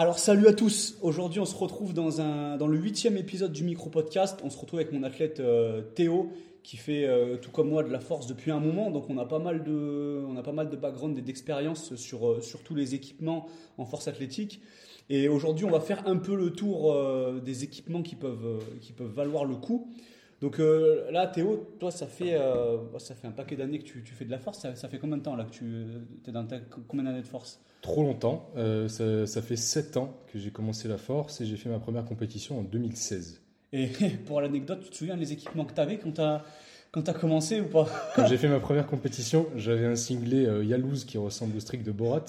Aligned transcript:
Alors 0.00 0.18
salut 0.18 0.48
à 0.48 0.54
tous, 0.54 0.96
aujourd'hui 1.02 1.40
on 1.40 1.44
se 1.44 1.54
retrouve 1.54 1.92
dans, 1.92 2.22
un, 2.22 2.56
dans 2.56 2.68
le 2.68 2.78
huitième 2.78 3.18
épisode 3.18 3.52
du 3.52 3.64
micro-podcast, 3.64 4.40
on 4.42 4.48
se 4.48 4.56
retrouve 4.56 4.80
avec 4.80 4.92
mon 4.92 5.02
athlète 5.02 5.40
euh, 5.40 5.82
Théo 5.94 6.32
qui 6.62 6.78
fait 6.78 7.04
euh, 7.04 7.36
tout 7.36 7.50
comme 7.50 7.68
moi 7.68 7.82
de 7.82 7.90
la 7.90 8.00
force 8.00 8.26
depuis 8.26 8.50
un 8.50 8.60
moment, 8.60 8.90
donc 8.90 9.10
on 9.10 9.18
a 9.18 9.26
pas 9.26 9.38
mal 9.38 9.62
de, 9.62 10.24
on 10.26 10.38
a 10.38 10.42
pas 10.42 10.52
mal 10.52 10.70
de 10.70 10.76
background 10.76 11.18
et 11.18 11.20
d'expérience 11.20 11.96
sur, 11.96 12.26
euh, 12.26 12.40
sur 12.40 12.62
tous 12.62 12.74
les 12.74 12.94
équipements 12.94 13.46
en 13.76 13.84
force 13.84 14.08
athlétique. 14.08 14.62
Et 15.10 15.28
aujourd'hui 15.28 15.66
on 15.66 15.70
va 15.70 15.80
faire 15.80 16.08
un 16.08 16.16
peu 16.16 16.34
le 16.34 16.48
tour 16.48 16.96
des 17.44 17.64
équipements 17.64 18.00
qui 18.00 18.14
peuvent, 18.14 18.64
qui 18.80 18.94
peuvent 18.94 19.12
valoir 19.12 19.44
le 19.44 19.56
coup. 19.56 19.92
Donc 20.40 20.58
euh, 20.58 21.10
là, 21.10 21.26
Théo, 21.26 21.68
toi, 21.78 21.90
ça 21.90 22.06
fait, 22.06 22.34
euh, 22.34 22.78
ça 22.98 23.14
fait 23.14 23.26
un 23.26 23.32
paquet 23.32 23.56
d'années 23.56 23.78
que 23.78 23.84
tu, 23.84 24.02
fais 24.02 24.24
de 24.24 24.30
la 24.30 24.38
force. 24.38 24.66
Ça, 24.74 24.88
fait 24.88 24.98
combien 24.98 25.18
de 25.18 25.22
temps 25.22 25.36
là 25.36 25.44
que 25.44 25.50
tu 25.50 25.84
es 26.26 26.32
dans 26.32 26.46
ta, 26.46 26.56
combien 26.88 27.04
d'années 27.04 27.20
de 27.20 27.26
force? 27.26 27.60
Trop 27.82 28.02
longtemps. 28.02 28.50
Euh, 28.56 28.88
ça, 28.88 29.42
fait 29.42 29.56
7 29.56 29.98
ans 29.98 30.14
que 30.32 30.38
j'ai 30.38 30.50
commencé 30.50 30.88
la 30.88 30.96
force 30.96 31.42
et 31.42 31.46
j'ai 31.46 31.56
fait 31.56 31.68
ma 31.68 31.78
première 31.78 32.06
compétition 32.06 32.58
en 32.58 32.62
2016. 32.62 33.42
Et 33.72 33.88
pour 34.26 34.40
l'anecdote, 34.40 34.80
tu 34.82 34.90
te 34.90 34.96
souviens 34.96 35.18
des 35.18 35.32
équipements 35.32 35.66
que 35.66 35.74
tu 35.74 35.80
avais 35.80 35.98
quand 35.98 36.12
tu 36.12 37.10
as 37.10 37.14
commencé 37.14 37.60
ou 37.60 37.66
pas? 37.66 37.86
Quand 38.16 38.26
j'ai 38.26 38.38
fait 38.38 38.48
ma 38.48 38.60
première 38.60 38.86
compétition, 38.86 39.46
j'avais 39.56 39.86
un 39.86 39.96
singlet 39.96 40.64
Yalouz 40.64 41.04
qui 41.04 41.18
ressemble 41.18 41.54
au 41.56 41.60
strict 41.60 41.84
de 41.84 41.92
Borat. 41.92 42.24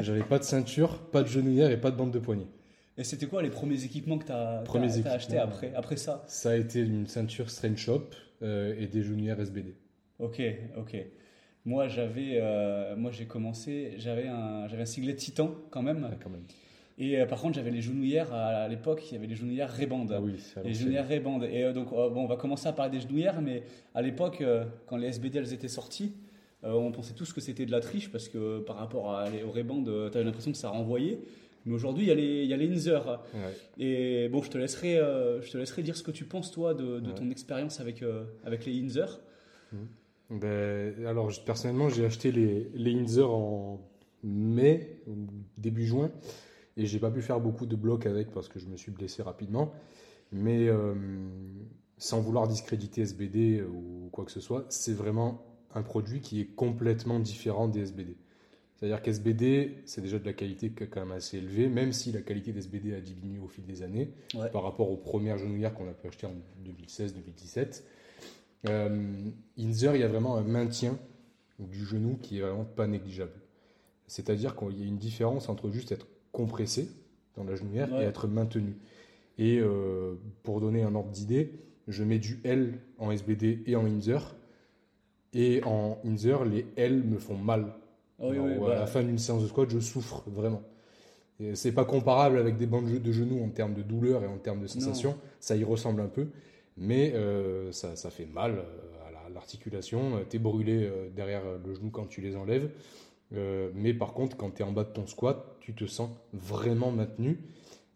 J'avais 0.00 0.24
pas 0.24 0.40
de 0.40 0.44
ceinture, 0.44 0.98
pas 0.98 1.22
de 1.22 1.28
genouillère 1.28 1.70
et 1.70 1.80
pas 1.80 1.92
de 1.92 1.96
bande 1.96 2.10
de 2.10 2.18
poignet. 2.18 2.48
Et 2.96 3.02
c'était 3.02 3.26
quoi 3.26 3.42
les 3.42 3.50
premiers 3.50 3.84
équipements 3.84 4.18
que 4.18 4.26
tu 4.26 4.32
as, 4.32 4.62
as, 4.62 5.12
achetés 5.12 5.38
après, 5.38 5.72
après 5.74 5.96
ça? 5.96 6.22
Ça 6.28 6.50
a 6.50 6.56
été 6.56 6.80
une 6.80 7.06
ceinture 7.08 7.50
Strange 7.50 7.78
Shop 7.78 8.04
euh, 8.42 8.74
et 8.78 8.86
des 8.86 9.02
genouillères 9.02 9.40
SBD. 9.40 9.74
Ok, 10.20 10.40
ok. 10.76 10.96
Moi, 11.64 11.88
j'avais, 11.88 12.38
euh, 12.40 12.94
moi 12.94 13.10
j'ai 13.10 13.24
commencé, 13.24 13.94
j'avais 13.96 14.28
un, 14.28 14.68
j'avais 14.68 14.82
un 14.82 14.86
singlet 14.86 15.16
Titan 15.16 15.54
quand 15.70 15.82
même. 15.82 16.08
quand 16.22 16.30
même. 16.30 16.44
Et 16.96 17.20
euh, 17.20 17.26
par 17.26 17.40
contre, 17.40 17.54
j'avais 17.54 17.72
les 17.72 17.80
genouillères 17.80 18.32
à, 18.32 18.68
l'époque, 18.68 19.10
il 19.10 19.14
y 19.14 19.16
avait 19.16 19.26
les 19.26 19.34
genouillères 19.34 19.76
Reband. 19.76 20.06
Ah 20.12 20.20
oui, 20.20 20.36
les 20.64 20.74
genouillères 20.74 21.08
Reband. 21.08 21.42
Et 21.42 21.72
donc, 21.72 21.90
bon, 21.90 22.22
on 22.22 22.26
va 22.26 22.36
commencer 22.36 22.68
à 22.68 22.72
parler 22.72 22.92
des 22.92 23.00
genouillères, 23.00 23.42
mais 23.42 23.64
à 23.92 24.02
l'époque, 24.02 24.40
quand 24.86 24.96
les 24.96 25.08
SBD 25.08 25.38
elles 25.38 25.52
étaient 25.52 25.66
sorties, 25.66 26.12
on 26.62 26.92
pensait 26.92 27.14
tous 27.14 27.32
que 27.32 27.40
c'était 27.40 27.66
de 27.66 27.72
la 27.72 27.80
triche 27.80 28.12
parce 28.12 28.28
que 28.28 28.60
par 28.60 28.76
rapport 28.76 29.12
à, 29.12 29.26
aux 29.44 29.50
Reband, 29.50 29.82
tu 29.82 30.16
avais 30.16 30.24
l'impression 30.24 30.52
que 30.52 30.58
ça 30.58 30.68
renvoyait. 30.68 31.18
Mais 31.66 31.74
aujourd'hui, 31.74 32.04
il 32.04 32.08
y 32.08 32.12
a 32.12 32.14
les, 32.14 32.42
il 32.42 32.48
y 32.48 32.52
a 32.52 32.56
les 32.56 32.68
Inzer. 32.70 33.22
Et 33.78 34.28
bon, 34.28 34.42
je 34.42 34.50
te, 34.50 34.58
laisserai, 34.58 34.98
euh, 34.98 35.40
je 35.40 35.50
te 35.50 35.58
laisserai 35.58 35.82
dire 35.82 35.96
ce 35.96 36.02
que 36.02 36.10
tu 36.10 36.24
penses, 36.24 36.50
toi, 36.50 36.74
de, 36.74 37.00
de 37.00 37.10
ton 37.12 37.30
expérience 37.30 37.80
avec, 37.80 38.02
euh, 38.02 38.24
avec 38.44 38.66
les 38.66 38.78
Inzer. 38.82 39.20
Mmh. 39.72 39.76
Ben, 40.30 41.06
alors, 41.06 41.30
personnellement, 41.44 41.88
j'ai 41.88 42.04
acheté 42.04 42.32
les, 42.32 42.70
les 42.74 42.94
Inzer 42.94 43.30
en 43.30 43.80
mai, 44.22 45.00
début 45.56 45.86
juin. 45.86 46.10
Et 46.76 46.86
j'ai 46.86 46.98
pas 46.98 47.10
pu 47.10 47.22
faire 47.22 47.40
beaucoup 47.40 47.66
de 47.66 47.76
blocs 47.76 48.06
avec 48.06 48.30
parce 48.32 48.48
que 48.48 48.58
je 48.58 48.66
me 48.66 48.76
suis 48.76 48.90
blessé 48.90 49.22
rapidement. 49.22 49.72
Mais 50.32 50.68
euh, 50.68 50.94
sans 51.98 52.20
vouloir 52.20 52.48
discréditer 52.48 53.02
SBD 53.02 53.62
ou 53.62 54.08
quoi 54.10 54.24
que 54.24 54.32
ce 54.32 54.40
soit, 54.40 54.66
c'est 54.68 54.94
vraiment 54.94 55.46
un 55.74 55.82
produit 55.82 56.20
qui 56.20 56.40
est 56.40 56.46
complètement 56.46 57.20
différent 57.20 57.68
des 57.68 57.80
SBD. 57.80 58.16
C'est-à-dire 58.76 59.02
qu'SBD, 59.02 59.76
c'est 59.86 60.00
déjà 60.00 60.18
de 60.18 60.24
la 60.24 60.32
qualité 60.32 60.70
quand 60.70 61.00
même 61.00 61.12
assez 61.12 61.38
élevée, 61.38 61.68
même 61.68 61.92
si 61.92 62.10
la 62.12 62.20
qualité 62.20 62.52
d'SBD 62.52 62.94
a 62.94 63.00
diminué 63.00 63.38
au 63.38 63.48
fil 63.48 63.64
des 63.64 63.82
années 63.82 64.10
par 64.52 64.62
rapport 64.62 64.90
aux 64.90 64.96
premières 64.96 65.38
genouillères 65.38 65.74
qu'on 65.74 65.88
a 65.88 65.92
pu 65.92 66.08
acheter 66.08 66.26
en 66.26 66.34
2016-2017. 66.66 67.82
Euh, 68.68 69.12
Inzer, 69.58 69.94
il 69.94 70.00
y 70.00 70.04
a 70.04 70.08
vraiment 70.08 70.36
un 70.36 70.42
maintien 70.42 70.98
du 71.58 71.84
genou 71.84 72.18
qui 72.20 72.38
est 72.38 72.40
vraiment 72.40 72.64
pas 72.64 72.86
négligeable. 72.86 73.32
C'est-à-dire 74.06 74.56
qu'il 74.56 74.78
y 74.78 74.82
a 74.82 74.86
une 74.86 74.98
différence 74.98 75.48
entre 75.48 75.70
juste 75.70 75.92
être 75.92 76.06
compressé 76.32 76.88
dans 77.36 77.44
la 77.44 77.54
genouillère 77.54 77.94
et 78.00 78.04
être 78.04 78.26
maintenu. 78.26 78.76
Et 79.38 79.58
euh, 79.58 80.14
pour 80.42 80.60
donner 80.60 80.82
un 80.82 80.94
ordre 80.94 81.10
d'idée, 81.10 81.52
je 81.88 82.02
mets 82.04 82.18
du 82.18 82.40
L 82.44 82.78
en 82.98 83.10
SBD 83.10 83.62
et 83.66 83.76
en 83.76 83.86
Inzer. 83.86 84.34
Et 85.32 85.62
en 85.64 85.98
Inzer, 86.04 86.44
les 86.44 86.66
L 86.76 87.02
me 87.02 87.18
font 87.18 87.36
mal 87.36 87.72
à 88.20 88.32
la 88.32 88.58
bah. 88.58 88.86
fin 88.86 89.02
d'une 89.02 89.18
séance 89.18 89.42
de 89.42 89.48
squat, 89.48 89.68
je 89.70 89.80
souffre 89.80 90.24
vraiment. 90.26 90.62
C'est 91.54 91.72
pas 91.72 91.84
comparable 91.84 92.38
avec 92.38 92.56
des 92.56 92.66
bandes 92.66 92.86
de 92.86 93.12
genoux 93.12 93.42
en 93.42 93.48
termes 93.48 93.74
de 93.74 93.82
douleur 93.82 94.22
et 94.22 94.26
en 94.26 94.38
termes 94.38 94.60
de 94.60 94.68
sensation. 94.68 95.16
Ça 95.40 95.56
y 95.56 95.64
ressemble 95.64 96.00
un 96.00 96.08
peu, 96.08 96.28
mais 96.76 97.12
euh, 97.14 97.72
ça, 97.72 97.96
ça, 97.96 98.10
fait 98.10 98.26
mal 98.26 98.58
euh, 98.58 99.26
à 99.26 99.30
l'articulation. 99.30 100.24
Tu 100.30 100.36
es 100.36 100.38
brûlé 100.38 100.84
euh, 100.84 101.08
derrière 101.10 101.42
le 101.64 101.74
genou 101.74 101.90
quand 101.90 102.06
tu 102.06 102.20
les 102.20 102.36
enlèves. 102.36 102.70
mais 103.32 103.94
par 103.94 104.12
contre, 104.12 104.36
quand 104.36 104.52
tu 104.52 104.62
es 104.62 104.64
en 104.64 104.70
bas 104.70 104.84
de 104.84 104.92
ton 104.92 105.06
squat, 105.06 105.56
tu 105.60 105.74
te 105.74 105.86
sens 105.86 106.10
vraiment 106.32 106.92
maintenu. 106.92 107.40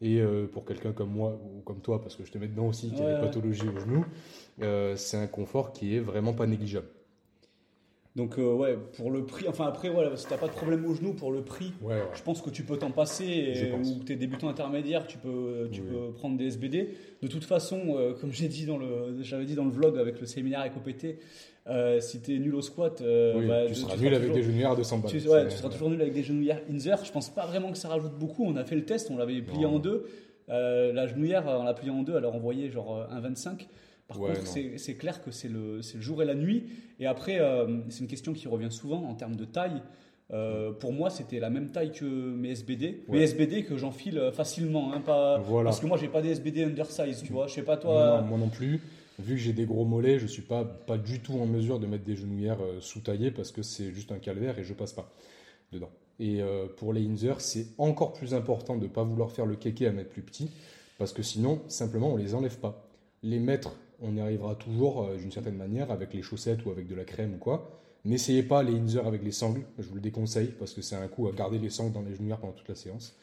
Et 0.01 0.21
pour 0.53 0.65
quelqu'un 0.65 0.93
comme 0.93 1.11
moi 1.11 1.41
ou 1.45 1.61
comme 1.61 1.81
toi, 1.81 2.01
parce 2.01 2.15
que 2.15 2.25
je 2.25 2.31
te 2.31 2.39
mets 2.39 2.47
dedans 2.47 2.69
aussi, 2.69 2.93
qui 2.93 3.03
a 3.03 3.15
des 3.15 3.21
pathologies 3.21 3.69
au 3.69 3.79
genou, 3.79 4.05
c'est 4.97 5.17
un 5.17 5.27
confort 5.29 5.73
qui 5.73 5.95
est 5.95 6.01
vraiment 6.01 6.35
pas 6.35 6.47
négligeable. 6.47 6.89
Donc 8.19 8.37
euh, 8.37 8.53
ouais, 8.53 8.77
pour 8.97 9.13
le 9.13 9.25
prix, 9.25 9.47
enfin 9.49 9.67
après 9.67 9.89
voilà, 9.89 10.17
si 10.17 10.27
t'as 10.27 10.37
pas 10.37 10.49
de 10.49 10.53
problème 10.53 10.85
au 10.87 10.93
genou 10.93 11.15
pour 11.15 11.31
le 11.31 11.43
prix, 11.43 11.73
je 12.15 12.23
pense 12.25 12.43
que 12.43 12.51
tu 12.51 12.65
peux 12.65 12.77
t'en 12.77 12.91
passer 12.91 13.25
et, 13.25 13.73
ou 13.73 14.03
t'es 14.05 14.17
débutant 14.17 14.49
intermédiaire, 14.49 15.07
tu 15.07 15.19
peux 15.19 15.69
tu 15.71 15.83
peux 15.83 16.11
prendre 16.17 16.37
des 16.37 16.47
SBD. 16.47 16.89
De 17.23 17.29
toute 17.29 17.45
façon, 17.45 17.81
euh, 17.91 18.15
comme 18.21 18.33
j'ai 18.33 18.49
dit 18.49 18.67
dans 18.67 18.77
le 18.77 19.23
j'avais 19.23 19.45
dit 19.45 19.55
dans 19.55 19.65
le 19.65 19.71
vlog 19.71 19.97
avec 19.97 20.21
le 20.21 20.27
séminaire 20.27 20.61
avec 20.61 20.77
OPT, 20.77 21.21
euh, 21.69 22.01
si 22.01 22.21
t'es 22.21 22.39
nul 22.39 22.57
au 22.57 22.61
squat, 22.61 23.01
bah, 23.01 23.67
tu, 23.69 23.77
seras 23.77 23.97
nul 23.97 24.13
avec 24.13 24.33
des 24.33 24.43
genouillères 24.43 24.73
de 24.73 24.79
200 24.79 24.99
balles. 24.99 25.11
Tu, 25.13 25.29
ouais, 25.29 25.47
tu 25.47 25.57
seras 25.57 25.69
toujours 25.69 25.91
nul 25.91 26.03
avec 26.03 26.13
des 26.13 26.25
genouillères 26.25 26.61
Inzer. 26.69 27.05
Je 27.05 27.13
pense 27.13 27.31
pas 27.31 27.47
vraiment 27.47 27.71
que 27.71 27.79
ça 27.79 27.89
rajoute 27.89 28.19
beaucoup. 28.19 28.45
On 28.45 28.57
a 28.57 28.65
fait 28.65 28.77
le 28.77 28.85
test, 28.85 29.13
on 29.13 29.17
l'avait 29.17 29.41
plié 29.43 29.65
en 29.65 29.79
deux. 29.79 30.07
la 30.49 31.07
genouillère, 31.07 31.45
on 31.47 31.63
l'a 31.63 31.75
plié 31.75 31.93
en 31.93 32.03
deux, 32.03 32.17
elle 32.19 32.25
a 32.25 32.31
envoyé 32.31 32.69
genre 32.69 33.07
1,25. 33.13 33.69
Par 34.09 34.17
contre, 34.17 34.47
c'est 34.47 34.95
clair 34.95 35.23
que 35.23 35.31
c'est 35.31 35.49
le, 35.49 35.77
le, 35.77 36.01
jour 36.01 36.23
et 36.23 36.25
la 36.25 36.35
nuit. 36.35 36.65
Et 36.99 37.07
après, 37.07 37.41
euh, 37.41 37.81
c'est 37.91 38.01
une 38.01 38.07
question 38.07 38.33
qui 38.33 38.49
revient 38.49 38.71
souvent 38.73 39.05
en 39.05 39.15
termes 39.15 39.37
de 39.37 39.45
taille. 39.45 39.83
Euh, 40.33 40.73
pour 40.73 40.95
moi, 40.95 41.11
c'était 41.11 41.39
la 41.41 41.51
même 41.51 41.71
taille 41.73 41.93
que 41.93 42.07
mes 42.07 42.51
SBD. 42.51 43.05
Mes 43.09 43.21
SBD 43.21 43.65
que 43.65 43.77
j'enfile 43.77 44.31
facilement. 44.33 44.95
Hein, 44.95 45.03
pas... 45.03 45.43
Parce 45.63 45.79
que 45.81 45.87
moi, 45.87 45.99
j'ai 45.99 46.09
pas 46.09 46.23
des 46.23 46.31
SBD 46.31 46.65
undersize, 46.65 47.23
tu 47.23 47.35
vois. 47.35 47.49
Je 47.49 47.55
sais 47.55 47.63
pas 47.63 47.77
toi. 47.77 48.23
moi 48.23 48.39
non 48.39 48.49
plus. 48.49 48.81
Vu 49.19 49.35
que 49.35 49.41
j'ai 49.41 49.53
des 49.53 49.67
gros 49.67 49.85
mollets, 49.85 50.19
je 50.19 50.27
suis 50.27 50.43
pas, 50.43 50.65
pas 50.65 50.97
du 50.97 51.21
tout 51.21 51.35
en 51.35 51.47
mesure 51.47 51.79
de 51.79 51.87
mettre 51.87 52.05
des 52.05 52.17
genouillères 52.17 52.63
euh, 52.63 52.81
sous-taillées 52.81 53.33
parce 53.33 53.51
que 53.51 53.63
c'est 53.63 53.93
juste 53.93 54.11
un 54.13 54.21
calvaire 54.21 54.59
et 54.59 54.65
je 54.65 54.73
passe 54.73 54.93
pas 54.93 55.13
dedans. 55.71 55.91
Et 56.21 56.41
pour 56.79 56.93
les 56.93 57.07
Inzer, 57.07 57.41
c'est 57.41 57.69
encore 57.79 58.13
plus 58.13 58.35
important 58.35 58.77
de 58.77 58.83
ne 58.83 58.89
pas 58.89 59.05
vouloir 59.05 59.31
faire 59.31 59.47
le 59.47 59.55
kéké 59.55 59.87
à 59.87 59.93
mettre 59.93 60.11
plus 60.11 60.23
petit 60.23 60.51
parce 60.99 61.13
que 61.13 61.23
sinon, 61.23 61.61
simplement, 61.69 62.13
on 62.13 62.17
les 62.17 62.35
enlève 62.35 62.59
pas. 62.59 62.89
Les 63.23 63.39
mettre 63.39 63.71
on 64.01 64.17
y 64.17 64.21
arrivera 64.21 64.55
toujours 64.55 65.05
euh, 65.05 65.17
d'une 65.17 65.33
certaine 65.33 65.57
manière 65.57 65.91
avec 65.91 66.15
les 66.15 66.23
chaussettes 66.23 66.65
ou 66.65 66.71
avec 66.71 66.87
de 66.87 66.95
la 66.95 67.05
crème 67.05 67.35
ou 67.35 67.39
quoi. 67.39 67.71
N'essayez 68.05 68.43
pas 68.43 68.63
les 68.63 68.75
Inzer 68.75 69.07
avec 69.07 69.25
les 69.25 69.33
sangles, 69.33 69.63
je 69.79 69.89
vous 69.89 69.97
le 69.97 70.01
déconseille 70.01 70.55
parce 70.59 70.73
que 70.73 70.83
c'est 70.83 70.97
un 70.97 71.09
coup 71.09 71.27
à 71.29 71.33
garder 71.33 71.59
les 71.59 71.71
sangles 71.71 71.93
dans 71.93 72.03
les 72.03 72.15
genouillères 72.15 72.39
pendant 72.39 72.53
toute 72.53 72.69
la 72.69 72.77
séance. 72.77 73.17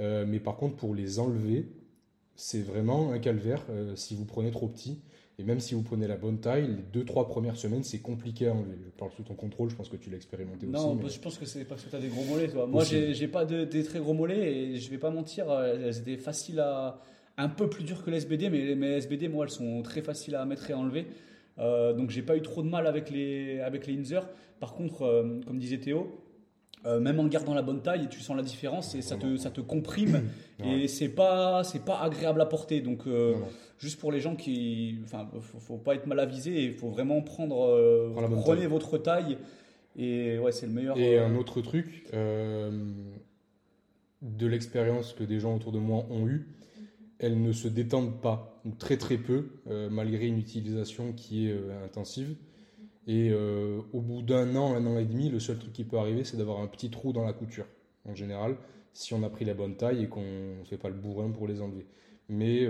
Euh, 0.00 0.24
mais 0.26 0.40
par 0.40 0.56
contre, 0.56 0.76
pour 0.76 0.94
les 0.94 1.18
enlever, 1.18 1.66
c'est 2.34 2.62
vraiment 2.62 3.12
un 3.12 3.18
calvaire 3.18 3.64
euh, 3.70 3.94
si 3.96 4.14
vous 4.14 4.24
prenez 4.24 4.50
trop 4.50 4.68
petit. 4.68 5.00
Et 5.40 5.44
même 5.44 5.60
si 5.60 5.74
vous 5.74 5.82
prenez 5.82 6.08
la 6.08 6.16
bonne 6.16 6.40
taille, 6.40 6.66
les 6.66 6.82
deux, 6.92 7.04
trois 7.04 7.28
premières 7.28 7.56
semaines, 7.56 7.84
c'est 7.84 8.00
compliqué 8.00 8.48
à 8.48 8.54
enlever. 8.54 8.76
Je 8.84 8.90
parle 8.90 9.12
sous 9.12 9.22
ton 9.22 9.34
contrôle, 9.34 9.70
je 9.70 9.76
pense 9.76 9.88
que 9.88 9.96
tu 9.96 10.10
l'as 10.10 10.16
expérimenté 10.16 10.66
aussi. 10.66 10.74
Non, 10.74 10.98
je 11.08 11.20
pense 11.20 11.38
que 11.38 11.46
c'est 11.46 11.64
parce 11.64 11.84
que 11.84 11.90
tu 11.90 11.94
as 11.94 12.00
des 12.00 12.08
gros 12.08 12.24
mollets. 12.24 12.48
Toi. 12.48 12.66
Moi, 12.66 12.82
j'ai 12.82 13.28
pas 13.28 13.44
de, 13.44 13.64
des 13.64 13.84
très 13.84 14.00
gros 14.00 14.14
mollets 14.14 14.52
et 14.52 14.76
je 14.80 14.90
vais 14.90 14.98
pas 14.98 15.10
mentir, 15.10 15.48
elles 15.52 15.98
étaient 15.98 16.16
faciles 16.16 16.58
à, 16.58 17.00
un 17.38 17.48
peu 17.48 17.70
plus 17.70 17.84
dur 17.84 18.04
que 18.04 18.10
les 18.10 18.18
SBD, 18.18 18.50
mais 18.50 18.74
mes 18.74 18.96
SBD, 18.96 19.28
moi, 19.28 19.46
elles 19.46 19.52
sont 19.52 19.80
très 19.82 20.02
faciles 20.02 20.34
à 20.34 20.44
mettre 20.44 20.68
et 20.68 20.72
à 20.74 20.78
enlever. 20.78 21.06
Euh, 21.58 21.92
donc, 21.92 22.10
j'ai 22.10 22.22
pas 22.22 22.36
eu 22.36 22.42
trop 22.42 22.62
de 22.62 22.68
mal 22.68 22.86
avec 22.86 23.10
les, 23.10 23.60
avec 23.60 23.86
les 23.86 23.96
Inzer. 23.96 24.28
Par 24.60 24.74
contre, 24.74 25.02
euh, 25.02 25.40
comme 25.46 25.58
disait 25.58 25.78
Théo, 25.78 26.20
euh, 26.84 27.00
même 27.00 27.20
en 27.20 27.26
gardant 27.26 27.54
la 27.54 27.62
bonne 27.62 27.80
taille, 27.80 28.08
tu 28.08 28.20
sens 28.20 28.36
la 28.36 28.42
différence 28.42 28.94
et 28.94 29.02
ça 29.02 29.16
te, 29.16 29.36
ça 29.36 29.50
te 29.50 29.60
comprime 29.60 30.22
et 30.64 30.86
c'est 30.88 31.08
pas, 31.08 31.64
c'est 31.64 31.84
pas 31.84 32.00
agréable 32.00 32.40
à 32.40 32.46
porter. 32.46 32.80
Donc, 32.80 33.06
euh, 33.06 33.34
juste 33.78 34.00
pour 34.00 34.10
les 34.10 34.20
gens 34.20 34.34
qui, 34.34 34.98
enfin, 35.04 35.28
faut, 35.40 35.58
faut 35.58 35.76
pas 35.76 35.94
être 35.94 36.06
mal 36.06 36.18
avisé, 36.18 36.64
il 36.64 36.74
faut 36.74 36.88
vraiment 36.88 37.20
prendre, 37.22 38.12
prenez 38.42 38.66
votre 38.66 38.98
taille 38.98 39.38
et 39.96 40.38
ouais, 40.38 40.52
c'est 40.52 40.66
le 40.66 40.72
meilleur. 40.72 40.98
Et 40.98 41.18
un 41.18 41.36
autre 41.36 41.60
truc, 41.60 42.04
de 44.22 44.46
l'expérience 44.46 45.12
que 45.12 45.24
des 45.24 45.38
gens 45.40 45.54
autour 45.54 45.72
de 45.72 45.78
moi 45.78 46.04
ont 46.10 46.26
eu, 46.28 46.48
elles 47.18 47.40
ne 47.40 47.52
se 47.52 47.68
détendent 47.68 48.20
pas, 48.20 48.60
ou 48.64 48.70
très 48.70 48.96
très 48.96 49.18
peu, 49.18 49.60
euh, 49.68 49.90
malgré 49.90 50.26
une 50.26 50.38
utilisation 50.38 51.12
qui 51.12 51.48
est 51.48 51.52
euh, 51.52 51.84
intensive. 51.84 52.36
Et 53.06 53.30
euh, 53.30 53.80
au 53.92 54.00
bout 54.00 54.22
d'un 54.22 54.54
an, 54.54 54.74
un 54.74 54.86
an 54.86 54.98
et 54.98 55.04
demi, 55.04 55.30
le 55.30 55.40
seul 55.40 55.58
truc 55.58 55.72
qui 55.72 55.84
peut 55.84 55.98
arriver, 55.98 56.24
c'est 56.24 56.36
d'avoir 56.36 56.60
un 56.60 56.66
petit 56.66 56.90
trou 56.90 57.12
dans 57.12 57.24
la 57.24 57.32
couture, 57.32 57.66
en 58.04 58.14
général, 58.14 58.56
si 58.92 59.14
on 59.14 59.22
a 59.22 59.30
pris 59.30 59.44
la 59.44 59.54
bonne 59.54 59.76
taille 59.76 60.04
et 60.04 60.08
qu'on 60.08 60.20
ne 60.20 60.64
fait 60.64 60.76
pas 60.76 60.88
le 60.88 60.94
bourrin 60.94 61.30
pour 61.30 61.48
les 61.48 61.60
enlever. 61.60 61.86
Mais 62.28 62.68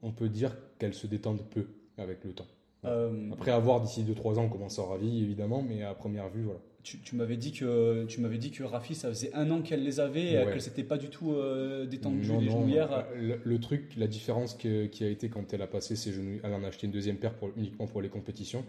on 0.00 0.12
peut 0.12 0.30
dire 0.30 0.56
qu'elles 0.78 0.94
se 0.94 1.06
détendent 1.06 1.44
peu 1.50 1.66
avec 1.98 2.24
le 2.24 2.32
temps. 2.32 2.46
Après 2.84 3.50
avoir 3.50 3.80
d'ici 3.80 4.04
2-3 4.04 4.38
ans 4.38 4.48
comment 4.48 4.68
aura 4.78 4.96
vie, 4.96 5.22
évidemment, 5.22 5.62
mais 5.62 5.82
à 5.82 5.94
première 5.94 6.28
vue, 6.28 6.44
voilà. 6.44 6.60
tu, 6.82 7.14
m'avais 7.14 7.36
dit 7.36 7.52
que 7.52 8.06
tu 8.06 8.20
m'avais 8.20 8.38
dit 8.38 8.50
que 8.50 8.62
Rafi 8.62 8.94
ça 8.94 9.08
faisait 9.08 9.30
un 9.34 9.50
an 9.50 9.60
qu'elle 9.60 9.84
les 9.84 10.00
avait 10.00 10.32
et 10.32 10.46
que 10.46 10.58
c'était 10.58 10.84
pas 10.84 10.96
du 10.96 11.08
tout 11.08 11.32
euh, 11.32 11.86
détendu 11.86 12.20
les 12.20 12.48
genouillères. 12.48 13.06
Le, 13.16 13.60
truc, 13.60 13.92
la 13.96 14.06
différence 14.06 14.54
qui 14.54 15.04
a 15.04 15.08
été 15.08 15.28
quand 15.28 15.52
elle 15.52 15.62
a 15.62 15.66
passé 15.66 15.94
ses 15.96 16.12
genouillères, 16.12 16.40
elle 16.44 16.54
en 16.54 16.64
a 16.64 16.68
acheté 16.68 16.86
une 16.86 16.92
deuxième 16.92 17.16
paire 17.16 17.34
pour, 17.34 17.50
uniquement 17.56 17.86
pour 17.86 18.00
les 18.00 18.08
compétitions, 18.08 18.64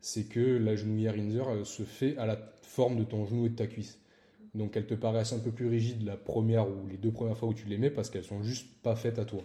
c'est 0.00 0.24
que 0.24 0.40
la 0.40 0.74
genouillère 0.74 1.14
Inzer 1.14 1.66
se 1.66 1.82
fait 1.82 2.16
à 2.16 2.26
la 2.26 2.38
forme 2.62 2.96
de 2.96 3.04
ton 3.04 3.26
genou 3.26 3.46
et 3.46 3.50
de 3.50 3.56
ta 3.56 3.66
cuisse. 3.66 4.01
Donc 4.54 4.76
elles 4.76 4.86
te 4.86 4.94
paraissent 4.94 5.32
un 5.32 5.38
peu 5.38 5.50
plus 5.50 5.66
rigides 5.66 6.04
la 6.04 6.16
première 6.16 6.68
ou 6.68 6.86
les 6.86 6.98
deux 6.98 7.10
premières 7.10 7.38
fois 7.38 7.48
où 7.48 7.54
tu 7.54 7.66
les 7.66 7.78
mets 7.78 7.90
parce 7.90 8.10
qu'elles 8.10 8.24
sont 8.24 8.42
juste 8.42 8.66
pas 8.82 8.94
faites 8.96 9.18
à 9.18 9.24
toi. 9.24 9.42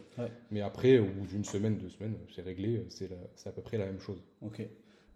Mais 0.51 0.61
après, 0.61 0.99
au 0.99 1.05
bout 1.05 1.25
d'une 1.27 1.45
semaine, 1.45 1.77
deux 1.77 1.89
semaines, 1.89 2.15
c'est 2.35 2.41
réglé, 2.41 2.85
c'est 2.89 3.09
à 3.45 3.51
peu 3.51 3.61
près 3.61 3.77
la 3.77 3.85
même 3.85 3.99
chose. 3.99 4.21
Ok. 4.41 4.67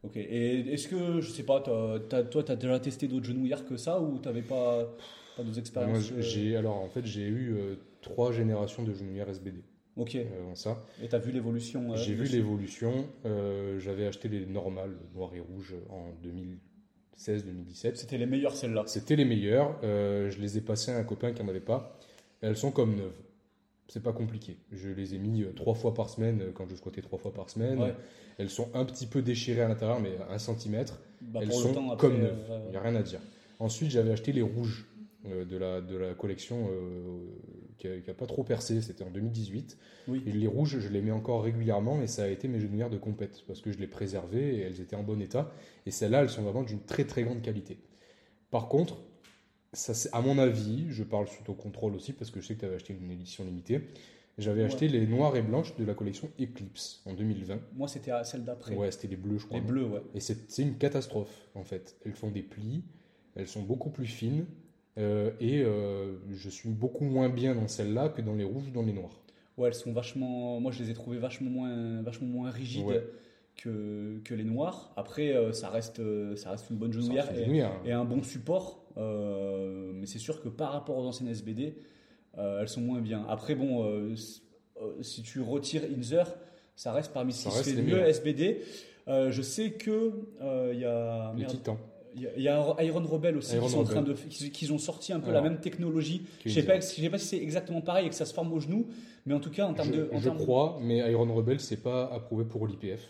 Ok. 0.04 0.18
Et 0.18 0.74
est-ce 0.74 0.88
que, 0.88 1.22
je 1.22 1.30
sais 1.30 1.44
pas, 1.44 1.62
toi, 1.62 2.00
tu 2.10 2.52
as 2.52 2.56
déjà 2.56 2.80
testé 2.80 3.08
d'autres 3.08 3.26
genouillères 3.26 3.66
que 3.66 3.78
ça 3.78 4.02
ou 4.02 4.18
tu 4.18 4.28
n'avais 4.28 4.42
pas, 4.42 4.96
pas 5.38 5.44
d'autres 5.44 5.60
expériences 5.60 6.12
Moi, 6.12 6.22
j'ai, 6.22 6.56
alors 6.56 6.78
en 6.78 6.90
fait, 6.90 7.06
j'ai 7.06 7.28
eu 7.28 7.54
euh, 7.54 7.76
trois 8.02 8.32
générations 8.32 8.84
de 8.84 8.94
genouillères 8.94 9.30
SBD. 9.30 9.62
Ok. 9.98 10.16
Euh, 10.16 10.56
ça. 10.56 10.84
Et 11.04 11.08
tu 11.08 11.16
as 11.16 11.20
vu 11.20 11.32
l'évolution 11.32 11.92
euh, 11.92 11.98
J'ai 11.98 12.14
vu 12.14 12.26
l'évolution. 12.26 13.06
j'avais 13.78 14.08
acheté 14.08 14.28
les 14.30 14.46
normales, 14.46 14.96
noires 15.14 15.36
et 15.36 15.42
rouges, 15.42 15.76
en 15.90 16.14
2016-2017. 17.18 17.96
C'était 17.96 18.18
les 18.18 18.26
meilleures 18.26 18.56
celles-là 18.56 18.84
C'était 18.88 19.16
les 19.16 19.26
meilleures. 19.26 19.78
je 19.82 20.40
les 20.40 20.58
ai 20.58 20.62
passées 20.62 20.92
à 20.92 20.98
un 20.98 21.04
copain 21.04 21.34
qui 21.34 21.42
n'en 21.44 21.50
avait 21.50 21.60
pas. 21.60 21.98
Elles 22.42 22.58
sont 22.58 22.72
comme 22.72 22.96
neuves 22.96 23.14
c'est 23.92 24.02
pas 24.02 24.14
compliqué. 24.14 24.56
Je 24.72 24.88
les 24.90 25.16
ai 25.16 25.18
mis 25.18 25.44
trois 25.54 25.74
fois 25.74 25.94
par 25.94 26.10
semaine 26.10 26.54
quand 26.56 26.66
je 26.66 26.76
squattais 26.78 27.02
trois 27.02 27.20
fois 27.20 27.34
par 27.34 27.50
semaine. 27.50 27.94
Elles 28.38 28.50
sont 28.50 28.70
un 28.74 28.86
petit 28.86 29.06
peu 29.06 29.22
déchirées 29.22 29.62
à 29.62 29.68
l'intérieur, 29.68 30.00
mais 30.00 30.14
un 30.30 30.38
centimètre. 30.38 31.02
Bah, 31.20 31.42
elles 31.44 31.52
sont 31.52 31.74
comme 31.98 32.18
neuves. 32.18 32.38
Il 32.68 32.72
n'y 32.72 32.78
a 32.78 32.82
rien 32.82 32.96
à 32.96 33.04
dire. 33.04 33.20
Ensuite, 33.60 33.92
j'avais 33.92 34.12
acheté 34.12 34.32
les 34.32 34.42
rouges 34.42 34.88
euh, 35.26 35.44
de, 35.44 35.58
la, 35.58 35.82
de 35.82 35.98
la 35.98 36.14
collection 36.14 36.70
qui 37.82 38.08
n'a 38.08 38.14
pas 38.14 38.26
trop 38.26 38.44
percé. 38.44 38.82
C'était 38.82 39.04
en 39.04 39.10
2018. 39.10 39.78
Et 40.26 40.32
les 40.32 40.48
rouges, 40.48 40.80
je 40.80 40.90
les 40.90 41.02
mets 41.02 41.12
encore 41.12 41.44
régulièrement 41.44 42.02
et 42.02 42.08
ça 42.08 42.24
a 42.24 42.28
été 42.28 42.48
mes 42.48 42.60
genouillères 42.60 42.90
de 42.90 42.98
compète 42.98 43.44
parce 43.48 43.62
que 43.62 43.72
je 43.72 43.80
les 43.80 43.88
préservais 43.88 44.56
et 44.56 44.60
elles 44.60 44.82
étaient 44.82 44.96
en 44.96 45.04
bon 45.04 45.22
état. 45.22 45.52
Et 45.86 45.92
celles-là, 45.92 46.22
elles 46.22 46.30
sont 46.30 46.44
vraiment 46.44 46.64
d'une 46.64 46.82
très 46.82 47.06
très 47.06 47.24
grande 47.24 47.42
qualité. 47.42 47.78
Par 48.50 48.68
contre, 48.68 48.98
ça, 49.74 49.94
à 50.12 50.22
mon 50.22 50.38
avis, 50.38 50.86
je 50.90 51.04
parle 51.04 51.28
sous 51.28 51.44
ton 51.44 51.54
contrôle 51.54 51.96
aussi 51.96 52.14
parce 52.14 52.30
que 52.32 52.42
je 52.42 52.48
sais 52.48 52.56
que 52.56 52.60
tu 52.60 52.66
avais 52.66 52.76
acheté 52.76 52.94
une 52.94 53.10
édition 53.12 53.44
limitée. 53.44 53.82
J'avais 54.38 54.64
acheté 54.64 54.88
les 54.88 55.06
noires 55.06 55.36
et 55.36 55.42
blanches 55.42 55.76
de 55.76 55.84
la 55.84 55.94
collection 55.94 56.30
Eclipse 56.40 57.02
en 57.06 57.14
2020. 57.14 57.60
Moi, 57.76 57.88
c'était 57.88 58.12
celle 58.24 58.44
d'après. 58.44 58.76
Ouais, 58.76 58.90
c'était 58.92 59.10
les 59.10 59.18
bleus, 59.18 59.38
je 59.38 59.46
crois. 59.46 59.60
Les 59.60 59.66
bleus, 59.66 59.86
ouais. 59.86 60.02
Et 60.16 60.20
c'est 60.20 60.62
une 60.62 60.78
catastrophe, 60.78 61.50
en 61.54 61.64
fait. 61.64 61.98
Elles 62.06 62.14
font 62.14 62.32
des 62.32 62.42
plis, 62.42 62.84
elles 63.36 63.48
sont 63.48 63.62
beaucoup 63.62 63.90
plus 63.90 64.06
fines, 64.06 64.46
euh, 64.98 65.32
et 65.40 65.62
euh, 65.62 66.18
je 66.32 66.50
suis 66.50 66.70
beaucoup 66.70 67.06
moins 67.06 67.30
bien 67.30 67.56
dans 67.56 67.68
celles-là 67.68 68.10
que 68.10 68.22
dans 68.22 68.36
les 68.36 68.44
rouges 68.44 68.68
ou 68.68 68.72
dans 68.72 68.84
les 68.84 68.94
noirs. 68.94 69.22
Ouais, 69.58 69.70
elles 69.70 69.74
sont 69.74 69.94
vachement. 69.94 70.60
Moi, 70.60 70.72
je 70.72 70.84
les 70.84 70.92
ai 70.92 70.94
trouvées 70.94 71.18
vachement 71.18 71.50
moins, 71.50 72.02
vachement 72.02 72.28
moins 72.28 72.50
rigides. 72.50 73.04
Que, 73.58 74.20
que, 74.24 74.34
les 74.34 74.46
noirs. 74.46 74.94
Après, 74.96 75.36
euh, 75.36 75.52
ça, 75.52 75.70
reste, 75.70 76.02
ça 76.36 76.52
reste 76.52 76.70
une 76.70 76.78
bonne 76.78 76.94
genouillère 76.94 77.30
et, 77.38 77.62
hein. 77.62 77.74
et, 77.86 77.92
un 77.92 78.06
bon 78.06 78.24
support. 78.24 78.86
mais 78.96 80.06
c'est 80.06 80.20
sûr 80.20 80.42
que 80.42 80.50
par 80.50 80.72
rapport 80.72 80.98
aux 80.98 81.06
anciennes 81.06 81.30
SBD, 81.30 81.76
elles 82.38 82.70
sont 82.70 82.82
moins 82.82 83.02
bien. 83.02 83.26
Après, 83.30 83.56
bon, 83.56 84.16
si 85.02 85.22
tu 85.22 85.42
retires 85.42 85.84
Inzer, 85.96 86.34
ça 86.76 86.94
reste 86.94 87.14
parmi 87.14 87.34
ce 87.34 87.50
qui 87.50 87.56
se 87.56 87.64
fait 87.64 87.76
le 87.76 87.84
mieux 87.84 88.02
SBD. 88.08 88.62
je 89.08 89.42
sais 89.42 89.72
que 89.72 90.12
il 90.74 90.80
y 90.80 90.86
a. 90.86 91.34
Les 91.36 91.46
Titans. 91.46 91.78
Il 92.16 92.42
y, 92.42 92.48
a 92.50 92.76
Iron 92.84 93.06
Rebel 93.06 93.38
aussi 93.38 93.58
qui, 93.58 93.70
sont 93.70 93.80
en 93.80 93.84
train 93.84 94.02
de, 94.02 94.14
qui, 94.14 94.72
ont 94.72 94.78
sorti 94.78 95.14
un 95.14 95.20
peu 95.20 95.32
la 95.32 95.42
même 95.42 95.60
technologie. 95.60 96.26
Je 96.46 96.52
sais 96.52 96.64
pas, 96.64 96.82
sais 96.82 97.10
pas 97.10 97.18
si 97.18 97.28
c'est 97.28 97.42
exactement 97.42 97.82
pareil 97.82 98.08
et 98.08 98.10
que 98.10 98.16
ça 98.16 98.26
se 98.26 98.34
forme 98.34 98.52
au 98.54 98.60
genou, 98.60 98.88
mais 99.26 99.34
en 99.34 99.40
tout 99.40 99.52
cas 99.52 99.66
en 99.66 99.74
termes 99.74 99.92
de. 99.92 100.10
je 100.18 100.30
crois, 100.30 100.80
mais 100.82 100.98
Iron 101.12 101.34
Rebel 101.34 101.60
c'est 101.60 101.82
pas 101.82 102.06
approuvé 102.14 102.46
pour 102.46 102.68
l'IPF. 102.68 103.10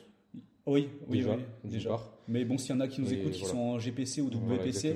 Oui, 0.68 0.90
oui, 1.08 1.26
déjà, 1.64 2.00
Mais 2.28 2.46
bon, 2.46 2.58
s'il 2.58 2.76
y 2.76 2.78
en 2.78 2.82
a 2.82 2.88
qui 2.88 3.02
nous 3.02 3.12
écoutent 3.12 3.32
qui 3.32 3.46
sont 3.46 3.58
en 3.58 3.80
GPC 3.80 4.22
ou 4.22 4.28
WPC, 4.28 4.96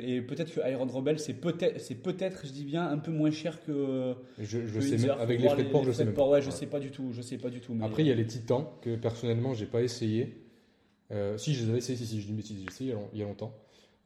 et 0.00 0.22
peut-être 0.22 0.54
que 0.54 0.70
Iron 0.70 0.86
Rebel, 0.86 1.18
c'est 1.18 1.34
peut-être, 1.34 1.80
c'est 1.80 1.96
peut-être, 1.96 2.46
je 2.46 2.52
dis 2.52 2.64
bien, 2.64 2.88
un 2.88 2.98
peu 2.98 3.10
moins 3.10 3.30
cher 3.30 3.62
que. 3.62 4.14
Je, 4.38 4.66
je 4.66 4.80
sais 4.80 4.96
même, 4.96 5.16
avec 5.18 5.40
les 5.40 5.48
frais 5.48 5.64
de 5.64 5.68
port, 5.68 5.84
je 5.84 5.92
sais 5.92 6.04
même. 6.04 6.18
Ouais, 6.18 6.40
je 6.40 6.50
sais 6.50 6.66
pas 6.66 6.80
du 6.80 6.90
tout, 6.90 7.12
je 7.12 7.22
sais 7.22 7.38
pas 7.38 7.50
du 7.50 7.60
tout. 7.60 7.74
Mais... 7.74 7.84
Après, 7.84 8.02
il 8.02 8.08
y 8.08 8.12
a 8.12 8.14
les 8.14 8.26
Titans 8.26 8.64
que 8.80 8.96
personnellement, 8.96 9.54
j'ai 9.54 9.66
pas 9.66 9.82
essayé. 9.82 10.38
Euh, 11.12 11.38
si, 11.38 11.54
je 11.54 11.64
les 11.64 11.70
avais 11.70 11.78
essayés, 11.78 11.98
si, 11.98 12.06
si, 12.06 12.20
je 12.20 12.26
dis 12.26 12.32
bêtise, 12.32 12.58
j'ai 12.58 12.66
essayé 12.66 12.94
il 13.12 13.18
y 13.18 13.22
a 13.22 13.26
longtemps. 13.26 13.54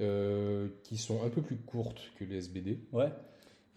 Euh, 0.03 0.69
qui 0.83 0.99
sont 0.99 1.25
un 1.25 1.31
peu 1.31 1.41
plus 1.41 1.57
courtes 1.57 2.03
que 2.19 2.25
les 2.25 2.37
SBD. 2.37 2.81
Ouais. 2.93 3.11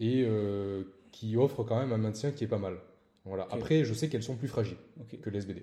Et 0.00 0.22
euh, 0.26 0.82
qui 1.12 1.36
offrent 1.36 1.64
quand 1.64 1.78
même 1.78 1.92
un 1.92 1.98
maintien 1.98 2.30
qui 2.30 2.44
est 2.44 2.48
pas 2.48 2.58
mal. 2.58 2.76
Voilà. 3.24 3.48
Après, 3.50 3.84
je 3.84 3.94
sais 3.94 4.08
qu'elles 4.08 4.22
sont 4.22 4.36
plus 4.36 4.48
fragiles 4.48 4.76
que 5.22 5.30
les 5.30 5.38
SBD. 5.38 5.62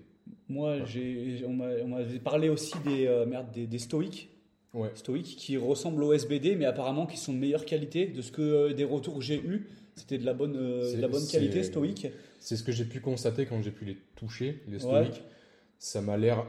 Moi, 0.50 0.84
j'ai, 0.86 1.44
on 1.46 1.54
m'avait 1.54 2.20
parlé 2.20 2.50
aussi 2.50 2.74
des, 2.86 3.26
merde, 3.28 3.52
des, 3.52 3.68
des 3.68 3.80
stoïques 3.80 4.30
ouais. 4.74 4.92
stoïques 4.96 5.36
qui 5.38 5.58
ressemblent 5.58 6.04
au 6.04 6.14
SBD, 6.14 6.56
mais 6.56 6.66
apparemment 6.66 7.06
qui 7.06 7.18
sont 7.18 7.34
de 7.34 7.38
meilleure 7.38 7.66
qualité. 7.66 8.08
De 8.08 8.22
ce 8.22 8.32
que 8.32 8.72
des 8.72 8.84
retours 8.84 9.16
que 9.16 9.24
j'ai 9.24 9.40
eu, 9.40 9.68
c'était 9.96 10.18
de 10.18 10.26
la 10.26 10.34
bonne, 10.34 10.56
euh, 10.56 11.00
la 11.00 11.08
bonne 11.08 11.28
qualité 11.28 11.64
stoïque. 11.64 12.08
C'est 12.40 12.56
ce 12.56 12.64
que 12.64 12.72
j'ai 12.72 12.86
pu 12.86 13.00
constater 13.00 13.46
quand 13.46 13.62
j'ai 13.62 13.72
pu 13.72 13.86
les 13.86 13.98
toucher, 14.16 14.62
les 14.68 14.80
stoïques. 14.80 15.24
Ça 15.80 16.02
m'a 16.02 16.18
l'air 16.18 16.46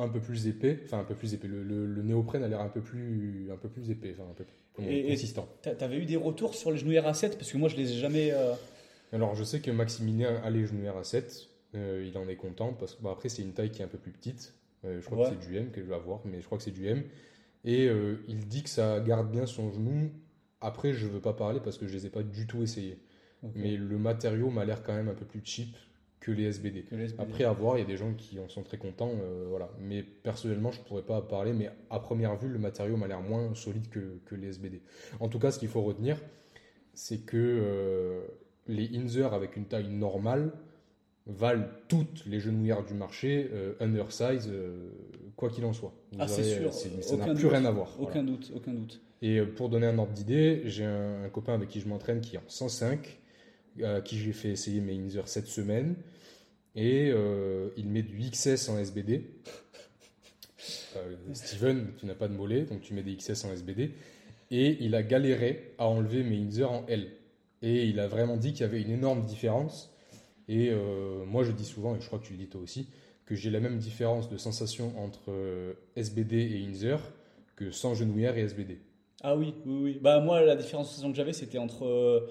un 0.00 0.08
peu 0.08 0.20
plus 0.20 0.46
épais, 0.46 0.80
enfin 0.84 1.00
un 1.00 1.04
peu 1.04 1.14
plus 1.14 1.34
épais. 1.34 1.48
Le, 1.48 1.62
le, 1.62 2.02
néoprène 2.02 2.42
a 2.42 2.48
l'air 2.48 2.60
un 2.60 2.68
peu 2.68 2.80
plus, 2.80 3.48
un 3.52 3.56
peu 3.56 3.68
plus 3.68 3.90
épais, 3.90 4.14
enfin 4.18 4.28
un 4.30 4.34
peu 4.34 4.44
plus 4.44 5.08
consistant. 5.08 5.48
Tu 5.62 5.68
avais 5.68 5.98
eu 5.98 6.06
des 6.06 6.16
retours 6.16 6.54
sur 6.54 6.70
les 6.70 6.78
genouillères 6.78 7.06
à 7.06 7.14
7 7.14 7.36
parce 7.36 7.52
que 7.52 7.58
moi 7.58 7.68
je 7.68 7.76
les 7.76 7.92
ai 7.92 7.96
jamais. 7.96 8.32
Euh, 8.32 8.54
Alors 9.12 9.34
je 9.34 9.44
sais 9.44 9.60
que 9.60 9.70
Maximilien 9.70 10.40
a 10.42 10.50
les 10.50 10.66
genouillères 10.66 10.96
à 10.96 11.04
7, 11.04 11.48
il 11.74 12.12
en 12.16 12.28
est 12.28 12.36
content 12.36 12.72
parce 12.72 12.94
que 12.94 13.06
après 13.06 13.28
c'est 13.28 13.42
une 13.42 13.52
taille 13.52 13.70
qui 13.70 13.82
est 13.82 13.84
un 13.84 13.88
peu 13.88 13.98
plus 13.98 14.12
petite. 14.12 14.54
je 14.84 15.04
crois 15.04 15.28
que 15.28 15.36
c'est 15.36 15.48
du 15.48 15.56
M 15.56 15.70
que 15.70 15.80
je 15.82 15.86
vais 15.86 15.94
avoir, 15.94 16.20
mais 16.24 16.40
je 16.40 16.46
crois 16.46 16.58
que 16.58 16.64
c'est 16.64 16.70
du 16.70 16.86
M. 16.86 17.04
Et 17.64 17.86
euh, 17.88 18.22
il 18.28 18.46
dit 18.46 18.62
que 18.62 18.70
ça 18.70 19.00
garde 19.00 19.30
bien 19.30 19.46
son 19.46 19.72
genou. 19.72 20.10
Après, 20.60 20.92
je 20.92 21.06
ne 21.06 21.12
veux 21.12 21.20
pas 21.20 21.32
parler 21.32 21.60
parce 21.60 21.78
que 21.78 21.86
je 21.86 21.92
ne 21.92 21.98
les 21.98 22.06
ai 22.06 22.10
pas 22.10 22.22
du 22.22 22.46
tout 22.46 22.62
essayés. 22.62 22.98
Mais 23.54 23.76
le 23.78 23.96
matériau 23.96 24.50
m'a 24.50 24.66
l'air 24.66 24.82
quand 24.82 24.92
même 24.92 25.08
un 25.08 25.14
peu 25.14 25.24
plus 25.24 25.40
cheap 25.42 25.74
que 26.20 26.30
les 26.30 26.44
SBD. 26.44 26.84
Après, 27.18 27.44
à 27.44 27.52
voir, 27.52 27.78
il 27.78 27.80
y 27.80 27.84
a 27.84 27.86
des 27.86 27.96
gens 27.96 28.12
qui 28.12 28.38
en 28.38 28.48
sont 28.48 28.62
très 28.62 28.76
contents. 28.76 29.12
Euh, 29.22 29.46
voilà. 29.48 29.70
Mais 29.80 30.02
personnellement, 30.02 30.70
je 30.70 30.80
ne 30.80 30.84
pourrais 30.84 31.02
pas 31.02 31.22
parler. 31.22 31.52
Mais 31.52 31.70
à 31.88 31.98
première 31.98 32.36
vue, 32.36 32.48
le 32.48 32.58
matériau 32.58 32.96
m'a 32.96 33.08
l'air 33.08 33.22
moins 33.22 33.54
solide 33.54 33.88
que, 33.88 34.18
que, 34.26 34.34
les 34.34 34.48
SBD. 34.48 34.82
En 35.18 35.28
tout 35.28 35.38
cas, 35.38 35.50
ce 35.50 35.58
qu'il 35.58 35.68
faut 35.68 35.82
retenir, 35.82 36.18
c'est 36.94 37.24
que 37.24 37.36
euh, 37.36 38.20
les 38.68 38.96
Inzer 38.96 39.32
avec 39.32 39.56
une 39.56 39.64
taille 39.64 39.88
normale 39.88 40.52
valent 41.26 41.66
toutes 41.88 42.24
les 42.26 42.40
genouillères 42.40 42.84
du 42.84 42.94
marché 42.94 43.48
euh, 43.52 43.74
undersize, 43.80 44.48
euh, 44.48 44.90
quoi 45.36 45.50
qu'il 45.50 45.64
en 45.64 45.72
soit. 45.72 45.92
ah, 46.18 46.26
c'est 46.26 46.44
sûr. 46.44 46.72
Ça 46.72 47.16
n'a 47.16 47.34
plus 47.34 47.46
rien 47.46 47.64
à 47.64 47.70
voir. 47.70 47.88
Aucun 48.00 48.22
doute, 48.22 48.52
aucun 48.54 48.72
doute. 48.72 49.00
Et 49.22 49.42
pour 49.42 49.68
donner 49.68 49.86
un 49.86 49.98
ordre 49.98 50.12
d'idée, 50.12 50.62
j'ai 50.64 50.84
un, 50.84 51.28
copain 51.30 51.54
avec 51.54 51.68
qui 51.68 51.80
je 51.80 51.88
m'entraîne 51.88 52.20
qui 52.20 52.36
est 52.36 52.38
en 52.38 52.48
105, 52.48 53.20
à 53.82 54.00
qui 54.00 54.18
j'ai 54.18 54.32
fait 54.32 54.50
essayer 54.50 54.80
mes 54.80 54.94
Inzer 54.94 55.28
cette 55.28 55.46
semaine, 55.46 55.96
et 56.76 57.12
il 57.76 57.88
met 57.88 58.02
du 58.02 58.18
XS 58.30 58.68
en 58.68 58.78
SBD. 58.78 59.24
Steven, 61.32 61.88
tu 61.98 62.06
n'as 62.06 62.14
pas 62.14 62.28
de 62.28 62.34
mollet, 62.34 62.62
donc 62.62 62.82
tu 62.82 62.94
mets 62.94 63.02
des 63.02 63.16
XS 63.16 63.44
en 63.44 63.52
SBD. 63.52 63.92
Et 64.50 64.76
il 64.80 64.94
a 64.94 65.02
galéré 65.02 65.74
à 65.78 65.86
enlever 65.86 66.22
mes 66.22 66.36
Inzer 66.36 66.70
en 66.70 66.86
L. 66.86 67.08
Et 67.62 67.86
il 67.86 68.00
a 68.00 68.08
vraiment 68.08 68.36
dit 68.36 68.52
qu'il 68.52 68.62
y 68.62 68.64
avait 68.64 68.80
une 68.80 68.90
énorme 68.90 69.24
différence 69.24 69.90
et 70.50 70.70
euh, 70.72 71.24
moi, 71.26 71.44
je 71.44 71.52
dis 71.52 71.64
souvent, 71.64 71.94
et 71.94 72.00
je 72.00 72.06
crois 72.06 72.18
que 72.18 72.26
tu 72.26 72.32
le 72.32 72.38
dis 72.38 72.48
toi 72.48 72.60
aussi, 72.60 72.88
que 73.24 73.36
j'ai 73.36 73.50
la 73.50 73.60
même 73.60 73.78
différence 73.78 74.28
de 74.28 74.36
sensation 74.36 74.92
entre 74.98 75.30
euh, 75.30 75.74
SBD 75.94 76.36
et 76.38 76.66
Inzer 76.68 77.00
que 77.54 77.70
sans 77.70 77.94
genouillère 77.94 78.36
et 78.36 78.40
SBD. 78.40 78.80
Ah 79.22 79.36
oui, 79.36 79.54
oui, 79.64 79.80
oui. 79.80 79.98
Bah, 80.02 80.18
moi, 80.18 80.40
la 80.40 80.56
différence 80.56 80.88
de 80.88 80.90
sensation 80.90 81.12
que 81.12 81.16
j'avais, 81.16 81.32
c'était 81.32 81.58
entre 81.58 81.86
euh, 81.86 82.26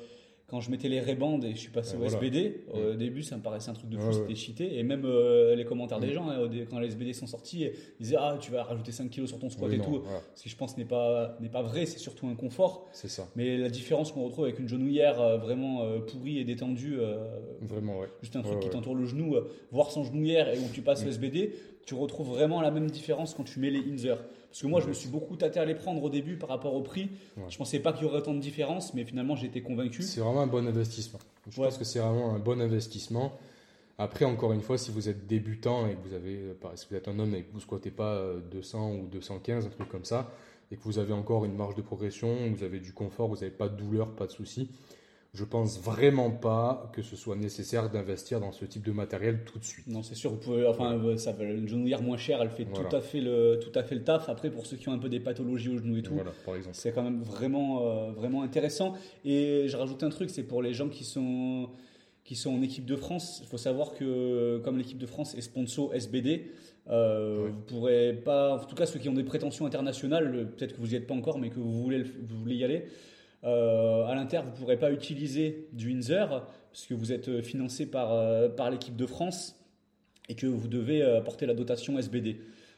quand 0.49 0.61
je 0.61 0.71
mettais 0.71 0.89
les 0.89 0.99
rébandes 0.99 1.45
et 1.45 1.51
je 1.51 1.59
suis 1.59 1.69
passé 1.69 1.95
au 1.95 2.03
SBD, 2.03 2.61
au 2.73 2.95
début 2.95 3.23
ça 3.23 3.37
me 3.37 3.41
paraissait 3.41 3.69
un 3.69 3.73
truc 3.73 3.89
de 3.89 3.97
fou, 3.97 4.11
c'était 4.11 4.35
cheaté. 4.35 4.77
Et 4.77 4.83
même 4.83 5.03
euh, 5.05 5.55
les 5.55 5.65
commentaires 5.65 5.99
des 5.99 6.07
mm. 6.07 6.13
gens, 6.13 6.29
hein, 6.29 6.49
quand 6.69 6.79
les 6.79 6.87
SBD 6.87 7.13
sont 7.13 7.27
sortis, 7.27 7.63
ils 7.99 8.03
disaient 8.03 8.17
Ah, 8.19 8.37
tu 8.39 8.51
vas 8.51 8.63
rajouter 8.63 8.91
5 8.91 9.09
kilos 9.09 9.29
sur 9.29 9.39
ton 9.39 9.49
squat 9.49 9.71
et 9.73 9.79
tout. 9.79 10.03
Ce 10.35 10.43
qui 10.43 10.49
je 10.49 10.57
pense 10.57 10.77
n'est 10.77 10.85
pas, 10.85 11.37
n'est 11.39 11.49
pas 11.49 11.61
vrai, 11.61 11.85
c'est 11.85 11.99
surtout 11.99 12.27
un 12.27 12.35
confort. 12.35 12.87
C'est 12.91 13.09
ça. 13.09 13.27
Mais 13.35 13.57
la 13.57 13.69
différence 13.69 14.11
qu'on 14.11 14.23
retrouve 14.23 14.45
avec 14.45 14.59
une 14.59 14.67
genouillère 14.67 15.21
euh, 15.21 15.37
vraiment 15.37 15.83
euh, 15.83 15.99
pourrie 15.99 16.39
et 16.39 16.43
détendue, 16.43 16.99
vraiment, 17.61 17.99
ouais. 17.99 18.07
juste 18.21 18.35
un 18.35 18.41
truc 18.41 18.59
qui 18.59 18.69
t'entoure 18.69 18.95
le 18.95 19.05
genou, 19.05 19.35
voire 19.71 19.91
sans 19.91 20.03
genouillère 20.03 20.49
et 20.49 20.57
où 20.57 20.67
tu 20.73 20.81
passes 20.81 21.05
mm. 21.05 21.09
SBD, 21.09 21.53
tu 21.85 21.95
retrouves 21.95 22.29
vraiment 22.29 22.61
la 22.61 22.71
même 22.71 22.89
différence 22.89 23.33
quand 23.33 23.43
tu 23.43 23.59
mets 23.59 23.71
les 23.71 23.79
Inzer. 23.91 24.17
Parce 24.49 24.61
que 24.61 24.67
moi, 24.67 24.81
je 24.81 24.87
me 24.87 24.93
suis 24.93 25.09
beaucoup 25.09 25.35
tâté 25.35 25.59
à 25.59 25.65
les 25.65 25.75
prendre 25.75 26.03
au 26.03 26.09
début 26.09 26.35
par 26.35 26.49
rapport 26.49 26.73
au 26.73 26.81
prix. 26.81 27.09
Je 27.49 27.57
pensais 27.57 27.79
pas 27.79 27.93
qu'il 27.93 28.03
y 28.03 28.05
aurait 28.05 28.17
autant 28.17 28.33
de 28.33 28.39
différence, 28.39 28.93
mais 28.93 29.05
finalement, 29.05 29.35
j'ai 29.35 29.47
été 29.47 29.61
convaincu. 29.61 30.01
C'est 30.01 30.21
vraiment 30.21 30.41
un 30.41 30.47
bon 30.47 30.67
investissement. 30.67 31.19
Je 31.49 31.55
pense 31.55 31.77
que 31.77 31.83
c'est 31.83 31.99
vraiment 31.99 32.33
un 32.33 32.39
bon 32.39 32.59
investissement. 32.59 33.37
Après, 33.99 34.25
encore 34.25 34.53
une 34.53 34.61
fois, 34.61 34.77
si 34.77 34.91
vous 34.91 35.09
êtes 35.09 35.27
débutant 35.27 35.85
et 35.85 35.93
que 35.93 36.07
vous 36.07 36.13
avez, 36.13 36.35
euh, 36.35 36.75
si 36.75 36.87
vous 36.89 36.95
êtes 36.95 37.09
un 37.09 37.19
homme 37.19 37.35
et 37.35 37.43
que 37.43 37.51
vous 37.51 37.59
squattez 37.59 37.91
pas 37.91 38.23
200 38.49 38.91
euh, 38.91 39.01
ou 39.01 39.07
215, 39.07 39.65
un 39.65 39.69
truc 39.69 39.89
comme 39.89 40.05
ça, 40.05 40.31
et 40.71 40.77
que 40.77 40.83
vous 40.83 40.99
avez 40.99 41.13
encore 41.13 41.43
une 41.45 41.55
marge 41.55 41.75
de 41.75 41.81
progression, 41.81 42.33
vous 42.49 42.63
avez 42.63 42.79
du 42.79 42.93
confort, 42.93 43.27
vous 43.27 43.35
n'avez 43.35 43.51
pas 43.51 43.67
de 43.67 43.75
douleur, 43.75 44.15
pas 44.15 44.25
de 44.25 44.31
soucis, 44.31 44.69
je 45.33 45.43
pense 45.43 45.79
vraiment 45.79 46.31
pas 46.31 46.89
que 46.93 47.03
ce 47.03 47.15
soit 47.15 47.35
nécessaire 47.35 47.91
d'investir 47.91 48.39
dans 48.39 48.51
ce 48.51 48.65
type 48.65 48.83
de 48.83 48.91
matériel 48.91 49.43
tout 49.45 49.59
de 49.59 49.63
suite. 49.63 49.85
Non, 49.87 50.01
c'est 50.01 50.15
sûr, 50.15 50.31
vous 50.31 50.37
pouvez, 50.37 50.65
enfin, 50.67 50.99
ça, 51.17 51.35
une 51.39 51.67
genouillère 51.67 52.01
moins 52.01 52.17
chère, 52.17 52.41
elle 52.41 52.49
fait 52.49 52.65
tout, 52.65 52.95
à 52.95 52.99
fait 52.99 53.21
le, 53.21 53.59
tout 53.61 53.77
à 53.77 53.83
fait 53.83 53.93
le 53.93 54.03
taf. 54.03 54.27
Après, 54.27 54.49
pour 54.49 54.65
ceux 54.65 54.77
qui 54.77 54.89
ont 54.89 54.93
un 54.93 54.97
peu 54.97 55.09
des 55.09 55.19
pathologies 55.19 55.69
au 55.69 55.77
genou 55.77 55.97
et 55.97 56.01
tout, 56.01 56.19
c'est 56.71 56.91
quand 56.91 57.03
même 57.03 57.21
vraiment, 57.21 57.83
euh, 57.83 58.11
vraiment 58.11 58.41
intéressant. 58.41 58.95
Et 59.23 59.65
je 59.67 59.77
rajoute 59.77 60.01
un 60.01 60.09
truc, 60.09 60.31
c'est 60.31 60.43
pour 60.43 60.63
les 60.63 60.73
gens 60.73 60.89
qui 60.89 61.03
sont, 61.03 61.69
qui 62.23 62.35
sont 62.35 62.51
en 62.51 62.61
équipe 62.63 62.85
de 62.85 62.95
France, 62.95 63.39
il 63.43 63.47
faut 63.47 63.57
savoir 63.57 63.93
que 63.93 64.59
comme 64.63 64.77
l'équipe 64.77 64.97
de 64.97 65.05
France 65.05 65.35
est 65.35 65.41
sponsor 65.41 65.93
SBD, 65.93 66.51
euh, 66.89 67.49
vous 67.51 67.61
pourrez 67.61 68.13
pas, 68.13 68.55
en 68.55 68.65
tout 68.65 68.75
cas 68.75 68.87
ceux 68.87 68.99
qui 68.99 69.09
ont 69.09 69.13
des 69.13 69.23
prétentions 69.23 69.67
internationales, 69.67 70.49
peut-être 70.57 70.73
que 70.73 70.81
vous 70.81 70.87
n'y 70.87 70.95
êtes 70.95 71.05
pas 71.05 71.13
encore, 71.13 71.37
mais 71.37 71.49
que 71.49 71.59
vous 71.59 71.83
voulez, 71.83 72.01
vous 72.01 72.39
voulez 72.39 72.55
y 72.55 72.63
aller, 72.63 72.85
euh, 73.43 74.05
à 74.05 74.15
l'Inter, 74.15 74.41
vous 74.43 74.51
ne 74.51 74.55
pourrez 74.55 74.77
pas 74.77 74.91
utiliser 74.91 75.67
du 75.71 75.87
Windsor 75.87 76.45
puisque 76.71 76.91
vous 76.91 77.11
êtes 77.11 77.41
financé 77.41 77.85
par, 77.85 78.13
euh, 78.13 78.49
par 78.49 78.69
l'équipe 78.69 78.95
de 78.95 79.05
France 79.05 79.55
et 80.27 80.35
que 80.35 80.45
vous 80.45 80.67
devez 80.67 81.01
apporter 81.01 81.45
la 81.45 81.53
dotation 81.53 81.97
SBD. 81.97 82.37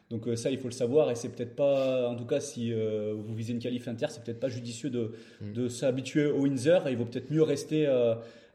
Donc 0.10 0.27
ça, 0.36 0.51
il 0.51 0.58
faut 0.58 0.68
le 0.68 0.74
savoir 0.74 1.10
et 1.10 1.15
c'est 1.15 1.30
peut-être 1.30 1.56
pas, 1.56 2.10
en 2.10 2.15
tout 2.15 2.25
cas, 2.25 2.41
si 2.41 2.74
vous 2.74 3.34
visez 3.34 3.53
une 3.53 3.60
qualif 3.60 3.88
inter, 3.88 4.08
c'est 4.10 4.24
peut-être 4.24 4.39
pas 4.41 4.50
judicieux 4.50 4.89
de, 4.89 5.13
mm. 5.41 5.53
de 5.53 5.68
s'habituer 5.70 6.25
au 6.25 6.41
Windsor. 6.41 6.89
il 6.89 6.98
vaut 6.98 7.06
peut-être 7.06 7.32
mieux 7.32 7.44
rester, 7.44 7.88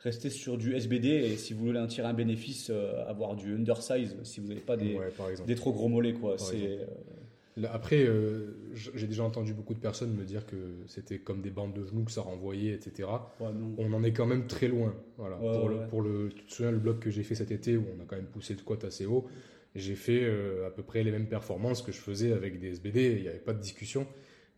rester 0.00 0.28
sur 0.28 0.58
du 0.58 0.74
SBD 0.74 1.08
et 1.08 1.36
si 1.36 1.54
vous 1.54 1.66
voulez 1.66 1.78
en 1.78 1.86
tirer 1.86 2.08
un 2.08 2.14
bénéfice, 2.14 2.70
avoir 3.06 3.36
du 3.36 3.54
undersize 3.54 4.16
si 4.22 4.40
vous 4.40 4.48
n'avez 4.48 4.60
pas 4.60 4.76
des, 4.76 4.98
des, 5.46 5.54
trop 5.54 5.72
gros 5.72 5.88
mollets. 5.88 6.14
Quoi. 6.14 6.36
C'est, 6.38 6.78
après, 7.64 8.04
euh, 8.04 8.54
j'ai 8.74 9.06
déjà 9.06 9.24
entendu 9.24 9.54
beaucoup 9.54 9.72
de 9.72 9.78
personnes 9.78 10.12
me 10.14 10.24
dire 10.24 10.44
que 10.44 10.56
c'était 10.88 11.18
comme 11.18 11.40
des 11.40 11.50
bandes 11.50 11.72
de 11.72 11.86
genoux 11.86 12.04
que 12.04 12.12
ça 12.12 12.20
renvoyait, 12.20 12.74
etc. 12.74 13.08
on 13.40 13.92
en 13.92 14.02
est 14.02 14.12
quand 14.12 14.26
même 14.26 14.46
très 14.46 14.68
loin. 14.68 14.94
Voilà. 15.16 15.36
pour, 15.36 15.68
Le, 15.68 15.86
pour, 15.88 16.02
le, 16.02 16.28
tu 16.28 16.44
te 16.44 16.52
souviens 16.52 16.70
le 16.70 16.78
bloc 16.78 16.98
que 16.98 17.10
j'ai 17.10 17.22
fait 17.22 17.34
cet 17.34 17.50
été 17.50 17.78
où 17.78 17.84
on 17.96 18.02
a 18.02 18.04
quand 18.04 18.16
même 18.16 18.26
poussé 18.26 18.52
le 18.52 18.58
squat 18.58 18.84
assez 18.84 19.06
haut, 19.06 19.26
j'ai 19.74 19.94
fait 19.94 20.22
euh, 20.22 20.66
à 20.66 20.70
peu 20.70 20.82
près 20.82 21.02
les 21.02 21.10
mêmes 21.10 21.28
performances 21.28 21.80
que 21.80 21.92
je 21.92 21.98
faisais 21.98 22.32
avec 22.32 22.60
des 22.60 22.68
SBD. 22.72 23.14
Il 23.16 23.22
n'y 23.22 23.28
avait 23.28 23.38
pas 23.38 23.54
de 23.54 23.60
discussion. 23.60 24.06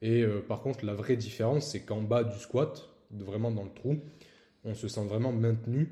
Et 0.02 0.22
euh, 0.22 0.40
par 0.40 0.60
contre, 0.60 0.84
la 0.84 0.94
vraie 0.94 1.16
différence, 1.16 1.70
c'est 1.70 1.80
qu'en 1.80 2.02
bas 2.02 2.24
du 2.24 2.38
squat, 2.38 2.88
vraiment 3.12 3.52
dans 3.52 3.64
le 3.64 3.70
trou, 3.70 4.00
on 4.64 4.74
se 4.74 4.88
sent 4.88 5.04
vraiment 5.04 5.32
maintenu. 5.32 5.88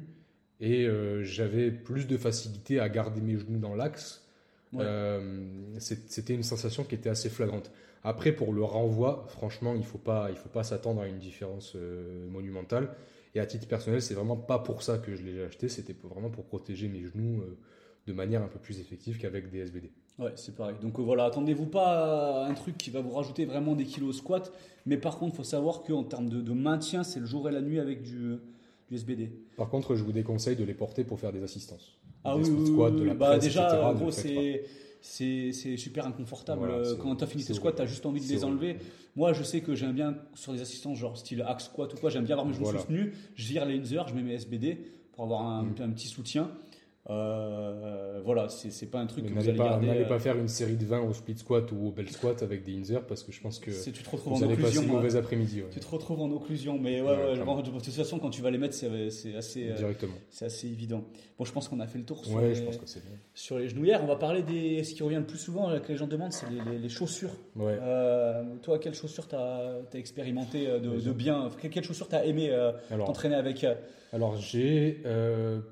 Et 0.58 0.88
j'avais 1.20 1.70
plus 1.70 2.06
de 2.06 2.16
facilité 2.16 2.80
à 2.80 2.88
garder 2.88 3.20
mes 3.20 3.36
genoux 3.36 3.58
dans 3.58 3.74
l'axe 3.74 4.25
euh, 4.74 5.74
c'était 5.78 6.34
une 6.34 6.42
sensation 6.42 6.84
qui 6.84 6.94
était 6.94 7.08
assez 7.08 7.28
flagrante. 7.28 7.70
Après, 8.02 8.32
pour 8.32 8.52
le 8.52 8.62
renvoi, 8.62 9.26
franchement, 9.28 9.74
il 9.74 9.80
ne 9.80 9.84
faut 9.84 9.98
pas, 9.98 10.28
il 10.30 10.36
faut 10.36 10.48
pas 10.48 10.62
s'attendre 10.62 11.00
à 11.00 11.08
une 11.08 11.18
différence 11.18 11.72
euh, 11.76 12.28
monumentale. 12.28 12.90
Et 13.34 13.40
à 13.40 13.46
titre 13.46 13.66
personnel, 13.66 14.00
c'est 14.00 14.14
vraiment 14.14 14.36
pas 14.36 14.58
pour 14.58 14.82
ça 14.82 14.98
que 14.98 15.14
je 15.14 15.22
l'ai 15.22 15.42
acheté. 15.42 15.68
C'était 15.68 15.96
vraiment 16.04 16.30
pour 16.30 16.44
protéger 16.44 16.88
mes 16.88 17.02
genoux 17.04 17.42
euh, 17.42 17.58
de 18.06 18.12
manière 18.12 18.42
un 18.42 18.48
peu 18.48 18.58
plus 18.58 18.80
effective 18.80 19.18
qu'avec 19.18 19.50
des 19.50 19.58
SBD. 19.58 19.90
Ouais, 20.18 20.32
c'est 20.36 20.54
pareil. 20.54 20.76
Donc 20.80 20.98
voilà, 20.98 21.24
attendez-vous 21.24 21.66
pas 21.66 22.44
à 22.44 22.48
un 22.48 22.54
truc 22.54 22.78
qui 22.78 22.90
va 22.90 23.00
vous 23.00 23.10
rajouter 23.10 23.44
vraiment 23.44 23.74
des 23.74 23.84
kilos 23.84 24.10
au 24.10 24.12
squat. 24.18 24.52
Mais 24.86 24.96
par 24.96 25.18
contre, 25.18 25.34
il 25.34 25.36
faut 25.36 25.44
savoir 25.44 25.82
qu'en 25.82 26.04
termes 26.04 26.28
de, 26.28 26.52
maintien, 26.52 27.02
c'est 27.02 27.20
le 27.20 27.26
jour 27.26 27.48
et 27.48 27.52
la 27.52 27.60
nuit 27.60 27.80
avec 27.80 28.02
du, 28.02 28.36
du 28.88 28.94
SBD. 28.94 29.30
Par 29.56 29.68
contre, 29.68 29.96
je 29.96 30.04
vous 30.04 30.12
déconseille 30.12 30.56
de 30.56 30.64
les 30.64 30.74
porter 30.74 31.04
pour 31.04 31.20
faire 31.20 31.32
des 31.32 31.42
assistances. 31.42 31.98
Ah 32.26 32.36
oui, 32.36 32.44
de 32.44 33.04
la 33.04 33.14
bah, 33.14 33.38
déjà, 33.38 33.88
en 33.88 33.94
gros, 33.94 34.10
c'est 34.10 34.64
c'est 35.00 35.76
super 35.76 36.06
inconfortable. 36.06 36.68
Quand 37.00 37.16
tu 37.16 37.24
as 37.24 37.26
fini 37.26 37.44
tes 37.44 37.54
squats, 37.54 37.72
tu 37.72 37.82
as 37.82 37.86
juste 37.86 38.06
envie 38.06 38.20
de 38.20 38.32
les 38.32 38.44
enlever. 38.44 38.76
Moi, 39.14 39.32
je 39.32 39.42
sais 39.42 39.60
que 39.60 39.74
j'aime 39.74 39.92
bien 39.92 40.16
sur 40.34 40.52
des 40.52 40.60
assistances 40.60 40.98
genre 40.98 41.16
style 41.16 41.42
axe 41.42 41.66
squat 41.66 41.92
ou 41.94 41.96
quoi, 41.96 42.10
j'aime 42.10 42.24
bien 42.24 42.34
avoir 42.34 42.46
mes 42.46 42.54
genoux 42.54 42.78
soutenus. 42.78 43.14
Je 43.34 43.46
vire 43.46 43.64
les 43.64 43.82
je 43.82 44.14
mets 44.14 44.22
mes 44.22 44.34
SBD 44.34 44.78
pour 45.12 45.24
avoir 45.24 45.42
un, 45.42 45.62
mm. 45.62 45.74
un 45.80 45.90
petit 45.90 46.08
soutien. 46.08 46.50
Euh, 47.08 48.20
voilà, 48.24 48.48
c'est 48.48 48.90
pas 48.90 48.98
un 48.98 49.06
truc 49.06 49.26
que 49.26 49.32
vous 49.32 49.48
allez 49.48 49.56
pas, 49.56 49.78
N'allez 49.78 50.04
pas 50.04 50.14
euh, 50.14 50.18
faire 50.18 50.36
une 50.36 50.48
série 50.48 50.74
de 50.74 50.84
20 50.84 51.00
au 51.02 51.12
split 51.12 51.38
squat 51.38 51.70
ou 51.70 51.86
au 51.86 51.90
bell 51.92 52.10
squat 52.10 52.42
avec 52.42 52.64
des 52.64 52.76
inzer 52.76 53.06
parce 53.06 53.22
que 53.22 53.30
je 53.30 53.40
pense 53.40 53.60
que 53.60 53.70
tu 53.70 54.02
te 54.02 54.10
retrouves 54.10 54.38
vous 54.38 54.44
allez 54.44 54.56
passer 54.56 54.82
une 54.82 54.88
mauvaise 54.88 55.16
après-midi. 55.16 55.62
Tu 55.70 55.78
te 55.78 55.86
retrouves 55.86 56.20
en 56.20 56.30
occlusion, 56.32 56.78
mais 56.78 57.00
ouais, 57.00 57.08
ouais, 57.08 57.62
de 57.62 57.70
toute 57.70 57.84
façon, 57.92 58.18
quand 58.18 58.30
tu 58.30 58.42
vas 58.42 58.50
les 58.50 58.58
mettre, 58.58 58.74
c'est 58.74 59.36
assez, 59.36 59.70
euh, 59.70 59.74
Directement. 59.74 60.14
c'est 60.30 60.46
assez 60.46 60.66
évident. 60.66 61.04
Bon, 61.38 61.44
je 61.44 61.52
pense 61.52 61.68
qu'on 61.68 61.78
a 61.78 61.86
fait 61.86 61.98
le 61.98 62.04
tour 62.04 62.24
sur, 62.24 62.40
les, 62.40 62.54
je 62.54 62.62
pense 62.62 62.78
que 62.78 62.86
sur 63.34 63.58
les 63.58 63.68
genouillères. 63.68 64.02
On 64.02 64.06
va 64.08 64.16
parler 64.16 64.42
des. 64.42 64.82
Ce 64.82 64.94
qui 64.94 65.02
revient 65.02 65.16
le 65.16 65.26
plus 65.26 65.38
souvent, 65.38 65.78
que 65.78 65.88
les 65.88 65.96
gens 65.96 66.06
demandent, 66.08 66.32
c'est 66.32 66.46
les, 66.50 66.88
chaussures. 66.88 67.36
toi, 68.62 68.78
quelles 68.80 68.94
chaussures 68.94 69.28
tu 69.28 69.36
as, 69.36 69.82
expérimenté 69.94 70.66
de, 70.66 71.12
bien 71.12 71.50
Quelles 71.70 71.84
chaussures 71.84 72.08
tu 72.08 72.16
as 72.16 72.26
aimé 72.26 72.50
t'entraîner 72.88 73.36
avec 73.36 73.64
alors 74.12 74.36
j'ai 74.36 75.02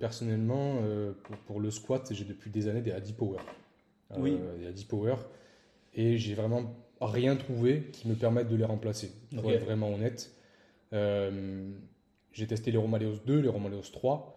personnellement 0.00 0.80
euh, 1.30 1.34
pour, 1.46 1.60
le 1.60 1.70
squat 1.70 2.06
j'ai 2.12 2.24
depuis 2.24 2.50
des 2.50 2.68
années 2.68 2.82
des 2.82 2.92
Adipower. 2.92 3.38
Euh, 4.12 4.16
oui. 4.18 4.38
Des 4.58 4.66
Adipower 4.66 5.16
et 5.94 6.18
j'ai 6.18 6.34
vraiment 6.34 6.74
rien 7.00 7.36
trouvé 7.36 7.90
qui 7.92 8.08
me 8.08 8.14
permette 8.14 8.48
de 8.48 8.56
les 8.56 8.64
remplacer. 8.64 9.12
Pour 9.34 9.50
être 9.52 9.64
vraiment 9.64 9.92
honnête, 9.92 10.32
j'ai 10.90 12.46
testé 12.46 12.70
les 12.72 12.78
Romaleos 12.78 13.20
2, 13.26 13.40
les 13.40 13.48
Romaleos 13.48 13.90
3 13.92 14.34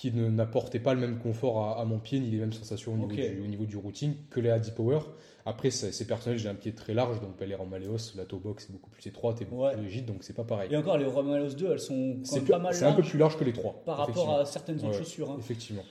qui 0.00 0.12
n'apportaient 0.12 0.80
pas 0.80 0.94
le 0.94 1.00
même 1.00 1.18
confort 1.18 1.78
à, 1.78 1.84
mon 1.84 1.98
pied 1.98 2.20
ni 2.20 2.30
les 2.30 2.38
mêmes 2.38 2.54
sensations 2.54 2.94
au 2.94 2.96
niveau, 2.96 3.12
du, 3.12 3.40
au 3.42 3.46
niveau 3.46 3.66
du 3.66 3.76
routing 3.76 4.14
que 4.30 4.40
les 4.40 4.48
Adipower. 4.48 5.00
Après, 5.44 5.70
c'est 5.70 6.06
personnel, 6.06 6.38
j'ai 6.38 6.48
un 6.48 6.54
pied 6.54 6.72
très 6.72 6.94
large, 6.94 7.20
donc 7.20 7.38
les 7.40 7.54
Romaleos, 7.54 8.14
la 8.16 8.24
toe 8.24 8.38
box 8.38 8.68
est 8.68 8.72
beaucoup 8.72 8.88
plus 8.88 9.06
étroite 9.06 9.42
et 9.42 9.44
beaucoup 9.44 9.68
plus 9.70 9.82
rigide, 9.82 10.06
donc 10.06 10.22
c'est 10.22 10.32
pas 10.32 10.44
pareil. 10.44 10.72
Et 10.72 10.76
encore, 10.78 10.96
les 10.96 11.04
Romaleos 11.04 11.54
2, 11.54 11.72
elles 11.72 11.80
sont 11.80 12.16
pas 12.48 12.58
mal 12.58 12.74
C'est 12.74 12.84
un 12.84 12.94
peu 12.94 13.02
plus 13.02 13.18
large 13.18 13.36
que 13.36 13.44
les 13.44 13.52
3. 13.52 13.82
Par 13.84 13.98
rapport 13.98 14.38
à 14.38 14.46
certaines 14.46 14.82
autres 14.84 14.96
chaussures. 14.96 15.30
Hein. 15.30 15.36
Effectivement. 15.38 15.82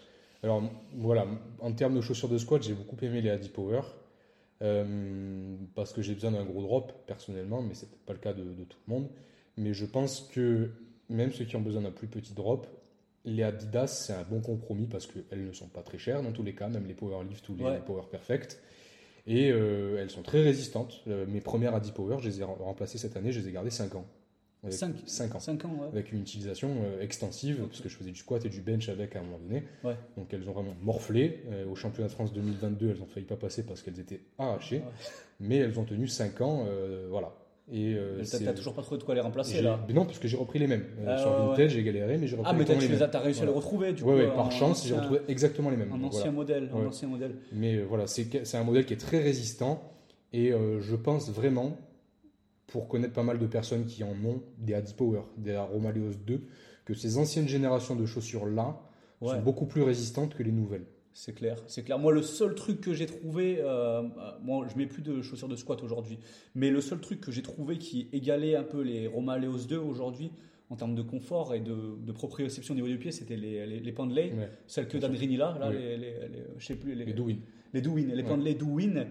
Alors 0.44 0.64
voilà, 0.96 1.28
en 1.60 1.72
termes 1.74 1.96
de 1.96 2.02
chaussures 2.02 2.30
de 2.30 2.38
squat, 2.38 2.64
j'ai 2.64 2.74
beaucoup 2.74 2.98
aimé 3.04 3.22
les 3.22 3.30
Adipower. 3.30 3.82
Euh, 4.62 5.56
parce 5.74 5.94
que 5.94 6.02
j'ai 6.02 6.14
besoin 6.14 6.32
d'un 6.32 6.44
gros 6.44 6.62
drop 6.62 6.92
personnellement, 7.08 7.62
mais 7.62 7.74
c'est 7.74 7.90
pas 8.06 8.14
le 8.14 8.20
cas 8.20 8.34
de, 8.34 8.44
tout 8.44 8.78
le 8.88 8.94
monde. 8.94 9.10
Mais 9.58 9.74
je 9.74 9.86
pense 9.86 10.22
que 10.22 10.72
même 11.10 11.32
ceux 11.32 11.46
qui 11.46 11.56
ont 11.56 11.62
besoin 11.62 11.82
d'un 11.82 11.92
plus 11.92 12.08
petit 12.08 12.34
drop, 12.34 12.68
les 13.26 13.44
Adidas 13.44 13.88
c'est 13.88 14.14
un 14.14 14.24
bon 14.24 14.42
compromis 14.42 14.88
parce 14.88 15.08
qu'elles 15.08 15.46
ne 15.46 15.54
sont 15.54 15.68
pas 15.68 15.82
très 15.82 15.98
chères 15.98 16.24
dans 16.24 16.32
tous 16.32 16.44
les 16.44 16.56
cas, 16.56 16.68
même 16.68 16.88
les 16.88 16.94
Powerlift 16.94 17.48
ou 17.50 17.56
les 17.56 17.80
Power 17.86 18.04
Perfect. 18.10 18.62
Et 19.28 19.52
euh, 19.52 19.98
elles 20.00 20.10
sont 20.10 20.24
très 20.24 20.42
résistantes. 20.42 21.04
Euh, 21.08 21.26
mes 21.28 21.42
premières 21.42 21.76
Adipower, 21.76 22.18
je 22.20 22.28
les 22.28 22.42
ai 22.42 22.44
remplacées 22.44 22.98
cette 22.98 23.16
année, 23.16 23.32
je 23.32 23.40
les 23.40 23.50
ai 23.50 23.52
gardées 23.52 23.70
5 23.70 23.96
ans. 23.96 24.06
5, 24.68 24.96
5 25.06 25.36
ans. 25.36 25.40
5 25.40 25.66
ans 25.66 25.80
Avec 25.92 26.12
une 26.12 26.22
utilisation 26.22 26.70
euh, 26.84 27.02
extensive, 27.02 27.64
parce 27.68 27.82
que 27.82 27.90
je 27.90 27.96
faisais 27.96 28.12
du 28.12 28.20
squat 28.20 28.44
et 28.46 28.50
du 28.50 28.62
bench 28.62 28.90
avec 28.90 29.16
à 29.16 29.20
un 29.20 29.24
moment 29.24 29.40
donné. 29.40 29.64
Donc 30.18 30.34
elles 30.34 30.48
ont 30.50 30.54
vraiment 30.54 30.76
morflé. 30.82 31.44
au 31.70 31.76
championnat 31.76 32.08
de 32.08 32.14
France 32.14 32.34
2022, 32.34 32.90
elles 32.90 33.02
ont 33.02 33.08
failli 33.08 33.26
pas 33.26 33.38
passer 33.38 33.64
parce 33.66 33.82
qu'elles 33.82 34.00
étaient 34.00 34.22
arrachées. 34.38 34.82
Mais 35.40 35.58
elles 35.58 35.80
ont 35.80 35.86
tenu 35.86 36.08
5 36.08 36.42
ans. 36.42 36.66
voilà. 37.10 37.34
Et 37.72 37.94
euh, 37.96 38.24
t'as 38.24 38.54
toujours 38.54 38.74
pas 38.74 38.82
trouvé 38.82 38.98
de 38.98 39.04
quoi 39.04 39.14
les 39.14 39.22
remplacer 39.22 39.62
là 39.62 39.80
Non, 39.94 40.06
parce 40.06 40.18
que 40.18 40.28
j'ai 40.28 40.38
repris 40.38 40.58
les 40.58 40.66
mêmes. 40.66 40.86
Euh, 41.02 41.06
ah, 41.08 41.18
sur 41.20 41.32
Vintage, 41.32 41.72
j'ai 41.72 41.84
galéré, 41.84 42.18
mais 42.18 42.28
j'ai 42.28 42.36
repris 42.36 42.50
ah, 42.52 42.56
mais 42.58 42.66
tu 42.66 42.88
les 42.88 43.04
as, 43.04 43.10
as 43.14 43.20
réussi 43.20 43.44
à 43.44 43.46
les 43.46 43.52
retrouver 43.52 43.94
du 43.94 44.02
coup, 44.02 44.12
ouais, 44.12 44.28
par 44.28 44.52
chance, 44.52 44.88
j'ai 44.88 44.96
retrouvé 44.96 45.20
exactement 45.28 45.70
les 45.70 45.78
mêmes. 45.78 45.94
Un 45.94 46.04
ancien 46.04 46.32
modèle, 46.32 46.70
un 46.74 46.88
ancien 46.88 47.08
modèle. 47.08 47.36
Mais 47.52 47.76
euh, 47.76 47.86
voilà, 47.88 48.08
c'est 48.08 48.56
un 48.56 48.64
modèle 48.64 48.86
qui 48.86 48.94
est 48.94 48.98
très 48.98 49.22
résistant 49.22 49.84
et 50.34 50.52
euh, 50.52 50.82
je 50.82 50.96
pense 50.96 51.30
vraiment, 51.30 51.78
pour 52.72 52.88
connaître 52.88 53.14
pas 53.14 53.24
mal 53.24 53.40
de 53.40 53.48
personnes 53.48 53.86
qui 53.86 54.04
en 54.04 54.16
ont 54.26 54.42
des 54.58 54.74
Adipower, 54.74 55.22
des 55.38 55.58
Romaleos 55.58 56.14
2, 56.26 56.42
que 56.86 56.94
ces 56.94 57.18
anciennes 57.18 57.48
générations 57.48 57.96
de 57.96 58.06
chaussures 58.06 58.46
là 58.46 58.80
sont 59.22 59.42
beaucoup 59.42 59.66
plus 59.66 59.82
résistantes 59.82 60.36
que 60.36 60.44
les 60.44 60.52
nouvelles. 60.52 60.86
C'est 61.12 61.34
clair, 61.34 61.58
c'est 61.68 61.84
clair. 61.84 62.00
Moi, 62.00 62.14
le 62.14 62.22
seul 62.22 62.56
truc 62.56 62.80
que 62.80 62.94
j'ai 62.94 63.06
trouvé, 63.06 63.58
euh, 63.60 64.04
moi, 64.42 64.66
je 64.72 64.78
mets 64.78 64.86
plus 64.86 65.02
de 65.02 65.22
chaussures 65.22 65.50
de 65.50 65.56
squat 65.56 65.84
aujourd'hui, 65.84 66.20
mais 66.56 66.70
le 66.70 66.80
seul 66.80 67.00
truc 67.00 67.20
que 67.20 67.32
j'ai 67.32 67.42
trouvé 67.42 67.78
qui 67.78 68.08
égalait 68.14 68.56
un 68.56 68.64
peu 68.64 68.82
les 68.82 69.08
Roma 69.08 69.38
Leos 69.38 69.66
2 69.68 69.78
aujourd'hui 69.78 70.32
en 70.70 70.76
termes 70.76 70.96
de 70.96 71.02
confort 71.02 71.56
et 71.56 71.60
de, 71.60 71.98
de 72.00 72.12
proprioception 72.12 72.74
au 72.74 72.76
niveau 72.76 72.88
du 72.88 73.00
pied, 73.00 73.12
c'était 73.12 73.36
les, 73.36 73.66
les, 73.66 73.80
les 73.80 73.92
Pendley, 73.92 74.34
celles 74.68 74.88
que 74.88 74.98
Dan 74.98 75.14
là, 75.14 75.58
là 75.60 75.72
les, 75.72 75.98
les, 75.98 76.14
je 76.58 76.66
sais 76.66 76.76
plus, 76.76 76.94
les, 76.94 77.06
les 77.06 77.14
Douin. 77.14 77.36
Les 77.74 77.82
Douin, 77.82 78.06
les 78.14 78.24
Pendley 78.24 78.54
Douin. 78.54 79.06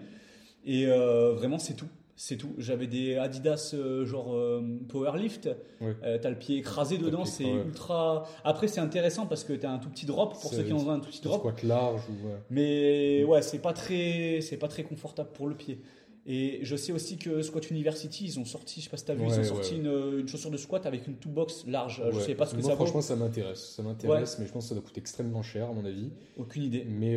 Et 0.65 0.87
euh, 0.87 1.33
vraiment, 1.35 1.59
c'est 1.59 1.75
tout. 1.75 1.89
C'est 2.21 2.37
tout. 2.37 2.53
J'avais 2.59 2.89
des 2.89 3.17
Adidas 3.17 3.71
euh, 3.75 4.05
genre 4.05 4.35
euh, 4.35 4.61
Powerlift. 4.89 5.49
Euh, 5.81 6.19
t'as 6.21 6.31
le 6.31 6.37
pied 6.37 6.59
écrasé 6.59 6.99
dedans, 6.99 7.25
c'est 7.25 7.49
ultra. 7.49 8.27
Après, 8.43 8.67
c'est 8.67 8.81
intéressant 8.81 9.27
parce 9.27 9.45
que 9.45 9.53
t'as 9.53 9.71
un 9.71 9.79
tout 9.79 9.89
petit 9.89 10.05
drop 10.05 10.33
pour 10.33 10.53
ceux 10.53 10.65
qui 10.65 10.73
ont 10.73 10.91
un 10.91 10.99
tout 10.99 11.11
petit 11.11 11.23
drop. 11.23 11.39
Squat 11.39 11.63
large. 11.63 12.03
Mais 12.51 13.23
ouais, 13.23 13.41
c'est 13.41 13.61
pas 13.61 13.73
très, 13.73 14.41
c'est 14.43 14.57
pas 14.57 14.67
très 14.67 14.83
confortable 14.83 15.31
pour 15.33 15.47
le 15.47 15.55
pied. 15.55 15.81
Et 16.27 16.59
je 16.63 16.75
sais 16.75 16.93
aussi 16.93 17.19
que 17.19 17.41
Squat 17.41 17.71
University, 17.71 18.25
ils 18.25 18.39
ont 18.41 18.45
sorti, 18.45 18.81
je 18.81 18.87
sais 18.87 18.91
pas 18.91 18.97
si 18.97 19.05
t'as 19.05 19.15
vu, 19.15 19.25
ils 19.25 19.39
ont 19.39 19.45
sorti 19.45 19.77
une, 19.77 20.27
chaussure 20.27 20.51
de 20.51 20.57
squat 20.57 20.85
avec 20.87 21.07
une 21.07 21.15
two 21.15 21.31
box 21.31 21.67
large. 21.69 22.03
Je 22.13 22.19
sais 22.19 22.35
pas 22.35 22.47
ce 22.47 22.57
que 22.57 22.61
moi, 22.61 22.71
ça 22.71 22.75
franchement, 22.75 23.01
ça 23.01 23.15
m'intéresse. 23.15 23.77
Ça 23.77 23.85
m'intéresse, 23.85 24.41
mais 24.41 24.47
je 24.49 24.53
pense 24.53 24.65
que 24.65 24.71
ça 24.71 24.75
doit 24.75 24.83
coûter 24.83 24.99
extrêmement 24.99 25.45
cher, 25.45 25.69
à 25.69 25.73
mon 25.73 25.85
avis. 25.85 26.11
Aucune 26.37 26.65
idée. 26.65 26.85
Mais 26.85 27.17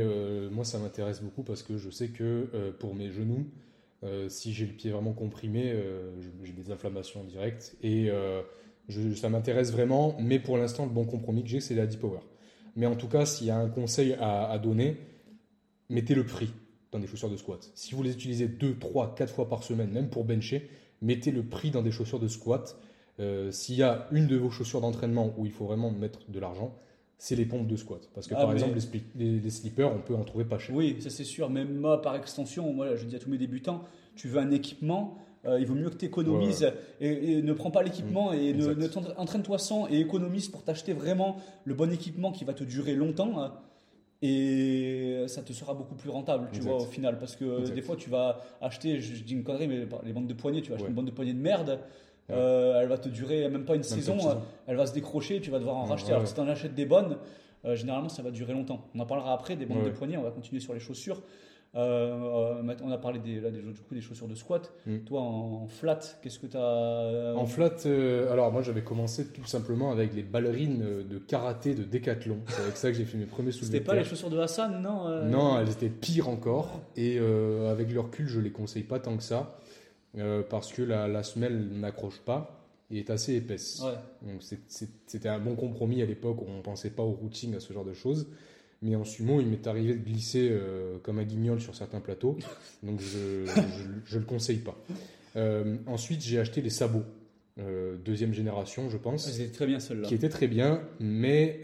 moi, 0.51 0.63
ça 0.63 0.77
m'intéresse 0.77 1.23
beaucoup 1.23 1.41
parce 1.41 1.63
que 1.63 1.79
je 1.79 1.89
sais 1.89 2.09
que 2.09 2.69
pour 2.77 2.93
mes 2.93 3.09
genoux, 3.09 3.47
si 4.29 4.53
j'ai 4.53 4.65
le 4.65 4.73
pied 4.73 4.91
vraiment 4.91 5.13
comprimé, 5.13 5.75
j'ai 6.43 6.53
des 6.53 6.71
inflammations 6.71 7.23
directes 7.23 7.75
et 7.83 8.09
ça 9.15 9.29
m'intéresse 9.29 9.71
vraiment. 9.71 10.15
Mais 10.19 10.39
pour 10.39 10.57
l'instant, 10.57 10.85
le 10.85 10.91
bon 10.91 11.05
compromis 11.05 11.43
que 11.43 11.49
j'ai, 11.49 11.59
c'est 11.59 11.75
la 11.75 11.85
Deep 11.85 11.99
Power. 11.99 12.19
Mais 12.75 12.85
en 12.85 12.95
tout 12.95 13.07
cas, 13.07 13.25
s'il 13.25 13.47
y 13.47 13.51
a 13.51 13.57
un 13.57 13.69
conseil 13.69 14.15
à, 14.19 14.57
donner, 14.59 14.97
mettez 15.89 16.15
le 16.15 16.25
prix 16.25 16.51
dans 16.91 16.99
des 16.99 17.07
chaussures 17.07 17.29
de 17.29 17.37
squat. 17.37 17.69
Si 17.75 17.95
vous 17.95 18.03
les 18.03 18.11
utilisez 18.11 18.47
2, 18.47 18.77
3, 18.77 19.15
4 19.15 19.33
fois 19.33 19.49
par 19.49 19.63
semaine, 19.63 19.91
même 19.91 20.09
pour 20.09 20.25
bencher, 20.25 20.69
mettez 21.01 21.31
le 21.31 21.43
prix 21.43 21.71
dans 21.71 21.81
des 21.81 21.91
chaussures 21.91 22.19
de 22.19 22.27
squat. 22.27 22.77
Euh, 23.19 23.51
s'il 23.51 23.75
y 23.75 23.83
a 23.83 24.07
une 24.11 24.27
de 24.27 24.37
vos 24.37 24.49
chaussures 24.49 24.81
d'entraînement 24.81 25.33
où 25.37 25.45
il 25.45 25.51
faut 25.51 25.65
vraiment 25.65 25.91
mettre 25.91 26.19
de 26.29 26.39
l'argent, 26.39 26.77
c'est 27.21 27.35
les 27.35 27.45
pompes 27.45 27.67
de 27.67 27.75
squat. 27.75 28.09
Parce 28.15 28.25
que 28.25 28.33
ah, 28.33 28.41
par 28.41 28.51
exemple, 28.51 28.79
les, 29.15 29.39
les, 29.39 29.49
slippers, 29.51 29.93
on 29.93 29.99
peut 29.99 30.15
en 30.15 30.23
trouver 30.23 30.43
pas 30.43 30.57
cher. 30.57 30.75
Oui, 30.75 30.97
ça 31.01 31.11
c'est 31.11 31.23
sûr. 31.23 31.51
Même 31.51 31.75
moi, 31.75 32.01
par 32.01 32.15
extension, 32.15 32.73
moi, 32.73 32.95
je 32.95 33.05
dis 33.05 33.15
à 33.15 33.19
tous 33.19 33.29
mes 33.29 33.37
débutants, 33.37 33.83
tu 34.15 34.27
veux 34.27 34.39
un 34.39 34.49
équipement, 34.49 35.19
euh, 35.45 35.59
il 35.59 35.67
vaut 35.67 35.75
mieux 35.75 35.91
que 35.91 35.97
tu 35.97 36.05
économises 36.05 36.67
et, 36.99 37.43
ne 37.43 37.53
prends 37.53 37.69
pas 37.69 37.83
l'équipement 37.83 38.31
mm. 38.31 38.35
et 38.37 38.53
ne, 38.53 38.73
ne 38.73 38.87
entraîne-toi 39.17 39.59
sans 39.59 39.87
et 39.87 39.99
économise 39.99 40.49
pour 40.49 40.63
t'acheter 40.63 40.93
vraiment 40.93 41.37
le 41.63 41.75
bon 41.75 41.91
équipement 41.91 42.31
qui 42.31 42.43
va 42.43 42.55
te 42.55 42.63
durer 42.63 42.95
longtemps. 42.95 43.39
Hein. 43.39 43.53
et 44.23 45.23
ça 45.27 45.43
te 45.43 45.53
sera 45.53 45.75
beaucoup 45.75 45.93
plus 45.93 46.09
rentable, 46.09 46.49
tu 46.51 46.61
vois, 46.61 46.77
au 46.77 46.85
final. 46.85 47.19
Parce 47.19 47.35
que 47.35 47.69
des 47.69 47.83
fois, 47.83 47.97
tu 47.97 48.09
vas 48.09 48.39
acheter, 48.61 48.99
je, 48.99 49.21
dis 49.21 49.33
une 49.33 49.43
connerie, 49.43 49.67
mais 49.67 49.85
les 50.03 50.11
bandes 50.13 50.25
de 50.25 50.33
poignets, 50.33 50.61
tu 50.61 50.71
vas 50.71 50.77
acheter 50.77 50.89
une 50.89 50.95
bande 50.95 51.05
de 51.05 51.11
poignets 51.11 51.33
de 51.33 51.39
merde. 51.39 51.81
Euh, 52.29 52.81
elle 52.81 52.87
va 52.87 52.97
te 52.97 53.09
durer 53.09 53.49
même 53.49 53.65
pas 53.65 53.75
une 53.75 53.83
saison, 53.83 54.17
elle 54.67 54.77
va 54.77 54.85
se 54.85 54.93
décrocher, 54.93 55.41
tu 55.41 55.51
vas 55.51 55.59
devoir 55.59 55.77
en 55.77 55.85
racheter. 55.85 56.11
Alors 56.11 56.23
que 56.23 56.29
si 56.29 56.35
tu 56.35 56.39
en 56.39 56.47
achètes 56.47 56.75
des 56.75 56.85
bonnes, 56.85 57.17
euh, 57.65 57.75
généralement 57.75 58.09
ça 58.09 58.21
va 58.21 58.31
durer 58.31 58.53
longtemps. 58.53 58.87
On 58.95 58.99
en 58.99 59.05
parlera 59.05 59.33
après 59.33 59.55
des 59.55 59.65
bandes 59.65 59.85
de 59.85 59.89
poignets, 59.91 60.17
on 60.17 60.23
va 60.23 60.31
continuer 60.31 60.61
sur 60.61 60.73
les 60.73 60.79
chaussures. 60.79 61.21
Euh, 61.73 62.61
on 62.83 62.91
a 62.91 62.97
parlé 62.97 63.19
des, 63.19 63.39
là, 63.39 63.49
des, 63.49 63.61
du 63.61 63.79
coup, 63.79 63.93
des 63.93 64.01
chaussures 64.01 64.27
de 64.27 64.35
squat. 64.35 64.73
Mm. 64.85 64.97
Toi, 65.05 65.21
en, 65.21 65.67
flat, 65.67 65.99
qu'est-ce 66.21 66.37
que 66.37 66.47
tu 66.47 66.57
as 66.57 67.33
En 67.37 67.45
flat, 67.45 67.71
euh, 67.85 68.29
alors 68.29 68.51
moi 68.51 68.61
j'avais 68.61 68.81
commencé 68.81 69.27
tout 69.27 69.45
simplement 69.45 69.89
avec 69.89 70.13
les 70.13 70.23
ballerines 70.23 71.07
de 71.09 71.17
karaté 71.17 71.73
de 71.73 71.83
décathlon. 71.83 72.39
C'est 72.47 72.61
avec 72.61 72.75
ça 72.75 72.91
que 72.91 72.97
j'ai 72.97 73.05
fait 73.05 73.17
mes 73.17 73.25
premiers 73.25 73.51
soulevés. 73.51 73.73
C'était 73.73 73.85
pas 73.85 73.95
les 73.95 74.03
chaussures 74.03 74.29
de 74.29 74.39
Hassan, 74.39 74.81
non 74.81 75.25
Non, 75.25 75.59
elles 75.59 75.69
étaient 75.69 75.89
pires 75.89 76.29
encore. 76.29 76.81
Et 76.97 77.19
avec 77.69 77.91
le 77.91 77.99
recul, 77.99 78.27
je 78.27 78.39
les 78.39 78.51
conseille 78.51 78.83
pas 78.83 78.99
tant 78.99 79.15
que 79.15 79.23
ça. 79.23 79.57
Parce 80.49 80.73
que 80.73 80.81
la, 80.81 81.07
la 81.07 81.23
semelle 81.23 81.69
n'accroche 81.69 82.19
pas 82.19 82.67
et 82.91 82.99
est 82.99 83.09
assez 83.09 83.35
épaisse. 83.35 83.81
Donc 84.21 84.43
c'était 84.67 85.29
un 85.29 85.39
bon 85.39 85.55
compromis 85.55 86.01
à 86.01 86.05
l'époque 86.05 86.39
on 86.47 86.61
pensait 86.61 86.89
pas 86.89 87.03
au 87.03 87.11
routing, 87.11 87.55
à 87.55 87.59
ce 87.59 87.73
genre 87.73 87.85
de 87.85 87.93
choses. 87.93 88.27
Mais 88.83 88.95
en 88.95 89.03
sumo, 89.03 89.39
il 89.39 89.47
m'est 89.47 89.67
arrivé 89.67 89.93
de 89.93 90.03
glisser 90.03 90.49
euh, 90.49 90.97
comme 91.03 91.19
un 91.19 91.23
guignol 91.23 91.61
sur 91.61 91.75
certains 91.75 91.99
plateaux. 91.99 92.37
Donc 92.83 92.99
je 92.99 93.45
ne 93.45 94.19
le 94.19 94.25
conseille 94.25 94.57
pas. 94.57 94.75
Euh, 95.35 95.77
ensuite, 95.85 96.21
j'ai 96.21 96.39
acheté 96.39 96.61
les 96.61 96.71
sabots. 96.71 97.03
Euh, 97.59 97.97
deuxième 98.03 98.33
génération, 98.33 98.89
je 98.89 98.97
pense. 98.97 99.29
C'était 99.29 99.51
très 99.51 99.67
bien 99.67 99.79
celle-là. 99.79 100.07
Qui 100.07 100.15
était 100.15 100.29
très 100.29 100.47
bien, 100.47 100.81
mais 100.99 101.61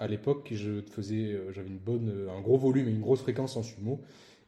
à 0.00 0.08
l'époque, 0.08 0.48
je 0.52 0.80
faisais, 0.82 1.38
j'avais 1.52 1.68
une 1.68 1.78
bonne, 1.78 2.28
un 2.36 2.40
gros 2.40 2.58
volume 2.58 2.88
et 2.88 2.90
une 2.90 3.00
grosse 3.00 3.20
fréquence 3.20 3.56
en 3.56 3.62
sumo, 3.62 4.00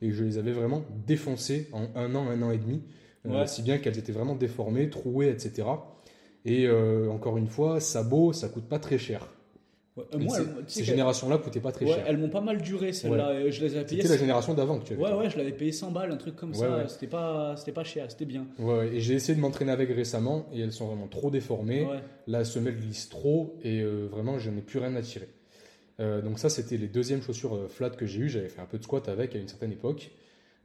et 0.03 0.13
je 0.13 0.25
les 0.25 0.39
avais 0.39 0.53
vraiment 0.53 0.83
défoncées 1.07 1.69
en 1.73 1.89
un 1.95 2.15
an, 2.15 2.29
un 2.29 2.43
an 2.43 2.51
et 2.51 2.59
demi, 2.59 2.83
si 3.47 3.63
bien 3.63 3.79
qu'elles 3.79 3.99
étaient 3.99 4.13
vraiment 4.13 4.35
déformées, 4.35 4.91
trouées, 4.91 5.29
etc. 5.31 5.69
Et 6.45 6.69
encore 6.69 7.37
une 7.39 7.49
fois, 7.49 7.81
sabots, 7.81 8.33
ça 8.33 8.49
coûte 8.49 8.69
pas 8.69 8.79
très 8.79 8.99
cher. 8.99 9.29
Euh, 9.99 10.19
moi, 10.19 10.37
ces 10.67 10.85
générations-là 10.85 11.39
coûtaient 11.39 11.61
pas 11.61 11.73
très 11.73 11.87
cher. 11.87 12.05
Elles 12.07 12.19
m'ont 12.19 12.29
pas 12.29 12.43
mal 12.43 12.61
duré, 12.61 12.93
celles-là. 12.93 13.51
Je 13.51 13.65
les 13.65 13.77
avais 13.77 13.87
payées. 13.87 14.03
C'était 14.03 14.15
la 14.15 14.21
génération 14.21 14.55
d'avant 14.55 14.79
que 14.79 14.85
tu 14.85 14.93
avais. 14.93 15.03
Ouais, 15.03 15.13
ouais, 15.13 15.31
je 15.31 15.39
l'avais 15.39 15.53
payé 15.53 15.73
100 15.73 15.91
balles, 15.91 16.13
un 16.13 16.17
truc 16.17 16.37
comme 16.37 16.55
ça. 16.55 16.87
C'était 16.89 17.07
pas, 17.07 17.57
c'était 17.57 17.73
pas 17.73 17.85
cher, 17.85 18.07
c'était 18.09 18.27
bien. 18.27 18.47
Ouais, 18.59 18.89
et 18.89 19.01
j'ai 19.01 19.15
essayé 19.15 19.35
de 19.35 19.41
m'entraîner 19.41 19.73
avec 19.73 19.89
récemment 19.91 20.47
et 20.53 20.61
elles 20.61 20.73
sont 20.73 20.87
vraiment 20.87 21.09
trop 21.09 21.31
déformées. 21.31 21.87
La 22.27 22.45
semelle 22.45 22.77
glisse 22.77 23.09
trop 23.09 23.57
et 23.63 23.81
euh, 23.81 24.09
vraiment, 24.11 24.39
je 24.39 24.51
n'ai 24.51 24.63
plus 24.63 24.79
rien 24.79 24.95
à 24.97 25.03
tirer. 25.03 25.29
Euh, 26.01 26.21
donc 26.23 26.39
ça, 26.39 26.49
c'était 26.49 26.77
les 26.77 26.89
deuxièmes 26.89 27.23
chaussures 27.23 27.71
flat 27.71 27.91
que 27.91 28.07
j'ai 28.07 28.21
eues. 28.21 28.29
J'avais 28.29 28.49
fait 28.49 28.61
un 28.61 28.67
peu 28.67 28.79
de 28.79 28.85
squat 28.85 29.09
avec 29.09 29.35
à 29.35 29.39
une 29.39 29.49
certaine 29.49 29.73
époque, 29.73 30.11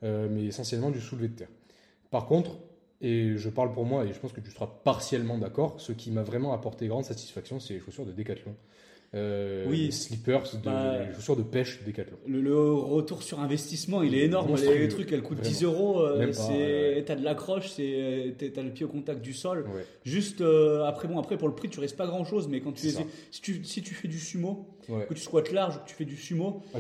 mais 0.04 0.46
essentiellement 0.46 0.90
du 0.90 1.00
soulevé 1.00 1.28
de 1.28 1.36
terre. 1.36 1.50
Par 2.10 2.26
contre, 2.26 2.58
et 3.02 3.36
je 3.38 3.50
parle 3.50 3.72
pour 3.72 3.86
moi, 3.86 4.06
et 4.06 4.14
je 4.14 4.20
pense 4.20 4.32
que 4.32 4.42
tu 4.42 4.52
seras 4.52 4.68
partiellement 4.68 5.38
d'accord, 5.38 5.80
ce 5.80 5.92
qui 5.92 6.12
m'a 6.12 6.22
vraiment 6.22 6.54
apporté 6.54 6.88
grande 6.88 7.06
satisfaction, 7.06 7.60
c'est 7.60 7.74
les 7.74 7.80
chaussures 7.80 8.06
de 8.06 8.12
Decathlon. 8.12 8.56
Euh, 9.14 9.66
oui. 9.68 9.92
slippers, 9.92 10.44
de, 10.54 10.64
bah, 10.64 11.12
chaussures 11.14 11.36
de 11.36 11.44
pêche 11.44 11.84
Decathlon. 11.86 12.18
Le, 12.28 12.74
retour 12.74 13.24
sur 13.24 13.42
investissement, 13.42 14.04
il 14.04 14.16
est 14.16 14.24
énorme. 14.24 14.56
Les, 14.56 14.88
trucs, 14.88 15.12
elles 15.12 15.22
coûtent 15.22 15.42
10 15.42 15.64
euros. 15.64 16.02
Euh, 16.02 16.32
t'as 17.06 17.16
de 17.16 17.24
l'accroche, 17.24 17.76
t'as 17.76 18.62
le 18.64 18.72
pied 18.72 18.86
au 18.86 18.90
contact 18.90 19.22
du 19.22 19.34
sol. 19.34 19.66
Juste 20.06 20.40
euh, 20.40 20.86
après, 20.86 21.10
bon, 21.10 21.20
après 21.20 21.38
pour 21.38 21.50
le 21.50 21.56
prix, 21.56 21.70
tu 21.70 21.80
restes 21.80 21.98
pas 21.98 22.08
grand 22.08 22.24
chose, 22.24 22.48
mais 22.48 22.62
quand 22.62 22.72
tu, 22.72 22.90
si 22.90 23.42
tu, 23.42 23.64
si 23.66 23.82
tu 23.82 23.94
fais 23.94 24.08
du 24.08 24.20
sumo, 24.20 24.68
que 24.88 25.14
tu 25.14 25.22
squattes 25.22 25.52
large 25.52 25.76
ou 25.76 25.80
que 25.80 25.90
tu 25.90 25.96
fais 25.96 26.06
du 26.06 26.16
sumo, 26.16 26.62
ah, 26.74 26.80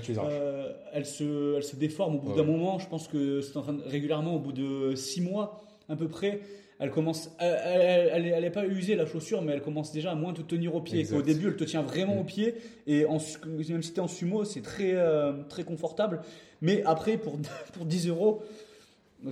elle 0.93 1.05
se, 1.05 1.57
elle 1.57 1.63
se 1.63 1.75
déforme 1.75 2.15
au 2.15 2.19
bout 2.19 2.33
d'un 2.33 2.43
moment. 2.43 2.79
Je 2.79 2.87
pense 2.87 3.09
que 3.09 3.41
c'est 3.41 3.57
en 3.57 3.61
train 3.61 3.73
de, 3.73 3.83
régulièrement 3.83 4.35
au 4.35 4.39
bout 4.39 4.53
de 4.53 4.95
6 4.95 5.21
mois 5.21 5.61
à 5.89 5.97
peu 5.97 6.07
près 6.07 6.39
elle 6.81 6.89
commence, 6.89 7.29
elle, 7.37 8.25
elle, 8.25 8.43
est 8.43 8.49
pas 8.49 8.65
usée 8.65 8.95
la 8.95 9.05
chaussure, 9.05 9.43
mais 9.43 9.53
elle 9.53 9.61
commence 9.61 9.91
déjà 9.91 10.13
à 10.13 10.15
moins 10.15 10.33
te 10.33 10.41
tenir 10.41 10.73
au 10.73 10.81
pied. 10.81 11.05
Au 11.13 11.21
début, 11.21 11.49
elle 11.49 11.55
te 11.55 11.63
tient 11.63 11.83
vraiment 11.83 12.19
au 12.19 12.23
pied, 12.23 12.55
et 12.87 13.05
en, 13.05 13.19
même 13.45 13.83
si 13.83 13.93
tu 13.93 13.97
es 13.97 13.99
en 13.99 14.07
sumo, 14.07 14.45
c'est 14.45 14.63
très, 14.63 14.95
euh, 14.95 15.31
très 15.47 15.63
confortable. 15.63 16.21
Mais 16.59 16.81
après, 16.83 17.17
pour, 17.17 17.37
pour 17.73 17.85
10 17.85 18.07
euros, 18.07 18.41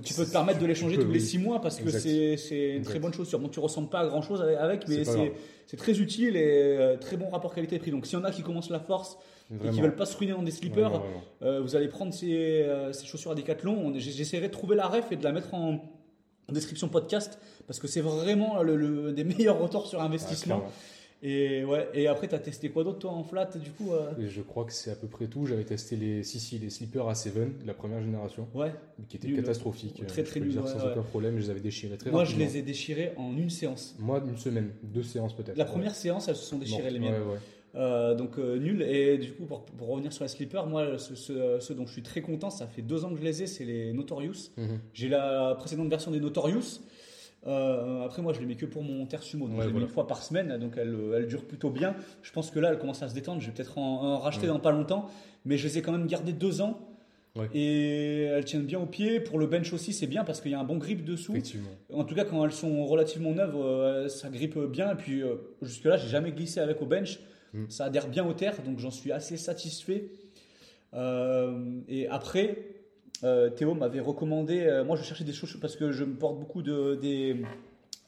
tu 0.04 0.14
peux 0.14 0.24
te 0.24 0.30
permettre 0.30 0.60
de 0.60 0.66
les 0.66 0.76
changer 0.76 0.96
tous 0.96 1.10
les 1.10 1.18
6 1.18 1.38
mois 1.38 1.60
parce 1.60 1.80
que 1.80 1.90
c'est 1.90 2.76
une 2.76 2.84
très 2.84 3.00
bonne 3.00 3.12
chaussure. 3.12 3.40
Bon, 3.40 3.48
tu 3.48 3.58
ressembles 3.58 3.88
pas 3.88 4.02
à 4.02 4.06
grand 4.06 4.22
chose 4.22 4.40
avec, 4.40 4.86
mais 4.86 5.02
c'est 5.04 5.76
très 5.76 5.98
utile 5.98 6.36
et 6.36 6.76
euh, 6.78 6.96
très 6.98 7.16
bon 7.16 7.30
rapport 7.30 7.52
qualité-prix. 7.52 7.90
Donc, 7.90 8.06
s'il 8.06 8.16
y 8.16 8.22
en 8.22 8.24
a 8.24 8.30
qui 8.30 8.42
commencent 8.42 8.70
la 8.70 8.78
force 8.78 9.18
et 9.52 9.70
qui 9.70 9.80
veulent 9.80 9.96
pas 9.96 10.06
se 10.06 10.16
ruiner 10.16 10.34
dans 10.34 10.44
des 10.44 10.52
slippers, 10.52 11.02
euh, 11.42 11.60
vous 11.60 11.74
allez 11.74 11.88
prendre 11.88 12.14
ces, 12.14 12.64
ces 12.92 13.06
chaussures 13.06 13.32
à 13.32 13.34
Decathlon. 13.34 13.92
J'essaierai 13.96 14.46
de 14.46 14.52
trouver 14.52 14.76
la 14.76 14.86
ref 14.86 15.10
et 15.10 15.16
de 15.16 15.24
la 15.24 15.32
mettre 15.32 15.52
en 15.52 15.80
description 16.52 16.88
podcast 16.88 17.38
parce 17.66 17.78
que 17.78 17.88
c'est 17.88 18.00
vraiment 18.00 18.62
le, 18.62 19.12
des 19.12 19.24
meilleurs 19.30 19.60
retours 19.60 19.86
sur 19.86 20.00
investissement. 20.00 20.62
et 21.22 21.64
ouais, 21.64 21.88
et 21.94 22.06
après 22.06 22.28
tu 22.28 22.34
as 22.34 22.38
testé 22.38 22.70
quoi 22.70 22.84
d'autre 22.84 22.98
toi 22.98 23.10
en 23.12 23.24
flat 23.24 23.50
du 23.54 23.70
coup 23.70 23.92
euh 23.92 24.10
Je 24.28 24.40
crois 24.40 24.64
que 24.64 24.72
c'est 24.72 24.90
à 24.90 24.96
peu 24.96 25.06
près 25.06 25.26
tout. 25.26 25.46
J'avais 25.46 25.64
testé 25.64 25.96
les 25.96 26.22
si 26.22 26.40
si 26.40 26.58
les 26.58 26.70
slippers 26.70 27.06
A7 27.06 27.34
de 27.34 27.66
la 27.66 27.74
première 27.74 28.02
génération. 28.02 28.48
Ouais. 28.54 28.72
Qui 29.08 29.16
étaient 29.16 29.32
catastrophiques. 29.32 30.06
Très 30.06 30.22
très 30.22 30.40
nul. 30.40 30.52
sans 30.52 30.86
aucun 30.86 31.02
problème, 31.02 31.36
je 31.36 31.44
les 31.44 31.50
avais 31.50 31.60
déchirés 31.60 31.96
très 31.96 32.10
Moi 32.10 32.24
je 32.24 32.36
les 32.36 32.56
ai 32.56 32.62
déchirés 32.62 33.12
en 33.16 33.36
une 33.36 33.50
séance. 33.50 33.96
Moi 33.98 34.22
une 34.26 34.36
semaine, 34.36 34.70
deux 34.82 35.02
séances 35.02 35.34
peut-être. 35.34 35.56
La 35.56 35.64
première 35.64 35.94
séance 35.94 36.28
elles 36.28 36.36
se 36.36 36.44
sont 36.44 36.58
déchirées 36.58 36.90
les 36.90 36.98
miennes. 36.98 37.14
Euh, 37.76 38.14
donc 38.14 38.38
euh, 38.38 38.56
nul. 38.58 38.82
Et 38.82 39.18
du 39.18 39.32
coup, 39.32 39.44
pour, 39.44 39.88
revenir 39.88 40.12
sur 40.12 40.24
les 40.24 40.28
slippers, 40.28 40.66
moi, 40.66 40.98
ceux, 40.98 41.74
dont 41.74 41.86
je 41.86 41.92
suis 41.92 42.02
très 42.02 42.20
content, 42.20 42.50
ça 42.50 42.66
fait 42.66 42.82
deux 42.82 43.04
ans 43.04 43.10
que 43.10 43.18
je 43.18 43.24
les 43.24 43.42
ai, 43.42 43.46
c'est 43.46 43.64
les 43.64 43.92
Notorious. 43.92 44.50
Mhm. 44.56 44.80
J'ai 44.92 45.08
la 45.08 45.54
précédente 45.58 45.88
version 45.88 46.10
des 46.10 46.20
Notorious. 46.20 46.80
Euh, 47.46 48.04
après, 48.04 48.20
moi, 48.20 48.32
je 48.34 48.40
les 48.40 48.46
mets 48.46 48.56
que 48.56 48.66
pour 48.66 48.82
mon 48.82 49.06
terre 49.06 49.22
sumo. 49.22 49.48
Donc, 49.48 49.62
je 49.62 49.66
les 49.68 49.72
mets 49.72 49.80
une 49.80 49.88
fois 49.88 50.06
par 50.06 50.22
semaine. 50.22 50.58
Donc, 50.58 50.74
elles, 50.76 50.94
elles, 51.14 51.26
durent 51.26 51.46
plutôt 51.46 51.70
bien. 51.70 51.94
Je 52.22 52.32
pense 52.32 52.50
que 52.50 52.58
là, 52.58 52.70
elles 52.70 52.78
commencent 52.78 53.02
à 53.02 53.08
se 53.08 53.14
détendre. 53.14 53.40
Je 53.40 53.46
vais 53.46 53.52
peut-être 53.52 53.78
en, 53.78 54.18
racheter 54.18 54.46
dans 54.46 54.58
pas 54.58 54.72
longtemps. 54.72 55.08
Mais 55.44 55.56
je 55.56 55.66
les 55.66 55.78
ai 55.78 55.82
quand 55.82 55.92
même 55.92 56.06
gardées 56.06 56.32
deux 56.32 56.60
ans. 56.60 56.78
Et 57.54 58.22
elles 58.22 58.44
tiennent 58.44 58.66
bien 58.66 58.80
au 58.80 58.86
pied. 58.86 59.20
Pour 59.20 59.38
le 59.38 59.46
bench 59.46 59.72
aussi, 59.72 59.92
c'est 59.92 60.08
bien 60.08 60.24
parce 60.24 60.40
qu'il 60.42 60.50
y 60.50 60.54
a 60.54 60.60
un 60.60 60.64
bon 60.64 60.76
grip 60.76 61.04
dessous. 61.04 61.34
En 61.94 62.04
tout 62.04 62.14
cas, 62.16 62.24
quand 62.24 62.44
elles 62.44 62.52
sont 62.52 62.84
relativement 62.84 63.30
neuves, 63.30 64.08
ça 64.08 64.28
grippe 64.28 64.58
bien. 64.58 64.92
Et 64.92 64.96
puis, 64.96 65.22
jusque-là, 65.62 65.96
j'ai 65.96 66.08
jamais 66.08 66.32
glissé 66.32 66.58
avec 66.60 66.82
au 66.82 66.86
bench. 66.86 67.20
Mm. 67.54 67.64
Ça 67.68 67.86
adhère 67.86 68.08
bien 68.08 68.26
aux 68.26 68.34
terres, 68.34 68.62
donc 68.62 68.78
j'en 68.78 68.90
suis 68.90 69.12
assez 69.12 69.36
satisfait. 69.36 70.10
Euh, 70.94 71.80
et 71.88 72.08
après, 72.08 72.58
euh, 73.24 73.50
Théo 73.50 73.74
m'avait 73.74 74.00
recommandé, 74.00 74.60
euh, 74.60 74.84
moi 74.84 74.96
je 74.96 75.02
cherchais 75.02 75.24
des 75.24 75.32
chaussures 75.32 75.60
parce 75.60 75.76
que 75.76 75.92
je 75.92 76.04
me 76.04 76.14
porte 76.14 76.38
beaucoup 76.38 76.62
de, 76.62 76.98
des, 77.00 77.36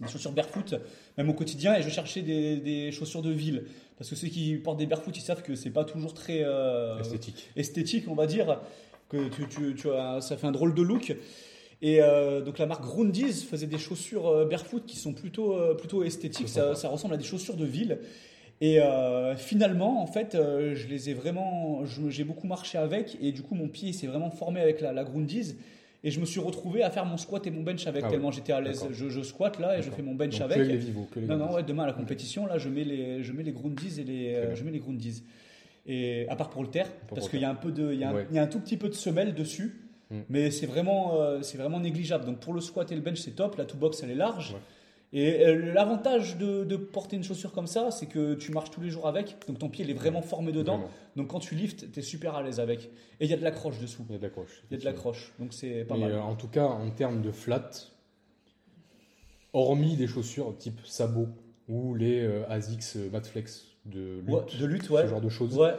chaussures 0.09 0.33
barefoot, 0.33 0.75
même 1.17 1.31
au 1.31 1.35
quotidien, 1.35 1.77
et 1.77 1.83
je 1.83 1.89
cherchais 1.89 2.23
des, 2.23 2.91
chaussures 2.93 3.23
de 3.23 3.31
ville. 3.31 3.65
Parce 3.99 4.11
que 4.11 4.17
ceux 4.17 4.29
qui 4.29 4.57
portent 4.57 4.79
des 4.79 4.87
barefoot, 4.87 5.17
ils 5.17 5.23
savent 5.23 5.43
que 5.43 5.55
c'est 5.55 5.71
pas 5.71 5.85
toujours 5.85 6.15
très 6.15 6.45
esthétique. 7.01 7.51
esthétique, 7.55 8.09
on 8.09 8.15
va 8.15 8.27
dire, 8.27 8.61
que 9.09 9.29
tu, 9.29 9.47
tu, 9.47 9.75
tu 9.77 9.91
as, 9.91 10.21
ça 10.21 10.37
fait 10.37 10.47
un 10.47 10.53
drôle 10.53 10.75
de 10.75 10.83
look. 10.83 11.15
Et 11.83 12.01
donc 12.45 12.59
la 12.59 12.67
marque 12.67 12.83
Grundis 12.83 13.45
faisait 13.45 13.69
des 13.69 13.79
chaussures 13.79 14.45
barefoot 14.47 14.85
qui 14.87 14.97
sont 14.97 15.13
plutôt, 15.13 15.57
plutôt 15.77 16.03
esthétiques, 16.03 16.49
ça, 16.49 16.75
ça, 16.75 16.89
ressemble 16.89 17.15
à 17.15 17.17
des 17.17 17.25
chaussures 17.25 17.57
de 17.57 17.65
ville. 17.65 18.01
Et 18.63 18.79
euh, 18.81 19.35
finalement, 19.35 20.01
en 20.01 20.07
fait, 20.07 20.37
euh, 20.37 20.77
je 20.77 20.87
les 20.87 21.11
ai 21.11 21.15
vraiment, 21.15 21.83
j'ai 21.85 22.23
beaucoup 22.23 22.47
marché 22.47 22.79
avec, 22.79 23.19
et 23.21 23.33
du 23.33 23.43
coup, 23.43 23.57
mon 23.57 23.67
pied 23.67 23.93
s'est 23.93 24.07
vraiment 24.07 24.31
formé 24.31 24.61
avec 24.61 24.81
la, 24.81 24.93
la. 24.93 25.05
Et 26.05 26.11
je 26.13 26.21
me 26.21 26.25
suis 26.25 26.39
retrouvé 26.39 26.85
à 26.85 26.91
faire 26.91 27.05
mon 27.05 27.17
squat 27.17 27.45
et 27.45 27.51
mon 27.51 27.65
bench 27.65 27.89
avec, 27.89 28.05
ah 28.07 28.09
tellement 28.09 28.31
j'étais 28.31 28.53
à 28.53 28.61
l'aise. 28.61 28.87
Je, 28.93 29.09
je 29.09 29.23
squatte 29.23 29.59
là 29.59 29.79
et 29.79 29.83
je 29.83 29.91
fais 29.91 30.03
mon 30.03 30.15
bench 30.15 30.41
avec. 30.41 30.59
Que 30.59 30.63
les 30.63 30.77
vivos, 30.77 31.09
que 31.11 31.19
les 31.19 31.27
non, 31.27 31.39
non, 31.39 31.53
ouais, 31.53 31.65
demain 31.65 31.83
à 31.83 31.87
la 31.89 31.93
compétition, 31.93 32.47
là, 32.47 32.59
je 32.59 32.69
mets 32.69 32.85
les, 32.85 33.25
je 33.25 33.33
mets 33.33 33.43
les 33.43 33.51
Grundis 33.51 34.01
et 34.01 34.05
les, 34.05 34.35
euh, 34.35 34.55
je 34.55 34.63
mets 34.63 34.71
les 34.71 34.79
Grundis. 34.79 35.25
Et 35.85 36.29
à 36.29 36.37
part 36.37 36.49
pour 36.49 36.63
le 36.63 36.71
terre, 36.71 36.89
parce 37.13 37.29
qu'il 37.29 37.41
y 37.41 37.45
a 37.45 37.51
un 37.51 37.57
peu 37.57 37.73
de, 37.73 37.93
il 37.93 37.99
y, 37.99 38.05
a 38.05 38.11
un, 38.11 38.27
il 38.31 38.37
y 38.37 38.39
a 38.39 38.43
un 38.43 38.47
tout 38.47 38.61
petit 38.61 38.77
peu 38.77 38.89
de 38.89 38.95
semelle 38.95 39.35
dessus. 39.35 39.81
Mm. 40.11 40.21
Mais 40.29 40.53
c'est 40.53 40.67
vraiment, 40.67 41.21
euh, 41.21 41.43
c'est 41.43 41.59
vraiment 41.59 41.81
négligeable. 41.81 42.27
Donc 42.27 42.39
pour 42.39 42.55
le 42.55 42.61
squat 42.61 42.93
et 42.93 42.95
le 42.95 43.01
bench, 43.01 43.19
c'est 43.19 43.35
top. 43.35 43.57
La 43.57 43.65
two 43.65 43.77
box, 43.77 44.05
elle 44.05 44.11
est 44.11 44.15
large. 44.15 44.55
Et 45.13 45.45
euh, 45.45 45.73
l'avantage 45.75 46.39
de, 46.39 46.65
de, 46.65 46.77
porter 46.77 47.17
une 47.17 47.23
chaussure 47.23 47.53
comme 47.53 47.67
ça, 47.67 47.91
c'est 47.91 48.07
que 48.07 48.35
tu 48.35 48.51
marches 48.51 48.71
tous 48.71 48.81
les 48.81 48.89
jours 48.89 49.07
avec. 49.07 49.37
Donc 49.47 49.59
ton 49.59 49.69
pied, 49.69 49.85
il 49.85 49.91
est 49.91 49.95
vraiment 49.95 50.23
formé 50.23 50.53
dedans. 50.53 50.81
Donc 51.17 51.29
quand 51.29 51.39
tu 51.39 51.55
liftes, 51.55 51.93
tu 51.93 52.01
es 52.01 52.03
super 52.03 52.35
à 52.35 52.43
l'aise 52.43 52.61
avec. 52.61 52.85
Et 53.21 53.27
il 53.27 53.31
y 53.31 53.35
a 53.35 53.37
de 53.37 53.43
l'accroche 53.43 53.79
dessous. 53.79 54.05
Il 54.09 54.13
y 54.13 54.15
a 54.15 54.19
de 54.19 54.23
l'accroche. 54.23 54.63
Il 54.71 54.75
y 54.75 54.77
a 54.77 54.81
de 54.81 54.85
l'accroche. 54.85 55.33
Donc 55.39 55.53
c'est 55.53 55.85
pas 55.85 55.97
mal. 55.97 56.19
en 56.19 56.35
tout 56.35 56.49
cas, 56.49 56.65
en 56.65 56.91
termes 56.91 57.21
de 57.21 57.31
flat, 57.31 57.71
hormis 59.53 59.97
des 59.97 60.07
chaussures 60.07 60.57
type 60.57 60.81
sabot 60.85 61.29
ou 61.69 61.95
les 61.95 62.27
ASICS 62.49 62.97
Matflex 63.13 63.67
de 63.85 64.23
lutte, 64.27 64.61
de 64.61 64.67
lutte 64.67 64.91
ouais. 64.91 65.03
ce 65.03 65.09
genre 65.09 65.21
de 65.21 65.29
choses. 65.29 65.57
Ouais 65.57 65.75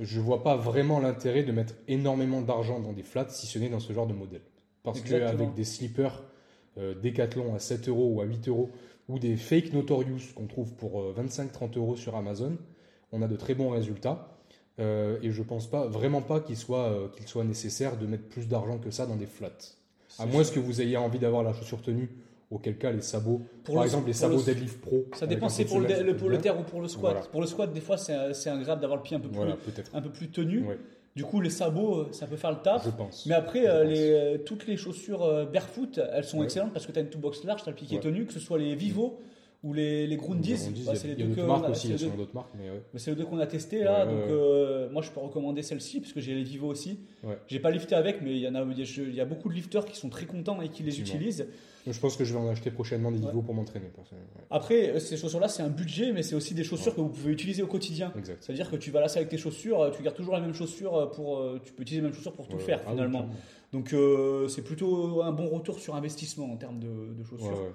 je 0.00 0.20
vois 0.20 0.42
pas 0.42 0.56
vraiment 0.56 0.98
l'intérêt 0.98 1.42
de 1.44 1.52
mettre 1.52 1.74
énormément 1.88 2.42
d'argent 2.42 2.80
dans 2.80 2.92
des 2.92 3.02
flats 3.02 3.28
si 3.28 3.46
ce 3.46 3.58
n'est 3.58 3.68
dans 3.68 3.80
ce 3.80 3.92
genre 3.92 4.06
de 4.06 4.14
modèle. 4.14 4.42
Parce 4.82 5.00
qu'avec 5.00 5.54
des 5.54 5.64
slippers 5.64 6.22
euh, 6.78 6.94
Decathlon 6.94 7.54
à 7.54 7.58
7 7.58 7.88
euros 7.88 8.14
ou 8.14 8.20
à 8.20 8.24
8 8.24 8.48
euros 8.48 8.70
ou 9.08 9.18
des 9.18 9.36
fake 9.36 9.72
Notorious 9.72 10.32
qu'on 10.34 10.46
trouve 10.46 10.72
pour 10.74 11.02
25-30 11.14 11.44
euh, 11.44 11.68
euros 11.76 11.96
sur 11.96 12.16
Amazon, 12.16 12.56
on 13.12 13.22
a 13.22 13.28
de 13.28 13.36
très 13.36 13.54
bons 13.54 13.70
résultats. 13.70 14.30
Euh, 14.80 15.18
et 15.22 15.30
je 15.30 15.42
pense 15.42 15.70
pas, 15.70 15.86
vraiment 15.86 16.20
pas 16.20 16.40
qu'il 16.40 16.56
soit, 16.56 17.12
qu'il 17.16 17.28
soit 17.28 17.44
nécessaire 17.44 17.96
de 17.96 18.06
mettre 18.06 18.24
plus 18.24 18.48
d'argent 18.48 18.78
que 18.78 18.90
ça 18.90 19.06
dans 19.06 19.14
des 19.14 19.26
flats. 19.26 19.50
À 20.18 20.26
moins 20.26 20.42
que 20.42 20.58
vous 20.58 20.80
ayez 20.80 20.96
envie 20.96 21.18
d'avoir 21.20 21.42
la 21.44 21.52
chaussure 21.52 21.80
tenue 21.80 22.08
auquel 22.50 22.76
cas 22.76 22.90
les 22.90 23.00
sabots, 23.00 23.42
par 23.64 23.84
exemple 23.84 24.06
les 24.06 24.12
sabots 24.12 24.42
deadlift 24.42 24.80
pro. 24.80 25.06
Ça 25.14 25.26
dépend 25.26 25.48
si 25.48 25.58
c'est 25.58 25.64
pour, 25.64 25.80
le, 25.80 26.16
pour 26.16 26.28
le 26.28 26.38
terre 26.38 26.58
ou 26.58 26.62
pour 26.62 26.80
le 26.80 26.88
squat. 26.88 27.28
Pour 27.30 27.40
le 27.40 27.46
squat, 27.46 27.72
des 27.72 27.80
fois, 27.80 27.96
c'est 27.98 28.14
agréable 28.48 28.80
d'avoir 28.80 28.96
le 28.96 29.02
pied 29.02 29.16
un 29.16 29.20
peu 29.20 29.28
plus, 29.28 29.40
un 29.92 30.02
peu 30.02 30.10
plus 30.10 30.30
tenu. 30.30 30.64
Du 31.16 31.24
coup, 31.24 31.40
les 31.40 31.50
sabots, 31.50 32.00
euh, 32.00 32.08
ça 32.10 32.26
peut 32.26 32.36
faire 32.36 32.50
le 32.50 32.56
taf. 32.56 32.84
Je 32.84 32.90
pense. 32.90 33.24
Mais 33.26 33.34
après, 33.34 33.68
euh, 33.68 33.84
les, 33.84 34.10
euh, 34.10 34.38
toutes 34.38 34.66
les 34.66 34.76
chaussures 34.76 35.46
barefoot, 35.52 36.00
elles 36.12 36.24
sont 36.24 36.42
excellentes 36.42 36.72
parce 36.72 36.86
que 36.86 36.92
tu 36.92 36.98
as 36.98 37.02
une 37.02 37.10
two 37.10 37.20
box 37.20 37.44
large, 37.44 37.62
tu 37.62 37.68
as 37.68 37.72
le 37.72 37.94
est 37.94 38.00
tenu, 38.00 38.26
que 38.26 38.32
ce 38.32 38.40
soit 38.40 38.58
les 38.58 38.74
Vivo 38.74 39.20
ou 39.64 39.72
les, 39.72 40.06
les 40.06 40.16
Grundis. 40.16 40.58
c'est 40.58 41.08
les 41.08 41.14
deux 41.14 41.44
marques 41.44 41.70
aussi, 41.70 41.88
il 41.88 42.00
y 42.00 42.04
a 42.04 42.08
d'autres 42.10 42.34
marques. 42.34 42.52
Mais 42.92 42.98
c'est 43.00 43.10
les 43.10 43.16
deux 43.16 43.24
qu'on 43.24 43.38
a 43.38 43.46
testé 43.46 43.82
là. 43.82 44.04
donc 44.04 44.28
euh, 44.28 44.88
moi 44.90 45.02
je 45.02 45.10
peux 45.10 45.20
recommander 45.20 45.62
celle-ci 45.62 46.00
parce 46.00 46.12
que 46.12 46.20
j'ai 46.20 46.34
les 46.34 46.44
Vivo 46.44 46.68
aussi. 46.68 47.00
J'ai 47.48 47.58
pas 47.58 47.70
lifté 47.70 47.96
avec, 47.96 48.20
mais 48.22 48.32
il 48.32 48.38
y 48.38 48.48
en 48.48 48.54
a, 48.54 48.62
il 48.62 49.14
y 49.14 49.20
a 49.20 49.24
beaucoup 49.24 49.48
de 49.48 49.54
lifters 49.54 49.86
qui 49.86 49.96
sont 49.96 50.10
très 50.10 50.26
contents 50.26 50.60
et 50.60 50.68
qui 50.68 50.82
les 50.82 51.00
utilisent. 51.00 51.48
Je 51.86 52.00
pense 52.00 52.16
que 52.16 52.24
je 52.24 52.32
vais 52.32 52.38
en 52.38 52.48
acheter 52.48 52.70
prochainement 52.70 53.10
des 53.10 53.18
Vivo 53.18 53.42
pour 53.42 53.54
m'entraîner. 53.54 53.86
Après, 54.50 54.88
euh, 54.88 54.98
ces 55.00 55.18
chaussures-là, 55.18 55.48
c'est 55.48 55.62
un 55.62 55.68
budget, 55.68 56.12
mais 56.12 56.22
c'est 56.22 56.34
aussi 56.34 56.54
des 56.54 56.64
chaussures 56.64 56.94
que 56.94 57.00
vous 57.02 57.10
pouvez 57.10 57.30
utiliser 57.30 57.62
au 57.62 57.66
quotidien. 57.66 58.10
C'est-à-dire 58.40 58.70
que 58.70 58.76
tu 58.76 58.90
vas 58.90 59.00
lasser 59.00 59.18
avec 59.18 59.28
tes 59.28 59.36
chaussures, 59.36 59.82
euh, 59.82 59.90
tu 59.90 60.02
gardes 60.02 60.16
toujours 60.16 60.32
la 60.32 60.40
même 60.40 60.54
chaussure 60.54 61.10
pour, 61.10 61.42
tu 61.62 61.72
peux 61.72 61.82
utiliser 61.82 62.00
les 62.00 62.08
mêmes 62.08 62.16
chaussures 62.16 62.32
pour 62.32 62.48
tout 62.48 62.58
faire 62.58 62.80
ah 62.86 62.90
finalement. 62.90 63.28
donc 63.72 63.94
c'est 64.48 64.62
plutôt 64.62 65.22
un 65.22 65.32
bon 65.32 65.48
retour 65.48 65.78
sur 65.78 65.94
investissement 65.94 66.50
en 66.52 66.56
termes 66.56 66.80
de, 66.80 67.14
de 67.18 67.24
chaussures. 67.24 67.74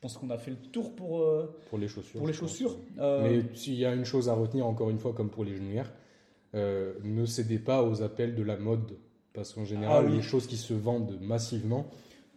Je 0.00 0.08
pense 0.08 0.16
qu'on 0.16 0.30
a 0.30 0.38
fait 0.38 0.52
le 0.52 0.56
tour 0.56 0.96
pour, 0.96 1.20
euh, 1.20 1.54
pour 1.68 1.76
les 1.76 1.86
chaussures. 1.86 2.18
Pour 2.18 2.26
les 2.26 2.32
chaussures. 2.32 2.74
Euh, 2.98 3.20
Mais 3.22 3.54
s'il 3.54 3.74
y 3.74 3.84
a 3.84 3.92
une 3.92 4.06
chose 4.06 4.30
à 4.30 4.32
retenir, 4.32 4.66
encore 4.66 4.88
une 4.88 4.98
fois, 4.98 5.12
comme 5.12 5.28
pour 5.28 5.44
les 5.44 5.54
genouillères, 5.54 5.92
euh, 6.54 6.94
ne 7.04 7.26
cédez 7.26 7.58
pas 7.58 7.82
aux 7.82 8.00
appels 8.00 8.34
de 8.34 8.42
la 8.42 8.56
mode. 8.56 8.96
Parce 9.34 9.52
qu'en 9.52 9.66
général, 9.66 10.06
ah 10.08 10.10
les 10.10 10.22
choses 10.22 10.46
qui 10.46 10.56
se 10.56 10.72
vendent 10.72 11.18
massivement 11.20 11.86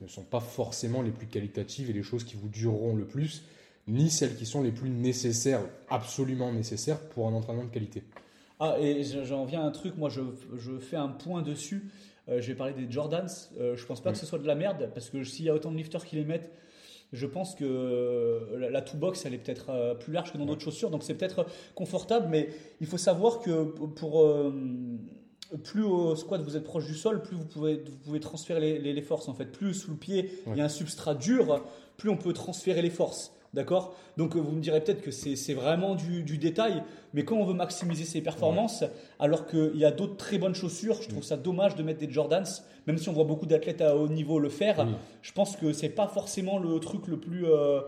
ne 0.01 0.07
sont 0.07 0.25
pas 0.25 0.41
forcément 0.41 1.01
les 1.01 1.11
plus 1.11 1.25
qualitatives 1.25 1.89
et 1.89 1.93
les 1.93 2.03
choses 2.03 2.25
qui 2.25 2.35
vous 2.35 2.49
dureront 2.49 2.97
le 2.97 3.05
plus, 3.05 3.45
ni 3.87 4.09
celles 4.09 4.35
qui 4.35 4.45
sont 4.45 4.61
les 4.61 4.73
plus 4.73 4.89
nécessaires, 4.89 5.61
absolument 5.89 6.51
nécessaires 6.51 6.99
pour 6.99 7.29
un 7.29 7.33
entraînement 7.33 7.63
de 7.63 7.69
qualité. 7.69 8.03
Ah, 8.59 8.75
et 8.77 9.03
j'en 9.23 9.45
viens 9.45 9.61
à 9.61 9.65
un 9.67 9.71
truc, 9.71 9.95
moi 9.95 10.09
je, 10.09 10.19
je 10.57 10.79
fais 10.79 10.97
un 10.97 11.07
point 11.07 11.41
dessus. 11.41 11.89
je 12.27 12.45
vais 12.45 12.55
parler 12.55 12.73
des 12.73 12.91
Jordans. 12.91 13.27
je 13.57 13.85
pense 13.85 14.01
pas 14.01 14.11
que 14.11 14.17
ce 14.17 14.25
soit 14.25 14.39
de 14.39 14.47
la 14.47 14.55
merde, 14.55 14.91
parce 14.93 15.09
que 15.09 15.23
s'il 15.23 15.45
y 15.45 15.49
a 15.49 15.53
autant 15.53 15.71
de 15.71 15.77
lifters 15.77 16.05
qui 16.05 16.17
les 16.17 16.25
mettent, 16.25 16.51
je 17.13 17.27
pense 17.27 17.55
que 17.55 17.63
euh, 17.63 18.69
la, 18.69 18.81
two 18.81 18.97
box 18.97 19.25
elle 19.25 19.35
est 19.35 19.37
peut-être 19.37 19.69
euh, 19.69 19.93
plus 19.93 20.11
large 20.11 20.33
que 20.33 20.37
dans 20.37 20.45
d'autres 20.45 20.61
chaussures, 20.61 20.89
donc 20.89 21.03
c'est 21.03 21.13
peut-être 21.13 21.45
confortable, 21.75 22.27
mais 22.29 22.49
il 22.81 22.87
faut 22.87 22.97
savoir 22.97 23.39
que 23.39 23.63
pour 23.63 24.23
euh, 24.23 24.51
plus 25.63 25.83
au 25.83 26.15
squat 26.15 26.41
vous 26.41 26.57
êtes 26.57 26.63
proche 26.63 26.87
du 26.87 26.95
sol, 26.95 27.21
plus 27.21 27.35
vous 27.35 27.45
pouvez, 27.45 27.75
vous 27.75 27.97
pouvez 28.03 28.19
transférer 28.19 28.79
les, 28.79 28.93
les, 28.93 29.01
forces 29.01 29.29
en 29.29 29.33
fait. 29.33 29.45
Plus 29.45 29.75
sous 29.75 29.91
le 29.91 29.97
pied 29.97 30.31
il 30.47 30.57
y 30.57 30.61
a 30.61 30.65
un 30.65 30.69
substrat 30.69 31.13
dur, 31.13 31.63
plus 31.97 32.09
on 32.09 32.17
peut 32.17 32.33
transférer 32.33 32.81
les 32.81 32.89
forces. 32.89 33.31
D'accord? 33.53 33.95
Donc 34.17 34.35
vous 34.35 34.51
me 34.51 34.61
direz 34.61 34.81
peut-être 34.81 35.01
que 35.01 35.11
c'est 35.11 35.53
vraiment 35.53 35.95
du, 35.95 36.37
détail, 36.37 36.83
mais 37.13 37.23
quand 37.23 37.35
on 37.35 37.45
veut 37.45 37.53
maximiser 37.53 38.03
ses 38.03 38.21
performances, 38.21 38.83
alors 39.19 39.45
qu'il 39.45 39.77
y 39.77 39.85
a 39.85 39.91
d'autres 39.91 40.17
très 40.17 40.39
bonnes 40.39 40.55
chaussures, 40.55 41.01
je 41.01 41.09
trouve 41.09 41.23
ça 41.23 41.37
dommage 41.37 41.75
de 41.75 41.83
mettre 41.83 41.99
des 41.99 42.11
Jordans, 42.11 42.43
même 42.87 42.97
si 42.97 43.09
on 43.09 43.13
voit 43.13 43.25
beaucoup 43.25 43.45
d'athlètes 43.45 43.81
à 43.81 43.95
haut 43.95 44.07
niveau 44.07 44.39
le 44.39 44.49
faire. 44.49 44.87
Je 45.21 45.31
pense 45.31 45.55
que 45.55 45.71
c'est 45.71 45.89
pas 45.89 46.07
forcément 46.07 46.57
le 46.57 46.79
truc 46.79 47.07
le 47.07 47.19
plus 47.19 47.45
euh, 47.45 47.81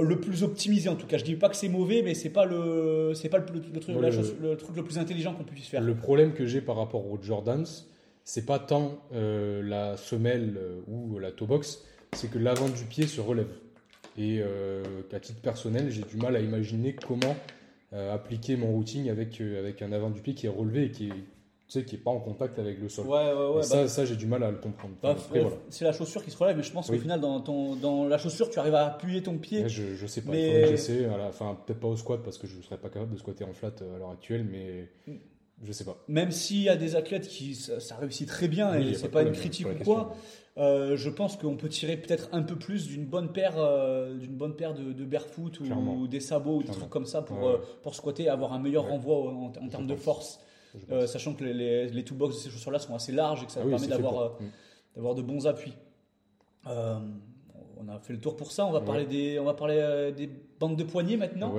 le 0.00 0.20
plus 0.20 0.42
optimisé 0.42 0.88
en 0.88 0.96
tout 0.96 1.06
cas. 1.06 1.18
Je 1.18 1.24
dis 1.24 1.36
pas 1.36 1.48
que 1.48 1.56
c'est 1.56 1.68
mauvais, 1.68 2.02
mais 2.02 2.14
c'est 2.14 2.30
pas 2.30 2.46
le 2.46 3.12
c'est 3.14 3.28
pas 3.28 3.38
le, 3.38 3.44
truc, 3.44 3.56
le, 4.40 4.56
truc 4.56 4.76
le 4.76 4.84
plus 4.84 4.98
intelligent 4.98 5.34
qu'on 5.34 5.44
puisse 5.44 5.66
faire. 5.66 5.82
Le 5.82 5.94
problème 5.94 6.32
que 6.32 6.46
j'ai 6.46 6.60
par 6.60 6.76
rapport 6.76 7.06
aux 7.06 7.20
Jordans, 7.20 7.64
c'est 8.24 8.46
pas 8.46 8.58
tant 8.58 8.98
euh, 9.12 9.62
la 9.62 9.96
semelle 9.96 10.56
euh, 10.56 10.80
ou 10.86 11.18
la 11.18 11.32
toe 11.32 11.46
box, 11.46 11.84
c'est 12.12 12.30
que 12.30 12.38
l'avant 12.38 12.68
du 12.68 12.84
pied 12.84 13.06
se 13.06 13.20
relève. 13.20 13.50
Et 14.18 14.40
euh, 14.40 14.82
qu'à 15.10 15.20
titre 15.20 15.40
personnel, 15.40 15.90
j'ai 15.90 16.02
du 16.02 16.16
mal 16.16 16.36
à 16.36 16.40
imaginer 16.40 16.94
comment 16.94 17.34
euh, 17.92 18.14
appliquer 18.14 18.56
mon 18.56 18.70
routing 18.72 19.08
avec, 19.10 19.40
euh, 19.40 19.58
avec 19.58 19.82
un 19.82 19.92
avant 19.92 20.10
du 20.10 20.20
pied 20.20 20.34
qui 20.34 20.46
est 20.46 20.50
relevé 20.50 20.84
et 20.84 20.90
qui 20.90 21.08
est, 21.08 21.10
tu 21.10 21.16
sais, 21.68 21.84
qui 21.84 21.96
est 21.96 21.98
pas 21.98 22.10
en 22.10 22.20
contact 22.20 22.58
avec 22.58 22.78
le 22.78 22.90
sol. 22.90 23.06
Ouais, 23.06 23.32
ouais, 23.32 23.56
ouais, 23.56 23.62
ça, 23.62 23.82
bah, 23.82 23.88
ça 23.88 24.04
j'ai 24.04 24.16
du 24.16 24.26
mal 24.26 24.42
à 24.42 24.50
le 24.50 24.58
comprendre. 24.58 24.94
Bah, 25.02 25.16
c'est 25.70 25.84
la 25.84 25.92
chaussure 25.92 26.22
qui 26.22 26.30
se 26.30 26.36
relève, 26.36 26.56
mais 26.56 26.62
je 26.62 26.72
pense 26.72 26.90
qu'au 26.90 26.98
final, 26.98 27.20
dans, 27.20 27.40
ton, 27.40 27.74
dans 27.76 28.06
la 28.06 28.18
chaussure, 28.18 28.50
tu 28.50 28.58
arrives 28.58 28.74
à 28.74 28.86
appuyer 28.86 29.22
ton 29.22 29.38
pied. 29.38 29.66
je, 29.68 29.94
je 29.94 30.06
sais 30.06 30.20
pas, 30.20 30.32
que 30.32 30.66
j'essaie. 30.66 31.08
Enfin, 31.28 31.58
peut-être 31.66 31.80
pas 31.80 31.88
au 31.88 31.96
squat 31.96 32.20
parce 32.22 32.36
que 32.36 32.46
je 32.46 32.56
ne 32.56 32.62
serais 32.62 32.78
pas 32.78 32.90
capable 32.90 33.12
de 33.12 33.18
squatter 33.18 33.44
en 33.44 33.52
flat 33.52 33.72
à 33.80 33.98
l'heure 33.98 34.10
actuelle, 34.10 34.46
mais. 34.50 34.88
Je 35.62 35.72
sais 35.72 35.84
pas. 35.84 35.96
Même 36.08 36.32
s'il 36.32 36.62
y 36.62 36.68
a 36.68 36.76
des 36.76 36.96
athlètes 36.96 37.28
qui 37.28 37.54
ça, 37.54 37.96
réussit 37.96 38.28
très 38.28 38.48
bien 38.48 38.74
et 38.74 38.94
c'est 38.94 39.08
pas, 39.08 39.22
pas 39.22 39.28
une 39.28 39.34
critique 39.34 39.68
ou 39.68 39.84
quoi, 39.84 40.16
euh, 40.58 40.96
je 40.96 41.08
pense 41.08 41.36
qu'on 41.36 41.56
peut 41.56 41.68
tirer 41.68 41.96
peut-être 41.96 42.28
un 42.32 42.42
peu 42.42 42.56
plus 42.56 42.86
d'une 42.86 43.06
bonne 43.06 43.32
paire, 43.32 43.54
euh, 43.56 44.14
d'une 44.14 44.34
bonne 44.34 44.54
paire 44.54 44.74
de, 44.74 44.92
de 44.92 45.04
barefoot 45.04 45.60
ou, 45.60 46.06
des 46.08 46.20
sabots 46.20 46.56
ou 46.56 46.62
des 46.62 46.72
trucs 46.72 46.90
comme 46.90 47.06
ça 47.06 47.22
pour, 47.22 47.48
euh, 47.48 47.58
pour 47.82 47.94
squatter 47.94 48.24
et 48.24 48.28
avoir 48.28 48.52
un 48.52 48.58
meilleur 48.58 48.88
renvoi 48.88 49.16
en, 49.16 49.68
termes 49.68 49.86
de 49.86 49.96
force. 49.96 50.40
sachant 51.06 51.34
que 51.34 51.44
les, 51.44 51.88
les, 51.88 52.04
toolbox 52.04 52.36
de 52.36 52.40
ces 52.40 52.50
chaussures-là 52.50 52.80
sont 52.80 52.94
assez 52.94 53.12
larges 53.12 53.44
et 53.44 53.46
que 53.46 53.52
ça 53.52 53.60
ah 53.64 53.68
permet 53.68 53.86
d'avoir, 53.86 54.38
d'avoir 54.94 55.14
de 55.14 55.22
bons 55.22 55.46
appuis. 55.46 55.74
on 56.66 57.88
a 57.88 57.98
fait 58.02 58.12
le 58.12 58.20
tour 58.20 58.36
pour 58.36 58.52
ça. 58.52 58.66
On 58.66 58.72
va 58.72 58.82
parler, 58.82 59.06
des, 59.06 59.38
on 59.38 59.44
va 59.44 59.54
parler 59.54 60.12
des 60.14 60.28
bandes 60.60 60.76
de 60.76 60.84
poignées 60.84 61.16
maintenant. 61.16 61.54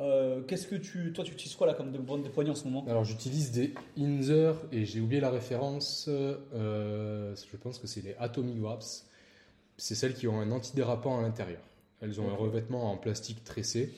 Euh, 0.00 0.40
qu'est-ce 0.42 0.66
que 0.66 0.76
tu, 0.76 1.12
toi, 1.12 1.24
tu 1.24 1.32
utilises 1.32 1.54
quoi 1.54 1.66
là 1.66 1.74
comme 1.74 1.92
de 1.92 1.98
bande 1.98 2.22
de 2.22 2.28
poignée 2.28 2.50
en 2.50 2.54
ce 2.54 2.64
moment? 2.64 2.84
Alors, 2.88 3.04
j'utilise 3.04 3.52
des 3.52 3.74
Inzer 3.98 4.56
et 4.72 4.86
j'ai 4.86 5.00
oublié 5.00 5.20
la 5.20 5.30
référence. 5.30 6.06
Euh, 6.08 7.34
je 7.34 7.56
pense 7.56 7.78
que 7.78 7.86
c'est 7.86 8.02
les 8.02 8.14
Atomic 8.18 8.58
Wraps. 8.60 9.06
C'est 9.76 9.94
celles 9.94 10.14
qui 10.14 10.26
ont 10.26 10.40
un 10.40 10.50
antidérapant 10.52 11.18
à 11.18 11.22
l'intérieur. 11.22 11.60
Elles 12.00 12.20
ont 12.20 12.30
un 12.30 12.34
revêtement 12.34 12.90
en 12.90 12.96
plastique 12.96 13.44
tressé 13.44 13.92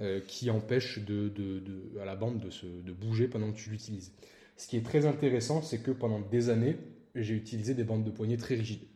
euh, 0.00 0.20
qui 0.20 0.48
empêche 0.50 1.00
de, 1.00 1.28
de, 1.28 1.58
de, 1.58 1.98
à 2.00 2.04
la 2.04 2.14
bande 2.14 2.38
de, 2.38 2.50
se, 2.50 2.66
de 2.66 2.92
bouger 2.92 3.26
pendant 3.26 3.50
que 3.50 3.56
tu 3.56 3.70
l'utilises. 3.70 4.12
Ce 4.56 4.68
qui 4.68 4.76
est 4.76 4.84
très 4.84 5.06
intéressant, 5.06 5.62
c'est 5.62 5.78
que 5.78 5.90
pendant 5.90 6.20
des 6.20 6.50
années, 6.50 6.76
j'ai 7.16 7.34
utilisé 7.34 7.74
des 7.74 7.84
bandes 7.84 8.04
de 8.04 8.10
poignée 8.10 8.36
très 8.36 8.54
rigides. 8.54 8.86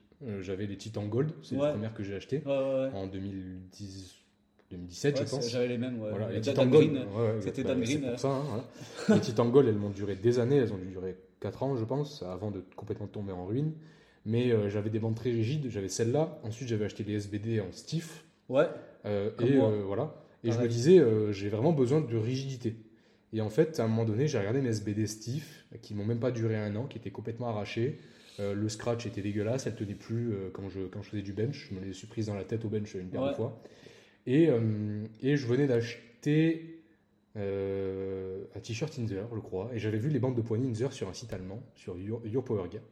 J'avais 0.41 0.67
les 0.67 0.77
Titan 0.77 1.05
Gold, 1.07 1.33
c'est 1.43 1.57
la 1.57 1.71
première 1.71 1.95
que 1.95 2.05
j'ai 2.05 2.15
achetées 2.15 2.45
en 2.47 3.09
2010 3.09 4.22
2017, 4.73 5.19
je 5.19 5.31
pense. 5.31 5.49
J'avais 5.49 5.69
les 5.69 5.79
mêmes, 5.79 6.01
ouais. 6.01 6.11
Voilà, 6.11 6.31
les 6.31 6.41
Titan 6.41 6.67
Green. 6.67 7.05
C'était 7.41 7.63
bah, 7.63 7.75
Green. 7.75 8.01
pour 8.03 8.19
ça. 8.19 8.29
Hein, 8.29 8.65
les 9.15 9.21
Titan 9.21 9.49
Gold, 9.49 9.69
elles 9.69 9.77
m'ont 9.77 9.91
duré 9.91 10.17
des 10.17 10.39
années, 10.39 10.57
elles 10.57 10.73
ont 10.73 10.79
duré 10.79 11.17
4 11.41 11.63
ans, 11.63 11.77
je 11.77 11.85
pense, 11.85 12.23
avant 12.23 12.51
de 12.51 12.65
complètement 12.77 13.07
tomber 13.07 13.33
en 13.33 13.47
ruine. 13.47 13.73
Mais 14.25 14.53
euh, 14.53 14.69
j'avais 14.69 14.91
des 14.91 14.99
bandes 14.99 15.17
très 15.17 15.31
rigides, 15.31 15.69
j'avais 15.69 15.89
celle-là. 15.89 16.41
Ensuite, 16.45 16.69
j'avais 16.69 16.85
acheté 16.85 17.05
les 17.05 17.15
SBD 17.15 17.61
en 17.61 17.73
stiff. 17.73 18.25
Ouais. 18.49 18.67
Euh, 19.05 19.31
et 19.41 19.57
euh, 19.57 19.83
voilà. 19.85 20.15
Et 20.45 20.53
je 20.53 20.59
me 20.59 20.69
disais, 20.69 21.01
j'ai 21.33 21.49
vraiment 21.49 21.73
besoin 21.73 22.01
de 22.01 22.17
rigidité. 22.17 22.75
Et 23.33 23.41
en 23.41 23.49
fait, 23.49 23.79
à 23.81 23.85
un 23.85 23.89
moment 23.89 24.05
donné, 24.05 24.27
j'ai 24.27 24.39
regardé 24.39 24.61
mes 24.61 24.71
SBD 24.71 25.07
stiff, 25.07 25.65
qui 25.83 25.95
m'ont 25.95 26.05
même 26.05 26.19
pas 26.19 26.33
duré 26.33 26.57
un 26.57 26.75
an, 26.77 26.87
qui 26.87 26.99
étaient 26.99 27.11
complètement 27.11 27.49
arrachés. 27.49 27.99
le 28.39 28.69
scratch 28.69 29.07
était 29.07 29.23
dégueulasse, 29.23 29.69
elle 29.69 29.77
tenait 29.77 29.95
plus 29.95 30.35
quand, 30.53 30.69
je, 30.69 30.81
quand 30.81 31.01
je 31.01 31.11
faisais 31.11 31.23
du 31.23 31.33
bench. 31.33 31.69
Je 31.71 31.77
me 31.77 31.85
les 31.85 31.93
suis 31.93 32.09
prises 32.09 32.27
dans 32.27 32.35
la 32.35 32.43
tête 32.43 32.65
au 32.65 32.69
bench 32.69 32.93
une 32.95 33.09
paire 33.09 33.29
de 33.29 33.35
fois. 33.35 33.63
Et, 34.27 34.49
euh, 34.49 35.05
et 35.21 35.37
je 35.37 35.47
venais 35.47 35.67
d'acheter 35.67 36.83
euh, 37.37 38.45
un 38.55 38.61
t-shirt 38.61 38.97
Inzer, 38.99 39.27
je 39.35 39.41
crois, 39.41 39.71
et 39.75 39.79
j'avais 39.79 39.99
vu 39.99 40.11
les 40.11 40.19
bandes 40.19 40.37
de 40.37 40.43
poignées 40.43 40.69
Inzer 40.69 40.93
sur 40.93 41.09
un 41.09 41.13
site 41.13 41.33
allemand, 41.33 41.63
sur 41.75 41.99
Your, 41.99 42.45
Power 42.45 42.69
Gear. 42.71 42.83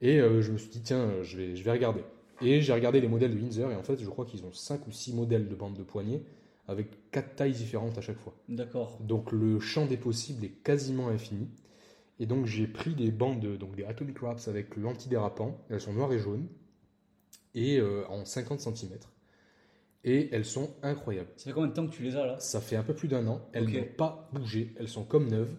Et 0.00 0.20
euh, 0.20 0.42
je 0.42 0.52
me 0.52 0.58
suis 0.58 0.70
dit, 0.70 0.82
tiens, 0.82 1.22
je 1.22 1.36
vais, 1.36 1.56
je 1.56 1.62
vais 1.62 1.72
regarder. 1.72 2.02
Et 2.42 2.60
j'ai 2.60 2.72
regardé 2.72 3.00
les 3.00 3.08
modèles 3.08 3.34
de 3.34 3.42
Inzer, 3.42 3.70
et 3.70 3.76
en 3.76 3.82
fait, 3.82 4.02
je 4.02 4.08
crois 4.08 4.26
qu'ils 4.26 4.44
ont 4.44 4.52
5 4.52 4.86
ou 4.86 4.92
6 4.92 5.14
modèles 5.14 5.48
de 5.48 5.54
bandes 5.54 5.76
de 5.76 5.82
poignées 5.82 6.22
avec 6.66 7.10
4 7.10 7.36
tailles 7.36 7.52
différentes 7.52 7.98
à 7.98 8.00
chaque 8.00 8.18
fois. 8.18 8.34
D'accord. 8.48 8.98
Donc 9.00 9.32
le 9.32 9.60
champ 9.60 9.86
des 9.86 9.96
possibles 9.96 10.44
est 10.44 10.62
quasiment 10.62 11.08
infini. 11.08 11.48
Et 12.20 12.26
donc 12.26 12.46
j'ai 12.46 12.66
pris 12.66 12.94
des 12.94 13.10
bandes, 13.10 13.44
donc 13.58 13.74
des 13.76 13.84
Atomic 13.84 14.20
Wraps 14.20 14.48
avec 14.48 14.76
l'antidérapant. 14.76 15.58
Elles 15.68 15.80
sont 15.80 15.92
noires 15.92 16.12
et 16.12 16.18
jaunes 16.18 16.46
et 17.54 17.78
euh, 17.78 18.06
en 18.08 18.24
50 18.24 18.60
cm. 18.60 18.98
Et 20.04 20.28
elles 20.32 20.44
sont 20.44 20.70
incroyables. 20.82 21.30
Ça 21.36 21.44
fait 21.46 21.52
combien 21.52 21.68
de 21.68 21.74
temps 21.74 21.86
que 21.86 21.94
tu 21.94 22.02
les 22.02 22.14
as 22.16 22.26
là? 22.26 22.38
Ça 22.38 22.60
fait 22.60 22.76
un 22.76 22.82
peu 22.82 22.94
plus 22.94 23.08
d'un 23.08 23.26
an. 23.26 23.40
Elles 23.52 23.64
Ok. 23.64 23.72
n'ont 23.74 23.96
pas 23.96 24.28
bougé. 24.32 24.74
Elles 24.78 24.88
sont 24.88 25.04
comme 25.04 25.28
neuves. 25.28 25.54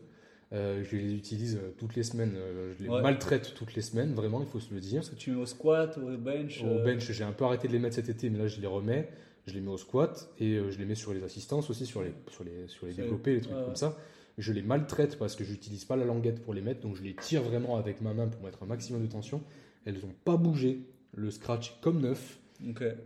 Euh, 0.54 0.84
je 0.84 0.96
les 0.96 1.14
utilise 1.14 1.56
euh, 1.58 1.74
toutes 1.78 1.96
les 1.96 2.04
semaines. 2.04 2.34
euh, 2.36 2.74
je 2.78 2.84
les 2.84 2.90
Ouais. 2.90 3.02
maltraite 3.02 3.54
toutes 3.56 3.74
les 3.76 3.82
semaines, 3.82 4.14
vraiment, 4.14 4.42
il 4.42 4.48
faut 4.48 4.60
se 4.60 4.72
le 4.74 4.80
dire. 4.80 4.98
Parce 5.02 5.10
que 5.10 5.16
tu 5.16 5.32
mets 5.32 5.42
au 5.42 5.46
squat, 5.48 5.98
au 5.98 6.16
bench. 6.18 6.64
Au 6.64 6.84
bench, 6.84 7.12
j'ai 7.12 7.24
un 7.24 7.32
peu 7.32 7.44
arrêté 7.46 7.68
de 7.68 7.74
les 7.74 7.80
mettre 7.80 7.96
cet 7.96 8.10
été, 8.10 8.30
mais 8.30 8.38
là 8.38 8.48
je 8.48 8.62
les 8.62 8.68
remets. 8.68 9.10
Je 9.48 9.54
les 9.54 9.62
mets 9.62 9.72
au 9.72 9.78
squat 9.78 10.32
et 10.40 10.58
je 10.70 10.78
les 10.80 10.86
mets 10.86 10.96
sur 10.96 11.14
les 11.14 11.24
assistances 11.24 11.70
aussi, 11.70 11.86
sur 11.86 12.02
les, 12.04 12.14
sur 12.32 12.44
les, 12.44 12.68
sur 12.68 12.86
les 12.88 12.94
développés, 12.94 13.36
les 13.36 13.42
trucs 13.42 13.56
ouais, 13.56 13.64
comme 13.66 13.76
ça. 13.76 13.96
Je 14.38 14.54
les 14.54 14.62
maltraite 14.64 15.18
parce 15.18 15.36
que 15.36 15.44
j'utilise 15.44 15.86
pas 15.86 15.96
la 15.96 16.06
languette 16.06 16.42
pour 16.44 16.54
les 16.54 16.62
mettre, 16.62 16.82
donc 16.82 16.96
je 16.96 17.04
les 17.04 17.16
tire 17.16 17.42
vraiment 17.44 17.78
avec 17.78 18.02
ma 18.02 18.14
main 18.14 18.28
pour 18.28 18.42
mettre 18.44 18.64
un 18.64 18.66
maximum 18.66 19.02
de 19.04 19.08
tension. 19.08 19.42
Elles 19.86 19.96
n'ont 19.96 20.14
pas 20.24 20.36
bougé, 20.38 20.82
le 21.14 21.30
scratch 21.32 21.72
est 21.72 21.82
comme 21.82 22.02
neuf. 22.02 22.40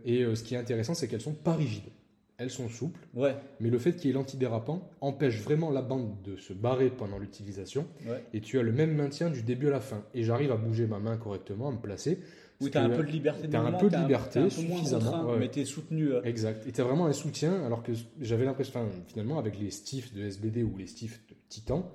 Et 0.04 0.22
euh, 0.22 0.34
ce 0.34 0.42
qui 0.44 0.54
est 0.54 0.58
intéressant, 0.58 0.94
c'est 0.94 1.08
qu'elles 1.08 1.20
sont 1.20 1.34
pas 1.34 1.54
rigides. 1.54 1.90
Elles 2.38 2.50
sont 2.50 2.68
souples, 2.70 3.00
Ouais. 3.14 3.36
mais 3.60 3.68
le 3.68 3.78
fait 3.78 3.94
qu'il 3.96 4.06
y 4.06 4.10
ait 4.10 4.14
l'antidérapant 4.14 4.88
empêche 5.02 5.40
vraiment 5.42 5.70
la 5.70 5.82
bande 5.82 6.22
de 6.24 6.36
se 6.36 6.54
barrer 6.54 6.88
pendant 6.88 7.18
l'utilisation. 7.18 7.86
Ouais. 8.08 8.24
Et 8.32 8.40
tu 8.40 8.58
as 8.58 8.62
le 8.62 8.72
même 8.72 8.94
maintien 8.94 9.28
du 9.28 9.42
début 9.42 9.66
à 9.68 9.72
la 9.72 9.80
fin. 9.80 10.02
Et 10.14 10.22
j'arrive 10.22 10.50
à 10.50 10.56
bouger 10.56 10.86
ma 10.86 10.98
main 11.00 11.18
correctement, 11.18 11.68
à 11.68 11.72
me 11.72 11.76
placer. 11.78 12.18
Ce 12.62 12.68
tu 12.68 12.78
as 12.78 12.82
un 12.82 12.88
peu 12.90 13.02
de 13.02 13.10
liberté 13.10 13.46
de 13.46 13.52
t'as 13.52 13.60
un 13.60 13.72
peu 13.72 13.88
de 13.90 13.96
liberté, 13.96 14.48
suffisamment, 14.50 15.30
ouais. 15.32 15.38
mais 15.38 15.50
tu 15.50 15.60
es 15.60 15.64
soutenu. 15.66 16.12
euh, 16.12 16.22
Exact. 16.24 16.66
Et 16.66 16.72
tu 16.72 16.80
as 16.80 16.84
vraiment 16.84 17.06
un 17.06 17.12
soutien, 17.12 17.62
alors 17.64 17.82
que 17.82 17.92
j'avais 18.20 18.44
l'impression, 18.46 18.86
finalement, 19.08 19.38
avec 19.38 19.58
les 19.58 19.70
stiffs 19.70 20.14
de 20.14 20.22
SBD 20.24 20.62
ou 20.62 20.76
les 20.78 20.86
stiffs 20.86 21.20
de 21.28 21.34
Titan, 21.50 21.90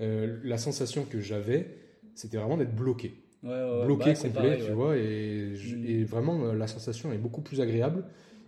euh, 0.00 0.38
la 0.44 0.56
sensation 0.58 1.04
que 1.04 1.20
j'avais, 1.20 1.68
c'était 2.14 2.36
vraiment 2.38 2.56
d'être 2.56 2.74
bloqué. 2.74 3.14
Ouais, 3.44 3.50
ouais, 3.50 3.78
ouais. 3.78 3.84
bloqué 3.86 4.12
Bah, 4.12 4.14
complet, 4.20 4.30
pareil, 4.42 4.62
tu 4.64 4.72
vois. 4.72 4.96
Et, 4.96 5.52
Mm. 5.54 5.86
et 5.86 6.04
vraiment, 6.04 6.44
euh, 6.46 6.54
la 6.54 6.66
sensation 6.66 7.12
est 7.12 7.18
beaucoup 7.18 7.42
plus 7.42 7.60
agréable. 7.60 8.04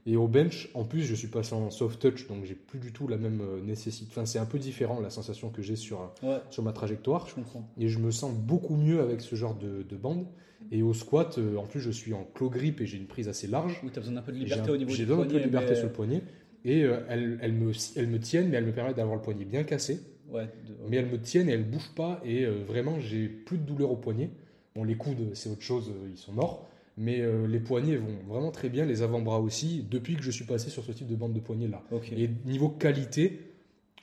Et 0.09 0.16
au 0.16 0.28
bench, 0.28 0.70
en 0.74 0.85
plus, 0.85 1.02
je 1.02 1.14
suis 1.16 1.26
passé 1.28 1.52
en 1.54 1.68
soft 1.70 2.00
touch, 2.00 2.28
donc 2.28 2.44
j'ai 2.44 2.54
plus 2.54 2.78
du 2.78 2.92
tout 2.92 3.09
la 3.09 3.16
même 3.16 3.40
euh, 3.40 3.61
nécessité. 3.61 4.09
Enfin, 4.11 4.24
c'est 4.24 4.38
un 4.38 4.46
peu 4.46 4.59
différent 4.59 5.00
la 5.00 5.11
sensation 5.11 5.50
que 5.50 5.62
j'ai 5.62 5.74
sur, 5.76 6.12
Ouais, 6.22 6.38
sur 6.50 6.62
ma 6.62 6.72
trajectoire. 6.72 7.26
je 7.28 7.35
comprends. 7.35 7.68
Et 7.78 7.88
je 7.88 7.98
me 7.98 8.11
sens 8.12 8.32
beaucoup 8.32 8.76
mieux 8.76 9.00
avec 9.00 9.20
ce 9.20 9.35
genre 9.35 9.54
de, 9.56 9.82
de 9.82 9.96
bande. 9.96 10.26
Et 10.70 10.82
au 10.82 10.94
squat, 10.94 11.38
euh, 11.38 11.56
en 11.56 11.64
plus, 11.66 11.80
je 11.80 11.90
suis 11.90 12.12
en 12.14 12.24
claw 12.35 12.48
grip 12.50 12.80
et 12.80 12.87
j'ai 12.87 12.96
une 12.98 13.06
prise 13.06 13.28
assez 13.28 13.46
large. 13.48 13.80
Où 13.85 13.90
tu 13.90 13.98
as 13.98 14.00
besoin 14.00 14.14
d'un 14.16 14.22
peu 14.22 14.32
de 14.32 14.38
J'ai 14.38 14.44
liberté 14.44 14.70
au 14.70 14.76
niveau 14.76 14.90
J'ai 14.90 14.98
du 14.98 15.06
besoin 15.06 15.18
d'un 15.18 15.22
peu 15.24 15.28
poignet. 15.30 15.40
de 15.40 15.46
liberté 15.46 15.70
mais- 15.70 15.76
sur 15.76 15.87
le 15.88 15.92
poignet. 15.92 16.22
Et 16.64 16.85
euh, 16.85 17.00
elles, 17.09 17.38
elles 17.42 17.52
me, 17.52 17.72
elles 17.96 18.09
me 18.09 18.18
tiennent, 18.20 18.48
mais 18.48 18.56
elles 18.56 18.64
me 18.66 18.72
permettent 18.72 18.96
d'avoir 18.96 19.16
le 19.16 19.22
poignet 19.22 19.44
bien 19.44 19.64
cassé. 19.64 20.00
Ouais, 20.28 20.44
de- 20.66 20.74
Mais 20.88 20.96
elles 20.96 21.06
me 21.11 21.20
tiennent 21.20 21.48
et 21.48 21.52
elles 21.52 21.68
bougent 21.68 21.94
pas. 21.96 22.20
Et 22.24 22.44
euh, 22.44 22.62
vraiment, 22.66 22.98
j'ai 23.00 23.28
plus 23.28 23.59
de 23.59 23.62
douleur 23.64 23.90
au 23.90 23.96
poignet. 23.96 24.30
Bon, 24.77 24.85
les 24.85 24.97
coudes, 24.97 25.31
c'est 25.35 25.49
autre 25.49 25.62
chose, 25.62 25.89
euh, 25.91 26.09
ils 26.11 26.19
sont 26.19 26.33
morts. 26.33 26.69
Mais 26.99 27.21
euh, 27.21 27.47
les 27.47 27.61
poignets 27.61 27.97
vont 27.97 28.15
vraiment 28.29 28.51
très 28.51 28.69
bien, 28.69 28.85
les 28.85 29.03
avant-bras 29.03 29.41
aussi, 29.41 29.85
depuis 29.91 30.17
que 30.17 30.23
je 30.23 30.31
suis 30.31 30.45
passé 30.45 30.71
sur 30.71 30.85
ce 30.85 30.93
type 30.93 31.09
de 31.09 31.17
bande 31.17 31.33
de 31.33 31.41
poignet 31.41 31.67
là. 31.69 31.83
Et 32.12 32.29
niveau 32.45 32.69
qualité, 32.69 33.41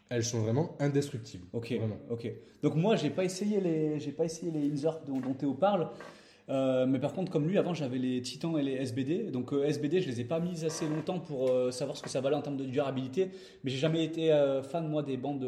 elles 0.09 0.23
sont 0.23 0.41
vraiment 0.41 0.75
indestructibles. 0.79 1.45
Ok, 1.53 1.71
Vraiment. 1.77 1.97
ok. 2.11 2.31
Donc 2.61 2.75
moi, 2.75 2.95
j'ai 2.95 3.09
pas 3.09 3.23
essayé 3.23 3.59
les, 3.61 3.99
j'ai 3.99 4.11
pas 4.11 4.25
essayé 4.25 4.51
les 4.51 4.71
Inzer 4.71 4.99
dont, 5.07 5.19
dont 5.19 5.33
Théo 5.33 5.53
parle. 5.53 5.89
Euh, 6.49 6.85
mais 6.85 6.99
par 6.99 7.13
contre, 7.13 7.31
comme 7.31 7.47
lui, 7.47 7.57
avant 7.57 7.73
j'avais 7.73 7.97
les 7.97 8.21
Titans 8.21 8.57
et 8.57 8.63
les 8.63 8.73
SBD. 8.73 9.31
Donc 9.31 9.53
euh, 9.53 9.63
SBD, 9.65 10.01
je 10.01 10.07
les 10.09 10.21
ai 10.21 10.23
pas 10.25 10.39
mises 10.39 10.65
assez 10.65 10.87
longtemps 10.87 11.19
pour 11.19 11.49
euh, 11.49 11.71
savoir 11.71 11.95
ce 11.97 12.03
que 12.03 12.09
ça 12.09 12.19
valait 12.21 12.35
en 12.35 12.41
termes 12.41 12.57
de 12.57 12.65
durabilité. 12.65 13.29
Mais 13.63 13.71
j'ai 13.71 13.77
jamais 13.77 14.03
été 14.03 14.29
fan 14.69 14.87
moi 14.89 15.03
des 15.03 15.15
bandes, 15.17 15.45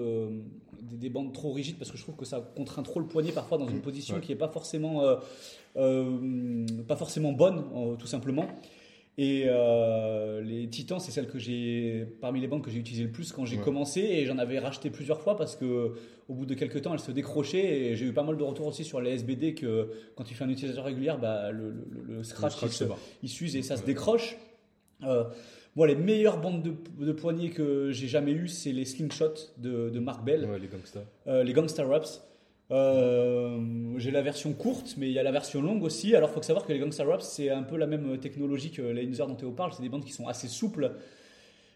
des, 0.82 0.96
des 0.98 1.10
bandes 1.10 1.34
trop 1.34 1.52
rigides 1.52 1.78
parce 1.78 1.92
que 1.92 1.98
je 1.98 2.04
trouve 2.04 2.16
que 2.16 2.26
ça 2.26 2.40
contraint 2.56 2.84
trop 2.84 3.00
le 3.02 3.08
poignet 3.08 3.32
parfois 3.34 3.58
dans 3.58 3.68
une 3.68 3.82
position 3.82 4.16
Ouais. 4.16 4.22
qui 4.22 4.32
est 4.32 4.36
pas 4.38 4.48
forcément, 4.48 5.02
pas 5.74 6.96
forcément 6.96 7.34
bonne, 7.34 7.64
tout 8.00 8.08
simplement. 8.08 8.46
Et 9.18 9.44
euh, 9.48 10.42
les 10.42 10.68
Titans, 10.68 11.00
c'est 11.00 11.12
celle 11.12 11.28
que 11.28 11.40
j'ai 11.40 12.06
parmi 12.20 12.42
les 12.42 12.48
bandes 12.48 12.62
que 12.64 12.70
j'ai 12.70 12.80
utilisées 12.80 13.06
le 13.06 13.12
plus 13.12 13.32
quand 13.32 13.46
j'ai 13.46 13.56
Ouais. 13.58 13.64
commencé 13.64 14.02
et 14.02 14.26
j'en 14.26 14.38
avais 14.38 14.60
racheté 14.60 14.90
plusieurs 14.90 15.22
fois 15.22 15.38
parce 15.38 15.56
que 15.56 15.94
au 16.28 16.34
bout 16.34 16.46
de 16.46 16.54
quelques 16.54 16.82
temps, 16.82 16.92
elles 16.94 17.00
se 17.00 17.12
décrochaient 17.12 17.64
et 17.92 17.96
j'ai 17.96 18.08
eu 18.08 18.14
pas 18.14 18.24
mal 18.24 18.36
de 18.36 18.44
retours 18.44 18.68
aussi 18.68 18.84
sur 18.84 19.00
les 19.00 19.12
SBD 19.12 19.54
que 19.56 19.90
quand 20.18 20.26
tu 20.26 20.34
fais 20.34 20.44
un 20.44 20.50
utilisateur 20.50 20.84
régulier, 20.84 21.14
bah, 21.22 21.52
le, 21.52 21.72
le- 21.72 22.16
le 22.18 22.24
scratch, 22.24 22.62
Le 22.62 22.68
scratch 22.70 22.90
il, 23.24 23.30
s'use 23.30 23.56
et 23.56 23.62
ça 23.62 23.78
se 23.78 23.86
décroche. 23.86 24.36
Euh, 25.04 25.24
moi, 25.78 25.88
les 25.88 25.96
meilleures 25.96 26.40
bandes 26.42 26.62
de, 26.64 27.06
de 27.06 27.12
poignets 27.14 27.50
que 27.52 27.92
j'ai 27.92 28.08
jamais 28.08 28.32
eues, 28.32 28.48
c'est 28.50 28.72
les 28.74 28.84
Slingshot 28.86 29.34
de, 29.58 29.90
de 29.90 30.00
Mark 30.00 30.26
Bell. 30.26 30.46
Ouais, 30.46 30.60
les 30.60 30.68
gangsters. 30.68 31.04
Euh, 31.28 31.44
les 31.44 31.54
Gangsta 31.54 31.86
Raps. 31.86 32.22
Euh, 32.72 33.60
j'ai 33.98 34.12
la 34.12 34.22
version 34.22 34.54
courte, 34.54 34.96
mais 34.98 35.08
il 35.08 35.14
y 35.14 35.20
a 35.20 35.24
la 35.24 35.32
version 35.32 35.62
longue 35.62 35.84
aussi. 35.84 36.16
Alors, 36.16 36.30
il 36.30 36.34
faut 36.34 36.42
savoir 36.42 36.66
que 36.66 36.74
les 36.74 36.80
Gangsta 36.80 37.04
Raps, 37.04 37.26
c'est 37.28 37.50
un 37.50 37.64
peu 37.64 37.78
la 37.78 37.88
même 37.88 38.18
technologie 38.20 38.72
que 38.72 38.82
les 38.82 39.06
Inzer 39.08 39.28
dont 39.28 39.36
Théo 39.36 39.52
parle. 39.52 39.72
C'est 39.74 39.84
des 39.84 39.90
bandes 39.90 40.04
qui 40.06 40.12
sont 40.14 40.28
assez 40.28 40.48
souples. 40.48 40.92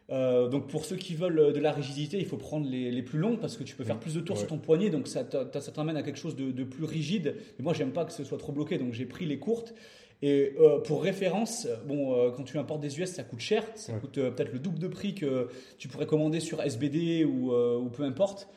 Euh, 0.09 0.47
donc, 0.47 0.67
pour 0.67 0.85
ceux 0.85 0.95
qui 0.95 1.13
veulent 1.13 1.53
de 1.53 1.59
la 1.59 1.71
rigidité, 1.71 2.17
il 2.17 2.25
faut 2.25 2.37
prendre 2.37 2.67
les, 2.67 2.89
les 2.89 3.03
plus 3.03 3.19
longues 3.19 3.39
parce 3.39 3.55
que 3.57 3.63
tu 3.63 3.75
peux 3.75 3.83
faire 3.83 3.97
Mm. 3.97 3.99
plus 3.99 4.15
de 4.15 4.21
tours 4.21 4.35
Ouais. 4.35 4.39
sur 4.39 4.49
ton 4.49 4.57
poignet. 4.57 4.89
Donc, 4.89 5.07
ça 5.07 5.23
ça 5.59 5.71
t'emmène 5.71 5.97
à 5.97 6.01
quelque 6.03 6.17
chose 6.17 6.35
de, 6.35 6.51
de 6.51 6.63
plus 6.63 6.85
rigide. 6.85 7.35
Et 7.59 7.63
moi, 7.63 7.73
j'aime 7.73 7.91
pas 7.91 8.05
que 8.05 8.11
ce 8.11 8.23
soit 8.23 8.39
trop 8.39 8.51
bloqué. 8.51 8.79
Donc, 8.79 8.93
j'ai 8.93 9.05
pris 9.05 9.25
les 9.27 9.37
courtes. 9.37 9.75
Et 10.23 10.53
euh, 10.59 10.79
pour 10.79 11.03
référence, 11.03 11.67
bon, 11.87 12.13
euh, 12.17 12.31
quand 12.31 12.43
tu 12.43 12.57
importes 12.57 12.81
des 12.81 12.99
US, 12.99 13.09
ça 13.09 13.23
coûte 13.23 13.39
cher. 13.39 13.63
Ça 13.75 13.93
Ouais. 13.93 13.99
coûte 13.99 14.17
euh, 14.17 14.31
peut-être 14.31 14.51
le 14.51 14.59
double 14.59 14.79
de 14.79 14.87
prix 14.87 15.13
que 15.13 15.47
tu 15.77 15.87
pourrais 15.87 16.07
commander 16.07 16.39
sur 16.39 16.61
SBD 16.63 17.23
ou, 17.23 17.53
euh, 17.53 17.77
ou 17.77 17.89
peu 17.89 18.03
importe. 18.03 18.49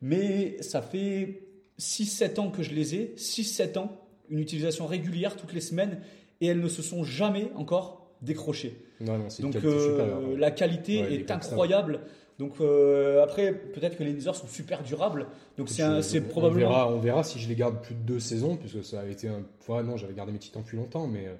Mais 0.00 0.56
ça 0.62 0.80
fait 0.82 1.42
6-7 1.78 2.40
ans 2.40 2.50
que 2.50 2.62
je 2.62 2.72
les 2.72 2.94
ai, 2.94 3.14
6-7 3.16 3.78
ans, 3.78 3.96
une 4.30 4.38
utilisation 4.38 4.86
régulière 4.86 5.36
toutes 5.36 5.52
les 5.52 5.60
semaines, 5.60 6.00
et 6.40 6.46
elles 6.46 6.60
ne 6.60 6.68
se 6.68 6.82
sont 6.82 7.04
jamais 7.04 7.50
encore 7.54 8.10
décrochées. 8.22 8.76
Non, 9.00 9.18
non, 9.18 9.28
Donc 9.40 9.52
qualité 9.52 9.68
euh, 9.68 10.36
la 10.36 10.50
qualité 10.50 11.02
Ouais, 11.02 11.14
est 11.14 11.30
incroyable. 11.30 12.00
Donc 12.38 12.54
euh, 12.60 13.22
après, 13.22 13.52
peut-être 13.52 13.96
que 13.96 14.04
les 14.04 14.12
Niners 14.12 14.34
sont 14.34 14.46
super 14.46 14.82
durables. 14.82 15.26
Donc 15.58 15.68
c'est 15.68 16.02
c'est 16.02 16.20
on 16.20 16.28
probablement... 16.28 16.68
verra, 16.68 16.92
on 16.92 16.98
verra 16.98 17.22
si 17.22 17.38
je 17.38 17.48
les 17.48 17.54
garde 17.54 17.80
plus 17.82 17.94
de 17.94 18.00
deux 18.00 18.20
saisons, 18.20 18.56
puisque 18.56 18.84
ça 18.84 19.00
a 19.00 19.06
été 19.06 19.28
un. 19.28 19.42
Enfin, 19.60 19.82
non, 19.82 19.96
j'avais 19.96 20.14
gardé 20.14 20.32
mes 20.32 20.38
titans 20.38 20.62
depuis 20.62 20.76
longtemps, 20.76 21.06
mais 21.06 21.26
euh, 21.26 21.34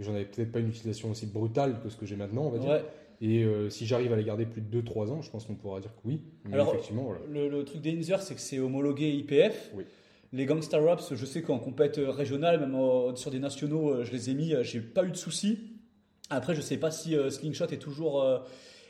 j'en 0.00 0.14
avais 0.14 0.24
peut-être 0.24 0.50
pas 0.50 0.60
une 0.60 0.68
utilisation 0.68 1.10
aussi 1.10 1.26
brutale 1.26 1.80
que 1.82 1.88
ce 1.88 1.96
que 1.96 2.06
j'ai 2.06 2.16
maintenant, 2.16 2.42
on 2.46 2.50
va 2.50 2.58
dire. 2.58 2.70
Ouais. 2.70 2.84
Et 3.26 3.42
euh, 3.42 3.70
si 3.70 3.86
j'arrive 3.86 4.12
à 4.12 4.16
les 4.16 4.24
garder 4.24 4.44
plus 4.44 4.60
de 4.60 4.82
2-3 4.82 5.10
ans, 5.10 5.22
je 5.22 5.30
pense 5.30 5.46
qu'on 5.46 5.54
pourra 5.54 5.80
dire 5.80 5.90
que 5.94 6.00
oui. 6.04 6.20
Mais 6.44 6.54
Alors, 6.54 6.74
effectivement, 6.74 7.04
voilà. 7.04 7.20
Le, 7.26 7.48
le 7.48 7.64
truc 7.64 7.80
des 7.80 7.92
Niners, 7.92 8.20
c'est 8.20 8.34
que 8.34 8.40
c'est 8.40 8.58
homologué 8.58 9.10
IPF. 9.12 9.70
Oui. 9.74 9.84
Les 10.34 10.44
Gangsta 10.44 10.78
Raps, 10.78 11.14
je 11.14 11.24
sais 11.24 11.40
qu'en 11.40 11.58
compète 11.58 11.98
régionale, 11.98 12.60
même 12.60 12.74
euh, 12.74 13.14
sur 13.14 13.30
des 13.30 13.38
nationaux, 13.38 13.90
euh, 13.90 14.04
je 14.04 14.12
les 14.12 14.28
ai 14.28 14.34
mis, 14.34 14.52
euh, 14.52 14.62
j'ai 14.62 14.80
pas 14.80 15.04
eu 15.04 15.10
de 15.10 15.16
soucis. 15.16 15.58
Après, 16.28 16.54
je 16.54 16.60
sais 16.60 16.76
pas 16.76 16.90
si 16.90 17.16
euh, 17.16 17.30
Slingshot 17.30 17.66
est 17.68 17.78
toujours, 17.78 18.22
euh, 18.22 18.40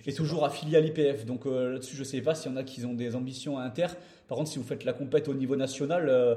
est 0.06 0.16
toujours 0.16 0.44
affilié 0.44 0.78
à 0.78 0.80
l'IPF. 0.80 1.26
Donc 1.26 1.46
euh, 1.46 1.74
là-dessus, 1.74 1.94
je 1.94 2.02
sais 2.02 2.20
pas 2.20 2.34
s'il 2.34 2.50
y 2.50 2.54
en 2.54 2.56
a 2.56 2.64
qui 2.64 2.84
ont 2.84 2.94
des 2.94 3.14
ambitions 3.14 3.58
à 3.58 3.62
inter. 3.62 3.86
Par 4.26 4.36
contre, 4.38 4.50
si 4.50 4.58
vous 4.58 4.64
faites 4.64 4.84
la 4.84 4.94
compète 4.94 5.28
au 5.28 5.34
niveau 5.34 5.54
national, 5.54 6.08
euh, 6.08 6.34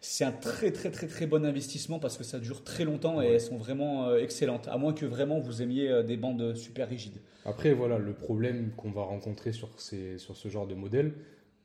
c'est 0.00 0.24
un 0.24 0.32
très 0.32 0.70
très 0.70 0.90
très 0.90 1.06
très 1.06 1.26
bon 1.26 1.44
investissement 1.44 1.98
parce 1.98 2.16
que 2.16 2.24
ça 2.24 2.38
dure 2.38 2.62
très 2.64 2.84
longtemps 2.84 3.20
et 3.20 3.26
Ouais. 3.26 3.32
elles 3.34 3.40
sont 3.40 3.56
vraiment 3.56 4.08
euh, 4.08 4.18
excellentes. 4.18 4.68
À 4.68 4.78
moins 4.78 4.92
que 4.92 5.06
vraiment 5.06 5.38
vous 5.40 5.60
aimiez 5.62 5.88
euh, 5.90 6.02
des 6.02 6.16
bandes 6.16 6.54
super 6.54 6.88
rigides. 6.88 7.18
Après, 7.44 7.72
voilà, 7.72 7.98
le 7.98 8.12
problème 8.12 8.70
qu'on 8.76 8.90
va 8.90 9.02
rencontrer 9.02 9.52
sur, 9.52 9.68
ces, 9.80 10.18
sur 10.18 10.36
ce 10.36 10.48
genre 10.48 10.66
de 10.66 10.74
modèle, 10.74 11.14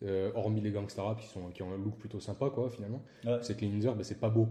euh, 0.03 0.31
hormis 0.35 0.61
les 0.61 0.71
gangsta 0.71 1.03
rap 1.03 1.19
qui, 1.21 1.27
sont, 1.27 1.49
qui 1.53 1.61
ont 1.63 1.71
un 1.73 1.77
look 1.77 1.97
plutôt 1.97 2.19
sympa, 2.19 2.49
quoi, 2.49 2.69
finalement, 2.69 3.01
Ouais. 3.25 3.37
c'est 3.41 3.55
que 3.55 3.61
les 3.61 3.67
ninjas, 3.67 3.91
ben, 3.93 4.03
c'est 4.03 4.19
pas 4.19 4.29
beau. 4.29 4.47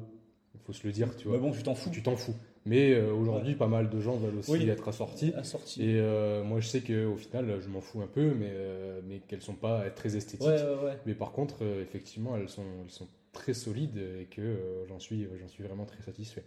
Il 0.54 0.60
faut 0.60 0.72
se 0.74 0.86
le 0.86 0.92
dire, 0.92 1.08
tu 1.16 1.28
vois. 1.28 1.38
Mais 1.38 1.42
bon, 1.42 1.50
tu 1.52 1.62
t'en 1.62 1.74
fous. 1.74 1.90
Tu 1.90 2.02
t'en 2.02 2.14
fous. 2.16 2.34
Mais 2.66 2.92
euh, 2.92 3.12
aujourd'hui, 3.12 3.54
pas 3.54 3.66
mal 3.66 3.88
de 3.90 3.98
gens 4.00 4.14
veulent 4.16 4.38
aussi 4.38 4.52
Oui. 4.52 4.68
être 4.68 4.86
assortis. 4.86 5.32
Assorti. 5.36 5.82
Et 5.82 5.98
euh, 5.98 6.44
moi, 6.44 6.60
je 6.60 6.68
sais 6.68 6.80
qu'au 6.82 7.16
final, 7.16 7.58
je 7.60 7.68
m'en 7.68 7.80
fous 7.80 8.00
un 8.02 8.06
peu, 8.06 8.32
mais, 8.34 8.50
euh, 8.52 9.00
mais 9.08 9.18
qu'elles 9.26 9.40
sont 9.42 9.54
pas 9.54 9.88
très 9.90 10.14
esthétiques. 10.14 10.46
Ouais, 10.46 10.62
ouais, 10.62 10.84
ouais. 10.84 10.98
Mais 11.06 11.14
par 11.14 11.32
contre, 11.32 11.62
effectivement, 11.80 12.36
elles 12.36 12.48
sont, 12.50 12.62
elles 12.84 12.90
sont 12.90 13.08
très 13.32 13.54
solides 13.54 13.98
et 14.20 14.26
que 14.26 14.40
euh, 14.40 14.86
j'en 14.86 14.98
suis, 14.98 15.26
j'en 15.40 15.48
suis 15.48 15.64
vraiment 15.64 15.84
très 15.84 16.02
satisfait. 16.02 16.44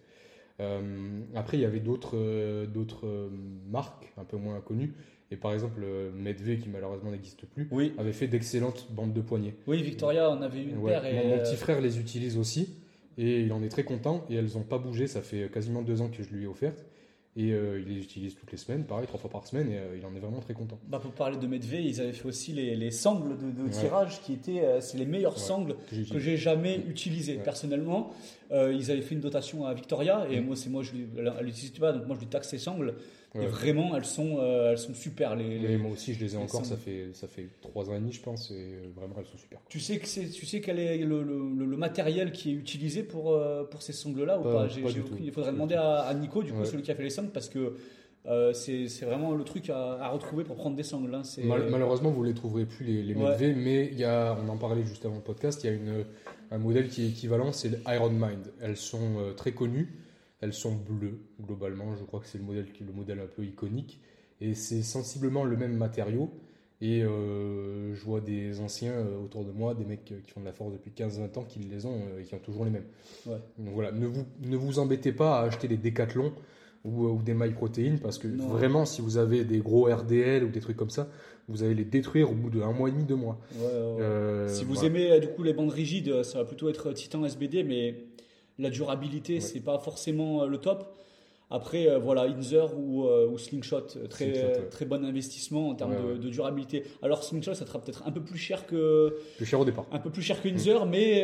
Euh, 0.61 1.21
après, 1.35 1.57
il 1.57 1.61
y 1.61 1.65
avait 1.65 1.79
d'autres 1.81 2.15
euh, 2.15 2.65
d'autres 2.65 3.07
euh, 3.07 3.29
marques 3.69 4.13
un 4.17 4.23
peu 4.23 4.37
moins 4.37 4.61
connues. 4.61 4.93
Et 5.31 5.35
par 5.37 5.51
exemple, 5.53 5.81
euh, 5.83 6.11
Medve, 6.13 6.59
qui 6.59 6.69
malheureusement 6.69 7.11
n'existe 7.11 7.45
plus, 7.47 7.67
Oui, 7.71 7.93
avait 7.97 8.13
fait 8.13 8.27
d'excellentes 8.27 8.87
bandes 8.91 9.11
de 9.13 9.21
poignets. 9.21 9.55
oui, 9.67 9.81
Victoria 9.81 10.29
en 10.29 10.41
avait 10.41 10.63
une 10.63 10.77
Ouais, 10.77 10.91
paire 10.91 11.05
et 11.05 11.13
mon, 11.15 11.27
mon 11.29 11.33
euh, 11.35 11.43
petit 11.43 11.55
frère 11.55 11.81
les 11.81 11.99
utilise 11.99 12.37
aussi 12.37 12.75
et 13.17 13.41
il 13.41 13.51
en 13.51 13.63
est 13.63 13.69
très 13.69 13.83
content. 13.83 14.25
Et 14.29 14.35
elles 14.35 14.51
n'ont 14.55 14.63
pas 14.63 14.77
bougé. 14.77 15.07
Ça 15.07 15.21
fait 15.21 15.51
quasiment 15.51 15.81
deux 15.81 16.01
ans 16.01 16.09
que 16.09 16.21
je 16.23 16.29
lui 16.29 16.43
ai 16.43 16.47
offertes. 16.47 16.85
Et 17.37 17.51
euh, 17.51 17.81
il 17.85 17.93
les 17.93 18.01
utilise 18.01 18.33
toutes 18.33 18.49
les 18.53 18.57
semaines, 18.57 18.85
pareil, 18.85 19.07
trois 19.07 19.19
fois 19.19 19.29
par 19.29 19.45
semaine, 19.45 19.69
et 19.69 19.77
euh, 19.77 19.97
il 19.97 20.05
en 20.05 20.15
est 20.15 20.19
vraiment 20.19 20.39
très 20.39 20.53
content. 20.53 20.79
bah, 20.87 20.99
pour 20.99 21.11
parler 21.11 21.35
de 21.35 21.45
Medve, 21.47 21.73
ils 21.81 21.99
avaient 21.99 22.13
fait 22.13 22.25
aussi 22.29 22.53
les, 22.53 22.77
les 22.77 22.91
sangles 22.91 23.37
de, 23.37 23.51
de 23.51 23.63
Ouais. 23.63 23.69
tirage 23.71 24.21
qui 24.21 24.31
étaient, 24.31 24.61
euh, 24.63 24.79
c'est 24.79 24.97
les 24.97 25.05
meilleurs 25.05 25.33
Ouais. 25.33 25.39
sangles 25.39 25.75
Que 26.11 26.17
j'ai 26.19 26.37
jamais 26.37 26.79
utilisées 26.87 27.35
Ouais. 27.35 27.43
personnellement. 27.43 28.13
Euh, 28.51 28.71
ils 28.73 28.89
avaient 28.89 29.01
fait 29.01 29.15
une 29.15 29.21
dotation 29.21 29.65
à 29.65 29.73
Victoria 29.73 30.25
et 30.31 30.39
Mm. 30.39 30.45
moi 30.45 30.55
c'est 30.55 30.69
moi 30.69 30.81
je 30.83 30.91
elle 31.17 31.33
elle 31.39 31.45
l'utilise 31.45 31.71
pas 31.71 31.91
donc 31.91 32.05
moi 32.07 32.15
je 32.15 32.21
lui 32.21 32.27
taxe 32.27 32.47
ses 32.47 32.57
sangles 32.59 32.93
Et 33.41 33.47
vraiment, 33.47 33.95
elles 33.95 34.05
sont, 34.05 34.37
euh, 34.39 34.71
elles 34.71 34.77
sont 34.77 34.93
super. 34.93 35.35
Les, 35.35 35.77
moi 35.77 35.91
aussi, 35.91 36.13
je 36.13 36.19
les 36.19 36.35
ai 36.35 36.37
encore. 36.37 36.65
Ça 36.65 36.77
fait 36.77 37.09
ça 37.13 37.27
fait 37.27 37.47
trois 37.61 37.89
ans 37.89 37.95
et 37.95 37.99
demi, 37.99 38.11
je 38.13 38.21
pense. 38.21 38.51
Et 38.51 38.89
vraiment, 38.95 39.15
elles 39.17 39.25
sont 39.25 39.37
super. 39.37 39.59
Tu 39.69 39.79
sais 39.79 39.97
que 39.97 40.07
c'est, 40.07 40.29
tu 40.29 40.45
sais 40.45 40.61
quel 40.61 40.79
est 40.79 40.97
le, 40.99 41.23
le, 41.23 41.77
matériel 41.77 42.31
qui 42.31 42.51
est 42.51 42.53
utilisé 42.53 43.03
pour 43.03 43.33
euh, 43.33 43.63
pour 43.63 43.81
ces 43.81 43.93
sangles-là 43.93 44.39
ou 44.39 44.43
pas, 44.43 44.67
Il 45.21 45.31
faudrait 45.31 45.51
demander 45.51 45.75
à, 45.75 46.13
Nico, 46.13 46.43
du 46.43 46.53
coup, 46.53 46.65
celui 46.65 46.83
qui 46.83 46.91
a 46.91 46.95
fait 46.95 47.03
les 47.03 47.09
sangles, 47.09 47.31
parce 47.31 47.49
que 47.49 47.75
euh, 48.27 48.53
c'est 48.53 49.05
vraiment 49.05 49.33
le 49.33 49.43
truc 49.43 49.69
à, 49.69 50.09
retrouver 50.09 50.43
pour 50.43 50.55
prendre 50.55 50.75
des 50.75 50.83
sangles. 50.83 51.13
Hein. 51.13 51.21
malheureusement, 51.69 52.11
vous 52.11 52.23
ne 52.23 52.29
les 52.29 52.33
trouverez 52.33 52.65
plus, 52.65 52.85
les, 52.85 53.03
les 53.03 53.53
mais 53.53 53.91
y 53.93 54.03
a, 54.03 54.37
on 54.43 54.49
en 54.49 54.57
parlait 54.57 54.83
juste 54.83 55.05
avant 55.05 55.15
le 55.15 55.21
podcast, 55.21 55.63
il 55.63 55.67
y 55.67 55.69
a 55.69 55.73
une, 55.73 56.05
un 56.51 56.57
modèle 56.57 56.87
qui 56.87 57.03
est 57.03 57.09
équivalent, 57.09 57.51
c'est 57.51 57.69
l'Iron 57.69 58.09
Mind. 58.09 58.51
Elles 58.61 58.77
sont 58.77 59.19
euh, 59.19 59.33
très 59.33 59.51
connues, 59.51 59.93
elles 60.45 60.53
sont 60.53 60.73
bleues 60.73 61.19
globalement, 61.41 61.95
je 61.95 62.03
crois 62.03 62.19
que 62.19 62.27
c'est 62.27 62.37
le 62.37 62.43
modèle, 62.43 62.67
le 62.79 62.93
modèle 62.93 63.19
un 63.19 63.27
peu 63.27 63.43
iconique, 63.43 63.99
et 64.39 64.53
c'est 64.53 64.83
sensiblement 64.83 65.43
le 65.43 65.57
même 65.57 65.75
matériau. 65.75 66.29
Et 66.81 67.03
euh, 67.03 67.95
je 67.95 68.03
vois 68.03 68.19
des 68.19 68.59
anciens 68.59 68.93
autour 69.23 69.45
de 69.45 69.51
moi, 69.51 69.73
des 69.73 69.85
mecs 69.85 70.03
qui 70.03 70.31
font 70.31 70.41
de 70.41 70.45
la 70.45 70.51
force 70.51 70.73
depuis 70.73 70.91
15-20 70.91 71.39
ans, 71.39 71.43
qui 71.43 71.59
les 71.59 71.85
ont 71.85 71.99
et 72.19 72.23
qui 72.23 72.35
ont 72.35 72.39
toujours 72.39 72.65
les 72.65 72.71
mêmes. 72.71 72.85
Donc 73.25 73.73
voilà, 73.73 73.91
ne 73.91 74.05
vous, 74.05 74.25
ne 74.41 74.57
vous 74.57 74.77
embêtez 74.77 75.13
pas 75.13 75.39
à 75.39 75.45
acheter 75.45 75.67
des 75.67 75.77
décathlons 75.77 76.33
ou, 76.83 77.19
des 77.23 77.33
mailles 77.33 77.53
protéines 77.53 77.99
parce 77.99 78.17
que 78.17 78.27
vraiment, 78.27 78.85
si 78.85 79.01
vous 79.01 79.17
avez 79.17 79.45
des 79.45 79.59
gros 79.59 79.85
RDL 79.85 80.43
ou 80.43 80.49
des 80.49 80.59
trucs 80.59 80.77
comme 80.77 80.89
ça, 80.89 81.07
vous 81.47 81.63
allez 81.63 81.75
les 81.75 81.85
détruire 81.85 82.29
au 82.29 82.35
bout 82.35 82.49
d'un 82.49 82.71
mois 82.71 82.89
et 82.89 82.91
demi, 82.91 83.05
deux 83.05 83.15
mois. 83.15 83.39
Euh, 83.61 84.47
si 84.49 84.65
vous 84.65 84.83
aimez 84.83 85.11
euh, 85.11 85.19
du 85.19 85.27
coup 85.29 85.43
les 85.43 85.53
bandes 85.53 85.71
rigides, 85.71 86.23
ça 86.23 86.39
va 86.39 86.45
plutôt 86.45 86.69
être 86.69 86.91
Titan 86.91 87.25
SBD, 87.25 87.63
mais 87.63 87.95
la 88.59 88.69
durabilité, 88.69 89.39
c'est 89.39 89.59
pas 89.59 89.79
forcément 89.79 90.43
euh, 90.43 90.47
le 90.47 90.57
top. 90.57 90.85
Après, 91.51 91.87
euh, 91.87 91.99
voilà, 91.99 92.23
Inzer 92.23 92.75
ou, 92.75 93.05
euh, 93.05 93.27
ou 93.27 93.37
Slingshot, 93.37 93.85
très, 94.09 94.67
très 94.71 94.85
bon 94.85 95.05
investissement 95.05 95.69
en 95.69 95.75
termes 95.75 96.17
de, 96.17 96.27
durabilité. 96.27 96.83
Alors, 97.03 97.23
Slingshot, 97.23 97.53
ça 97.53 97.67
sera 97.67 97.79
peut-être 97.79 98.01
un 98.07 98.11
peu 98.11 98.21
plus 98.21 98.39
cher 98.39 98.65
que. 98.65 99.15
Plus 99.37 99.45
cher 99.45 99.59
au 99.59 99.65
départ. 99.65 99.85
Un 99.91 99.99
peu 99.99 100.09
plus 100.09 100.23
cher 100.23 100.41
que 100.41 100.49
Inzer, 100.49 100.87
mais 100.87 101.23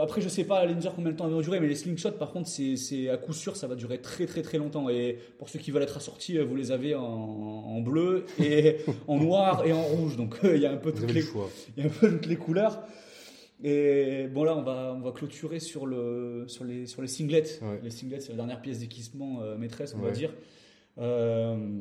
après, 0.00 0.22
je 0.22 0.30
sais 0.30 0.44
pas, 0.44 0.64
l'Inzer 0.64 0.94
combien 0.94 1.12
de 1.12 1.16
temps 1.16 1.28
ils 1.28 1.34
vont 1.34 1.42
durer, 1.42 1.60
mais 1.60 1.68
les 1.68 1.74
Slingshot, 1.74 2.12
par 2.12 2.32
contre, 2.32 2.48
c'est 2.48 3.10
à 3.10 3.18
coup 3.18 3.34
sûr, 3.34 3.54
ça 3.54 3.66
va 3.66 3.74
durer 3.74 3.98
très, 3.98 4.24
très, 4.24 4.40
très 4.40 4.56
longtemps. 4.56 4.88
Et 4.88 5.18
pour 5.38 5.50
ceux 5.50 5.58
qui 5.58 5.72
veulent 5.72 5.82
être 5.82 5.98
assortis, 5.98 6.38
vous 6.38 6.56
les 6.56 6.72
avez 6.72 6.94
en, 6.94 7.02
en 7.02 7.80
bleu, 7.80 8.24
et 8.42 8.78
en 9.08 9.18
noir 9.18 9.66
et 9.66 9.74
en 9.74 9.82
rouge. 9.82 10.16
Donc, 10.16 10.36
il 10.42 10.56
y 10.56 10.66
a 10.66 10.72
un 10.72 10.78
peu 10.78 10.90
toutes 10.90 11.12
les, 11.12 11.22
il 11.76 11.84
y 11.84 11.86
a 11.86 11.90
un 11.90 11.92
peu 11.92 12.10
toutes 12.10 12.26
les 12.26 12.36
couleurs. 12.36 12.82
Et 13.62 14.26
bon 14.28 14.44
là, 14.44 14.56
on 14.56 14.62
va, 14.62 14.94
on 14.96 15.00
va 15.00 15.12
clôturer 15.12 15.60
sur, 15.60 15.86
le, 15.86 16.44
sur, 16.48 16.64
les, 16.64 16.86
sur 16.86 17.02
les 17.02 17.08
singlets. 17.08 17.60
Les 17.82 17.90
singlets, 17.90 18.20
c'est 18.20 18.30
la 18.30 18.36
dernière 18.36 18.62
pièce 18.62 18.78
d'équipement 18.78 19.42
euh, 19.42 19.56
maîtresse, 19.58 19.94
on 19.94 20.00
va 20.00 20.10
dire. 20.10 20.32
Euh, 20.98 21.78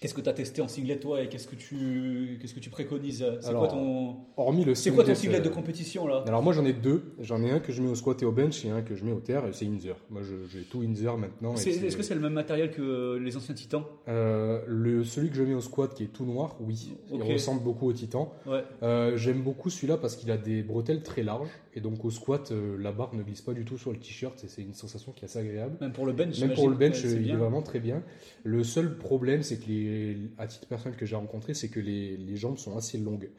Qu'est-ce 0.00 0.14
que 0.14 0.20
tu 0.20 0.28
as 0.28 0.32
testé 0.32 0.62
en 0.62 0.68
singlet 0.68 0.98
toi 0.98 1.22
et 1.22 1.28
qu'est-ce 1.28 1.48
que 1.48 1.56
tu 1.56 2.38
qu'est-ce 2.40 2.54
que 2.54 2.60
tu 2.60 2.70
préconises? 2.70 3.24
C'est 3.40 3.52
quoi 3.52 3.66
ton 3.68 4.16
hormis 4.36 4.64
le 4.64 4.74
C'est 4.74 4.92
quoi 4.92 5.04
ton 5.04 5.14
singlet 5.14 5.40
de 5.40 5.48
compétition 5.48 6.06
là? 6.06 6.22
Alors 6.26 6.42
moi 6.42 6.52
j'en 6.52 6.64
ai 6.64 6.72
deux, 6.72 7.14
j'en 7.20 7.42
ai 7.42 7.50
un 7.50 7.58
que 7.58 7.72
je 7.72 7.82
mets 7.82 7.88
au 7.88 7.94
squat 7.94 8.22
et 8.22 8.24
au 8.24 8.32
bench 8.32 8.64
et 8.64 8.70
un 8.70 8.82
que 8.82 8.94
je 8.94 9.04
mets 9.04 9.12
au 9.12 9.20
terre 9.20 9.46
et 9.46 9.52
c'est 9.52 9.66
Inzer. 9.66 9.96
Moi 10.10 10.22
j'ai 10.22 10.62
tout 10.62 10.82
Inzer 10.82 11.16
maintenant. 11.18 11.54
Est-ce 11.54 11.96
que 11.96 12.02
c'est 12.02 12.14
le 12.14 12.20
même 12.20 12.32
matériel 12.32 12.70
que 12.70 13.16
les 13.16 13.36
anciens 13.36 13.54
Titans? 13.54 13.82
Euh, 14.08 14.62
le 14.66 15.02
celui 15.02 15.30
que 15.30 15.36
je 15.36 15.42
mets 15.42 15.54
au 15.54 15.60
squat 15.60 15.92
qui 15.92 16.04
est 16.04 16.12
tout 16.12 16.24
noir, 16.24 16.56
oui, 16.60 16.92
il 17.12 17.22
ressemble 17.22 17.62
beaucoup 17.62 17.88
au 17.88 17.92
Titan. 17.92 18.32
Ouais. 18.46 18.62
Euh, 18.82 19.16
j'aime 19.16 19.42
beaucoup 19.42 19.68
celui-là 19.68 19.96
parce 19.96 20.14
qu'il 20.14 20.30
a 20.30 20.36
des 20.36 20.62
bretelles 20.62 21.02
très 21.02 21.22
larges 21.22 21.48
et 21.78 21.80
donc 21.80 22.04
au 22.04 22.10
squat 22.10 22.50
euh, 22.50 22.76
la 22.76 22.90
barre 22.90 23.14
ne 23.14 23.22
glisse 23.22 23.40
pas 23.40 23.54
du 23.54 23.64
tout 23.64 23.78
sur 23.78 23.92
le 23.92 23.98
t-shirt 23.98 24.44
c'est 24.48 24.62
une 24.62 24.74
sensation 24.74 25.12
qui 25.12 25.24
est 25.24 25.26
assez 25.26 25.38
agréable. 25.38 25.76
Même 25.80 25.92
pour 25.92 26.06
le 26.06 26.12
bench. 26.12 26.40
Même 26.40 26.54
pour 26.54 26.68
le 26.68 26.74
bench, 26.74 27.04
il 27.04 27.30
est 27.30 27.36
vraiment 27.36 27.62
très 27.62 27.78
bien. 27.78 28.02
Le 28.42 28.64
seul 28.64 28.98
problème 28.98 29.44
c'est 29.44 29.58
que 29.58 29.68
les 29.68 30.16
à 30.38 30.48
titre 30.48 30.66
personnel 30.66 30.98
que 30.98 31.06
j'ai 31.06 31.14
rencontré, 31.14 31.54
c'est 31.54 31.68
que 31.68 31.78
les, 31.78 32.16
les, 32.16 32.36
jambes 32.36 32.58
sont 32.58 32.76
assez 32.76 32.98
longues. 32.98 33.30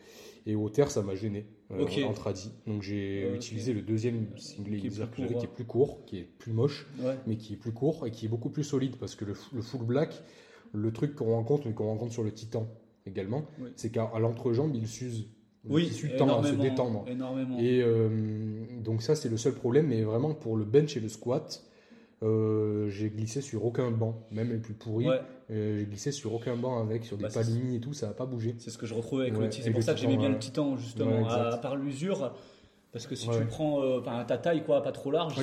Et 0.46 0.56
au 0.56 0.70
terre, 0.70 0.90
ça 0.90 1.02
m'a 1.02 1.16
gêné 1.16 1.48
euh, 1.72 1.86
en 2.06 2.14
tradi. 2.14 2.52
Donc 2.66 2.82
j'ai 2.82 3.30
utilisé 3.36 3.74
le 3.74 3.82
deuxième 3.82 4.28
single 4.38 4.78
qui 4.78 4.88
est, 4.88 5.38
qui 5.38 5.46
est 5.46 5.54
plus 5.54 5.66
court, 5.66 6.06
qui 6.06 6.18
est 6.20 6.24
plus 6.24 6.54
moche, 6.54 6.88
mais 7.28 7.36
qui 7.36 7.54
est 7.54 7.58
plus 7.58 7.74
court 7.74 8.08
et 8.08 8.12
qui 8.12 8.26
est 8.26 8.30
beaucoup 8.30 8.50
plus 8.50 8.64
solide 8.64 8.96
parce 8.96 9.16
que 9.16 9.26
le, 9.26 9.34
full 9.34 9.84
black, 9.84 10.24
le 10.74 10.94
truc 10.94 11.14
qu'on 11.14 11.34
rencontre, 11.34 11.68
mais 11.68 11.74
qu'on 11.74 11.88
rencontre 11.88 12.14
sur 12.14 12.24
le 12.24 12.32
Titan 12.32 12.70
également, 13.06 13.46
c'est 13.76 13.92
qu'à 13.92 14.10
l'entrejambe, 14.18 14.74
il 14.76 14.88
s'use. 14.88 15.28
Oui, 15.68 15.92
il 16.04 16.16
tend 16.16 16.42
à 16.42 16.48
se 16.48 16.54
détendre. 16.54 17.06
Énormément. 17.08 17.58
Et 17.60 17.82
euh, 17.82 18.10
donc 18.82 19.02
ça, 19.02 19.16
c'est 19.16 19.30
le 19.30 19.38
seul 19.38 19.54
problème. 19.54 19.88
Mais 19.88 20.04
vraiment, 20.04 20.34
pour 20.34 20.56
le 20.56 20.64
bench 20.64 20.96
et 20.96 21.00
le 21.00 21.10
squat, 21.10 21.64
euh, 22.22 22.90
j'ai 22.90 23.10
glissé 23.10 23.42
sur 23.42 23.66
aucun 23.66 23.92
banc, 23.92 24.28
même 24.32 24.52
les 24.52 24.58
plus 24.58 24.74
pourris. 24.74 25.08
Euh, 25.52 25.80
j'ai 25.80 25.86
glissé 25.86 26.12
sur 26.12 26.34
aucun 26.34 26.56
banc 26.56 26.80
avec, 26.82 27.06
sur 27.06 27.18
des 27.18 27.24
bah, 27.24 27.42
et 27.74 27.80
tout, 27.80 27.94
ça 27.94 28.08
n'a 28.08 28.14
pas 28.14 28.26
bougé. 28.26 28.56
C'est 28.60 28.70
ce 28.70 28.78
que 28.78 28.86
je 28.86 28.94
retrouvais 28.94 29.24
avec 29.24 29.38
le 29.38 29.50
Titan. 29.50 29.64
C'est 29.66 29.72
pour 29.72 29.84
ça 29.84 29.94
que 29.94 30.00
j'aimais 30.00 30.18
bien 30.18 30.30
le 30.30 30.40
Titan, 30.40 30.78
justement, 30.78 31.28
à, 31.28 31.58
part 31.58 31.76
l'usure. 31.76 32.34
Parce 32.92 33.06
que 33.06 33.14
si 33.14 33.30
tu 33.30 33.46
prends 33.46 33.84
euh, 33.84 34.02
ta 34.28 34.38
taille, 34.38 34.64
quoi, 34.64 34.82
pas 34.82 34.92
trop 34.92 35.12
large, 35.12 35.36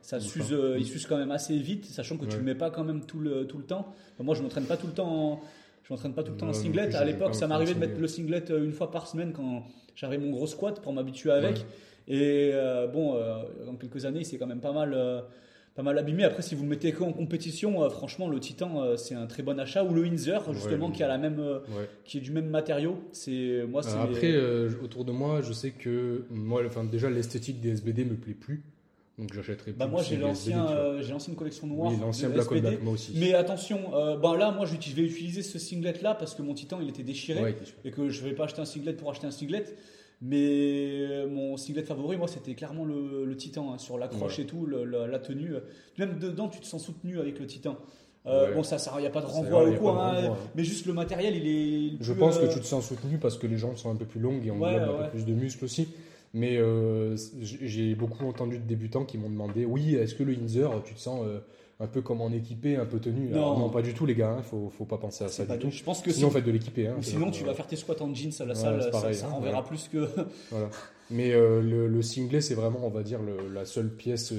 ça, 0.00 0.20
s'use, 0.20 0.56
il 0.78 0.86
s'use 0.86 1.06
quand 1.06 1.18
même 1.18 1.32
assez 1.32 1.56
vite, 1.58 1.86
sachant 1.86 2.16
que 2.16 2.26
tu 2.26 2.36
le 2.36 2.42
mets 2.42 2.54
pas 2.54 2.70
quand 2.70 2.84
même 2.84 3.04
tout 3.04 3.18
le, 3.18 3.46
tout 3.46 3.58
le 3.58 3.64
temps. 3.64 3.92
moi, 4.20 4.34
je 4.34 4.42
m'entraîne 4.42 4.66
pas 4.66 4.76
tout 4.76 4.86
le 4.86 4.92
temps. 4.92 5.40
Je 5.84 5.92
m'entraîne 5.92 6.14
pas 6.14 6.22
tout 6.22 6.32
le 6.32 6.38
temps 6.38 6.48
en 6.48 6.52
singlet. 6.52 6.94
À 6.94 7.04
l'époque, 7.04 7.34
ça 7.34 7.46
m'arrivait 7.46 7.74
de 7.74 7.78
mettre 7.78 8.00
le 8.00 8.08
singlet 8.08 8.44
une 8.50 8.72
fois 8.72 8.90
par 8.90 9.06
semaine 9.06 9.32
quand 9.32 9.64
j'avais 9.94 10.18
mon 10.18 10.30
gros 10.30 10.46
squat 10.46 10.80
pour 10.80 10.92
m'habituer 10.92 11.30
avec. 11.30 11.64
Et 12.08 12.52
bon, 12.92 13.14
dans 13.64 13.76
quelques 13.76 14.04
années, 14.04 14.24
c'est 14.24 14.38
quand 14.38 14.46
même 14.46 14.60
pas 14.60 14.72
mal 14.72 15.24
pas 15.74 15.82
mal 15.82 15.98
abîmé. 15.98 16.24
Après, 16.24 16.42
si 16.42 16.54
vous 16.54 16.62
le 16.62 16.68
mettez 16.68 16.92
qu'en 16.92 17.12
compétition, 17.12 17.82
euh, 17.82 17.88
franchement, 17.88 18.28
le 18.28 18.38
Titan, 18.38 18.82
euh, 18.82 18.96
c'est 18.96 19.14
un 19.14 19.26
très 19.26 19.42
bon 19.42 19.58
achat. 19.58 19.84
Ou 19.84 19.92
le 19.92 20.02
Windsor, 20.02 20.52
justement, 20.54 20.90
qui 20.90 21.02
a 21.02 21.08
la 21.08 21.18
même, 21.18 21.40
euh, 21.40 21.58
qui 22.04 22.18
est 22.18 22.20
du 22.20 22.30
même 22.30 22.48
matériau. 22.48 22.98
C'est 23.12 23.64
moi. 23.68 23.82
Après, 23.98 24.36
autour 24.82 25.04
de 25.04 25.12
moi, 25.12 25.40
je 25.42 25.52
sais 25.52 25.70
que 25.70 26.24
moi, 26.30 26.62
enfin, 26.66 26.84
déjà, 26.84 27.10
l'esthétique 27.10 27.60
des 27.60 27.70
SBD 27.70 28.04
me 28.04 28.14
plaît 28.14 28.34
plus. 28.34 28.62
Donc 29.16 29.32
j'achèterai 29.32 29.72
bah 29.72 29.86
moi 29.86 30.02
j'ai 30.02 30.16
l'ancien 30.16 30.66
j'ai 31.00 31.12
l'ancienne 31.12 31.36
collection 31.36 31.68
noire 31.68 31.92
oui, 31.92 31.98
l'ancien 32.00 32.28
Black 32.30 32.48
Black 32.48 32.82
moi 32.82 32.94
aussi. 32.94 33.12
Mais 33.14 33.32
attention 33.34 33.90
bah 34.20 34.36
là 34.36 34.50
moi 34.50 34.66
je 34.66 34.72
vais 34.72 35.02
utiliser 35.02 35.42
ce 35.42 35.58
singlet 35.58 35.94
là 36.02 36.14
parce 36.14 36.34
que 36.34 36.42
mon 36.42 36.54
Titan 36.54 36.80
il 36.82 36.88
était 36.88 37.04
déchiré 37.04 37.54
et 37.84 37.90
que 37.92 38.08
je 38.08 38.24
vais 38.24 38.32
pas 38.32 38.44
acheter 38.44 38.60
un 38.60 38.64
singlet 38.64 38.92
pour 38.92 39.10
acheter 39.10 39.26
un 39.26 39.30
singlet. 39.30 39.64
Mais 40.26 40.46
euh, 41.02 41.28
mon 41.28 41.56
singlet 41.56 41.82
favori, 41.82 42.16
moi, 42.16 42.28
c'était 42.28 42.54
clairement 42.54 42.84
le, 42.84 43.36
Titan, 43.36 43.72
hein, 43.72 43.78
sur 43.78 43.98
l'accroche 43.98 44.38
et 44.38 44.46
tout, 44.46 44.66
la, 44.66 45.18
tenue. 45.18 45.54
Même 45.98 46.18
dedans, 46.18 46.48
tu 46.48 46.60
te 46.60 46.66
sens 46.66 46.82
soutenu 46.82 47.18
avec 47.18 47.38
le 47.38 47.46
Titan. 47.46 47.76
Euh, 48.26 48.54
bon, 48.54 48.62
ça, 48.62 48.78
il 48.96 49.00
n'y 49.02 49.06
a 49.06 49.10
pas 49.10 49.20
de 49.20 49.26
renvoi 49.26 49.68
au 49.68 49.74
quoi, 49.74 50.16
hein, 50.16 50.34
mais 50.54 50.64
juste 50.64 50.86
le 50.86 50.94
matériel, 50.94 51.36
il 51.36 51.46
est. 51.46 51.96
Je 52.00 52.14
pense 52.14 52.38
que 52.38 52.46
euh, 52.46 52.52
tu 52.52 52.58
te 52.58 52.64
sens 52.64 52.88
soutenu 52.88 53.18
parce 53.18 53.36
que 53.36 53.46
les 53.46 53.58
jambes 53.58 53.76
sont 53.76 53.90
un 53.90 53.96
peu 53.96 54.06
plus 54.06 54.20
longues 54.20 54.46
et 54.46 54.50
on 54.50 54.64
a 54.64 54.70
un 54.70 55.02
peu 55.02 55.10
plus 55.10 55.26
de 55.26 55.34
muscles 55.34 55.66
aussi. 55.66 55.88
Mais 56.34 56.58
j'ai 57.40 57.94
beaucoup 57.94 58.26
entendu 58.26 58.58
de 58.58 58.64
débutants 58.64 59.04
qui 59.04 59.18
m'ont 59.18 59.30
demandé 59.30 59.64
oui, 59.64 59.94
est-ce 59.94 60.14
que 60.14 60.24
le 60.24 60.34
Inzer, 60.34 60.82
tu 60.84 60.94
te 60.94 61.00
sens 61.00 61.20
un 61.80 61.86
peu 61.86 62.02
comme 62.02 62.20
en 62.20 62.32
équipé, 62.32 62.76
un 62.76 62.86
peu 62.86 62.98
tenu? 62.98 63.28
Non, 63.28 63.68
pas 63.70 63.82
du 63.82 63.94
tout, 63.94 64.06
les 64.06 64.14
gars. 64.14 64.34
Il 64.36 64.40
hein, 64.40 64.42
faut, 64.42 64.70
faut 64.70 64.84
pas 64.84 64.98
penser 64.98 65.24
à 65.24 65.28
ça 65.28 65.46
du 65.46 65.58
tout. 65.58 65.70
Je 65.70 65.82
pense 65.82 66.02
que 66.02 66.12
sinon, 66.12 66.30
faites 66.30 66.44
de 66.44 66.50
l'équipé. 66.50 66.88
Hein, 66.88 66.96
sinon, 67.00 67.30
tu 67.30 67.44
vas 67.44 67.54
faire 67.54 67.66
tes 67.66 67.76
squats 67.76 68.00
en 68.00 68.12
jeans 68.14 68.32
à 68.40 68.44
la 68.44 68.54
salle, 68.54 68.90
pareil, 68.90 69.14
ça, 69.14 69.28
renverra 69.28 69.58
hein, 69.58 69.62
plus 69.62 69.88
que. 69.88 70.08
voilà. 70.50 70.70
Mais 71.10 71.32
euh, 71.32 71.60
le, 71.60 71.86
le, 71.86 72.02
singlet, 72.02 72.40
c'est 72.40 72.54
vraiment, 72.54 72.80
on 72.82 72.90
va 72.90 73.02
dire, 73.02 73.20
la 73.52 73.64
seule 73.64 73.94
pièce 73.94 74.34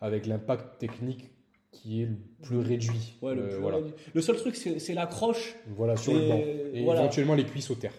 avec 0.00 0.26
l'impact 0.26 0.78
technique 0.78 1.30
qui 1.72 2.02
est 2.02 2.06
le 2.06 2.16
plus 2.42 2.58
réduit. 2.58 3.14
Ouais, 3.20 3.34
le, 3.34 3.42
euh, 3.42 3.58
voilà. 3.60 3.78
le, 4.12 4.20
seul 4.20 4.36
truc, 4.36 4.54
c'est 4.54 4.94
l'accroche. 4.94 5.56
Voilà, 5.76 5.96
sur 5.96 6.12
le 6.12 6.28
banc. 6.28 6.38
Et 6.38 6.82
éventuellement 6.82 7.34
les 7.34 7.44
cuisses 7.44 7.70
au 7.70 7.74
terre. 7.74 7.94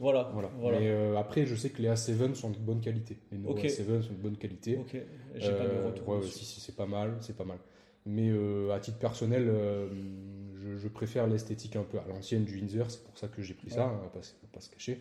Voilà. 0.00 0.32
voilà. 0.32 0.50
Mais 0.80 0.88
euh, 0.88 1.16
après, 1.18 1.44
je 1.44 1.54
sais 1.54 1.68
que 1.68 1.82
les 1.82 1.88
A7 1.88 2.34
sont 2.34 2.50
de 2.50 2.56
bonne 2.56 2.80
qualité. 2.80 3.18
Les 3.30 3.38
Nova 3.38 3.60
A7 3.60 4.00
sont 4.00 4.12
de 4.14 4.18
bonne 4.18 4.36
qualité. 4.36 4.78
Ok. 4.78 4.96
J'ai 5.36 5.52
pas 5.52 5.66
de 5.66 5.86
retour. 5.86 6.08
Ouais, 6.08 6.22
si, 6.22 6.44
si, 6.46 6.58
c'est 6.58 6.74
pas 6.74 6.86
mal, 6.86 7.18
c'est 7.20 7.36
pas 7.36 7.44
mal. 7.44 7.58
Mais 8.06 8.30
euh, 8.30 8.72
à 8.72 8.80
titre 8.80 8.96
personnel, 8.96 9.46
euh, 9.48 9.88
je, 10.78 10.88
préfère 10.88 11.26
l'esthétique 11.26 11.76
un 11.76 11.82
peu 11.82 11.98
à 11.98 12.04
l'ancienne 12.08 12.44
du 12.44 12.54
Windsor, 12.56 12.90
c'est 12.90 13.04
pour 13.04 13.18
ça 13.18 13.28
que 13.28 13.42
j'ai 13.42 13.52
pris 13.52 13.70
ça, 13.70 13.92
on 13.92 14.02
va 14.02 14.08
pas, 14.08 14.20
pas 14.52 14.60
se 14.60 14.70
cacher. 14.70 15.00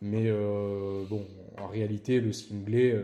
Mais 0.00 0.26
euh, 0.26 1.04
bon, 1.10 1.26
en 1.58 1.66
réalité, 1.66 2.20
le 2.20 2.32
singlet, 2.32 2.94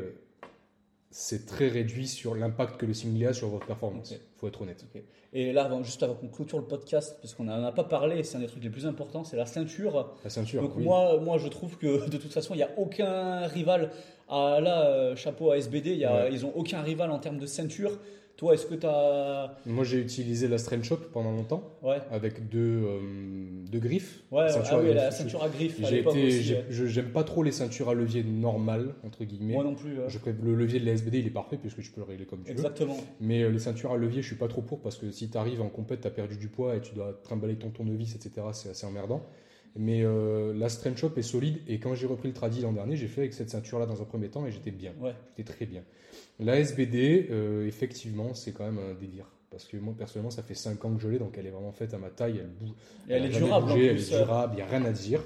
c'est 1.16 1.46
très 1.46 1.68
réduit 1.68 2.09
sur 2.09 2.35
l'impact 2.35 2.77
que 2.77 2.87
le 2.87 2.92
singlet 2.92 3.27
a 3.27 3.33
sur 3.33 3.48
votre 3.48 3.66
performance. 3.66 4.11
Il 4.11 4.19
faut 4.37 4.48
être 4.48 4.60
honnête. 4.60 4.85
Et 5.33 5.52
là, 5.52 5.71
juste 5.85 6.02
avant 6.02 6.15
qu'on 6.15 6.27
clôture 6.27 6.58
le 6.58 6.65
podcast, 6.65 7.19
parce 7.23 7.35
qu'on 7.35 7.44
n'en 7.44 7.62
a 7.62 7.71
pas 7.71 7.85
parlé, 7.85 8.25
c'est 8.25 8.37
un 8.37 8.40
des 8.40 8.48
trucs 8.48 8.65
les 8.65 8.69
plus 8.69 8.85
importants, 8.85 9.23
c'est 9.23 9.37
la 9.37 9.46
ceinture. 9.46 10.12
La 10.25 10.31
ceinture. 10.31 10.62
Donc 10.62 10.77
moi, 10.77 11.21
moi, 11.21 11.38
je 11.38 11.46
trouve 11.46 11.79
que 11.79 12.08
de 12.10 12.17
toute 12.17 12.33
façon, 12.33 12.54
il 12.54 12.56
n'y 12.56 12.65
a 12.65 12.71
aucun 12.77 13.46
rival. 13.46 13.92
À, 14.29 14.58
là, 14.60 15.15
chapeau 15.15 15.52
à 15.52 15.56
SBD, 15.58 15.94
y 15.94 16.04
a, 16.04 16.29
ils 16.31 16.42
n'ont 16.42 16.52
aucun 16.56 16.83
rival 16.83 17.12
en 17.12 17.21
termes 17.21 17.38
de 17.38 17.46
ceinture. 17.46 17.92
Toi, 18.37 18.54
est-ce 18.54 18.66
que 18.66 18.74
tu 18.74 18.87
as. 18.87 19.56
Moi, 19.64 19.85
j'ai 19.85 20.00
utilisé 20.00 20.48
la 20.48 20.58
Strength 20.58 20.85
Shop 20.85 20.98
pendant 21.12 21.30
longtemps. 21.30 21.62
Ouais. 21.82 21.98
Avec 22.10 22.48
deux, 22.48 22.82
euh, 22.85 23.00
deux 23.70 23.78
griffes. 23.78 24.22
Ouais, 24.32 24.48
Ceinture 24.48 24.78
ah 24.78 24.82
oui, 24.82 24.94
la 24.94 25.10
ceinture 25.12 25.42
à 25.44 25.48
griffes. 25.48 25.78
J'ai 25.80 26.00
été, 26.00 26.30
j'aime 26.70 27.10
pas 27.10 27.22
trop 27.22 27.42
les 27.44 27.52
ceintures 27.52 27.88
à 27.88 27.94
levier 27.94 28.24
normales 28.24 28.94
entre 29.04 29.24
guillemets. 29.24 29.54
Moi 29.54 29.64
non 29.64 29.74
plus. 29.74 29.98
ouais. 29.98 30.08
Je 30.08 30.18
le 30.42 30.54
levier 30.54 30.80
de 30.80 30.87
la 30.87 30.92
SBD, 30.92 31.20
il 31.20 31.26
est 31.26 31.30
parfait 31.30 31.58
puisque 31.58 31.80
tu 31.80 31.90
peux 31.90 32.00
le 32.00 32.06
régler 32.06 32.26
comme 32.26 32.40
tu 32.40 32.46
veux. 32.46 32.52
Exactement. 32.52 32.96
Mais 33.20 33.42
euh, 33.42 33.50
les 33.50 33.60
ceintures 33.60 33.92
à 33.92 33.96
levier, 33.96 34.20
je 34.22 34.26
suis 34.26 34.37
pas 34.37 34.48
trop 34.48 34.62
pour 34.62 34.80
parce 34.80 34.96
que 34.96 35.10
si 35.12 35.30
tu 35.30 35.38
arrives 35.38 35.62
en 35.62 35.68
compète, 35.68 36.00
tu 36.00 36.08
as 36.08 36.10
perdu 36.10 36.37
du 36.37 36.48
poids 36.48 36.74
et 36.74 36.80
tu 36.80 36.94
dois 36.94 37.20
trimballer 37.22 37.54
ton 37.54 37.70
tournevis, 37.70 38.16
etc. 38.16 38.46
C'est 38.52 38.70
assez 38.70 38.87
emmerdant. 38.87 39.24
Mais 39.76 40.02
euh, 40.04 40.52
la 40.54 40.68
Strength 40.68 40.98
Shop 40.98 41.10
est 41.16 41.22
solide 41.22 41.58
et 41.66 41.80
quand 41.80 41.94
j'ai 41.94 42.06
repris 42.06 42.28
le 42.28 42.35
tradi 42.35 42.60
l'an 42.60 42.72
dernier, 42.72 42.96
j'ai 42.96 43.08
fait 43.08 43.22
avec 43.22 43.32
cette 43.32 43.50
ceinture-là 43.50 43.87
dans 43.87 44.00
un 44.00 44.04
premier 44.04 44.28
temps 44.28 44.46
et 44.46 44.52
j'étais 44.52 44.70
bien. 44.70 44.92
Ouais. 45.00 45.14
J'étais 45.37 45.52
très 45.52 45.66
bien. 45.66 45.82
La 46.40 46.58
SBD, 46.58 47.28
euh, 47.30 47.66
effectivement, 47.66 48.35
c'est 48.35 48.52
quand 48.52 48.64
même 48.64 48.78
un 48.78 48.94
délire. 48.94 49.26
Parce 49.50 49.66
que 49.66 49.76
moi, 49.76 49.94
personnellement, 49.96 50.30
ça 50.30 50.42
fait 50.42 50.54
5 50.54 50.85
ans 50.85 50.94
que 50.94 51.00
je 51.00 51.08
l'ai, 51.08 51.18
donc 51.18 51.38
elle 51.38 51.46
est 51.46 51.50
vraiment 51.50 51.72
faite 51.72 51.94
à 51.94 51.98
ma 51.98 52.10
taille. 52.10 52.38
Elle 52.40 52.48
bouge. 52.48 52.74
Elle 53.08 53.26
est 53.26 53.28
durable 53.28 53.66
bougé, 53.68 53.87
Elle 53.87 53.98
est 53.98 54.10
durable, 54.10 54.54
il 54.54 54.56
n'y 54.56 54.62
a 54.62 54.66
rien 54.66 54.85
à 54.85 54.90
dire. 54.90 55.22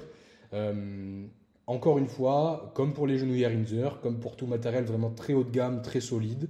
Euh, 0.53 1.25
encore 1.65 1.97
une 1.97 2.07
fois, 2.07 2.71
comme 2.75 2.93
pour 2.93 3.07
les 3.07 3.17
genouillères 3.17 3.51
Inzer, 3.51 3.99
comme 4.01 4.19
pour 4.19 4.35
tout 4.35 4.45
matériel 4.45 4.83
vraiment 4.83 5.09
très 5.09 5.33
haut 5.33 5.43
de 5.43 5.51
gamme, 5.51 5.81
très 5.81 5.99
solide, 5.99 6.47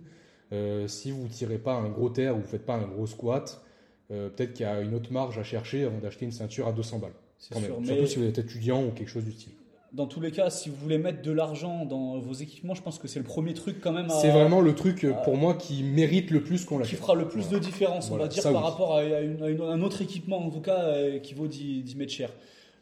euh, 0.52 0.88
si 0.88 1.12
vous 1.12 1.24
ne 1.24 1.30
tirez 1.30 1.58
pas 1.58 1.76
un 1.76 1.90
gros 1.90 2.10
terre 2.10 2.34
ou 2.34 2.40
vous 2.40 2.44
ne 2.44 2.48
faites 2.48 2.66
pas 2.66 2.76
un 2.76 2.88
gros 2.88 3.08
squat, 3.08 3.64
peut-être 4.10 4.54
qu'il 4.54 4.66
y 4.66 4.70
a 4.70 4.82
une 4.82 4.96
autre 4.96 5.14
marge 5.14 5.38
à 5.38 5.44
chercher 5.44 5.84
avant 5.84 6.00
d'acheter 6.00 6.26
une 6.26 6.32
ceinture 6.32 6.68
à 6.68 6.72
200 6.72 6.98
balles. 6.98 7.12
C'est 7.38 7.54
quand 7.54 7.62
même. 7.62 7.86
sûr. 7.86 7.86
Surtout 7.86 8.08
si 8.08 8.18
vous 8.18 8.26
êtes 8.26 8.40
étudiant 8.40 8.84
ou 8.84 8.92
quelque 8.92 9.10
chose 9.10 9.24
du 9.24 9.32
style. 9.32 9.54
Dans 9.94 10.06
tous 10.06 10.20
les 10.22 10.32
cas, 10.32 10.50
si 10.50 10.70
vous 10.70 10.76
voulez 10.76 10.98
mettre 11.00 11.22
de 11.24 11.32
l'argent 11.32 11.86
dans 11.86 12.20
vos 12.20 12.34
équipements, 12.34 12.76
je 12.76 12.82
pense 12.84 13.00
que 13.00 13.08
c'est 13.08 13.20
le 13.20 13.26
premier 13.26 13.54
truc 13.56 13.78
quand 13.82 13.92
même 13.92 14.08
C'est 14.22 14.30
vraiment 14.30 14.62
le 14.62 14.76
truc 14.76 15.08
pour 15.24 15.36
moi 15.36 15.56
qui 15.56 15.82
mérite 15.84 16.30
le 16.32 16.44
plus 16.44 16.64
qu'on 16.66 16.76
qui 16.76 16.82
l'achète. 16.84 17.00
fera 17.00 17.16
le 17.16 17.28
plus 17.28 17.42
Voilà. 17.42 17.60
de 17.60 17.64
différence, 17.66 18.12
on 18.12 18.18
va 18.18 18.28
dire, 18.28 18.44
par 18.44 18.52
oui. 18.54 18.58
rapport 18.60 18.96
à, 18.96 19.04
une- 19.04 19.42
à 19.42 19.50
une- 19.50 19.62
un 19.62 19.82
autre 19.82 20.02
équipement, 20.02 20.38
en 20.46 20.50
tout 20.52 20.62
cas, 20.62 20.84
euh, 20.84 21.20
qui 21.20 21.34
vaut 21.34 21.48
10, 21.48 21.82
10 21.84 21.96
mètres 21.96 22.12
cher. 22.12 22.32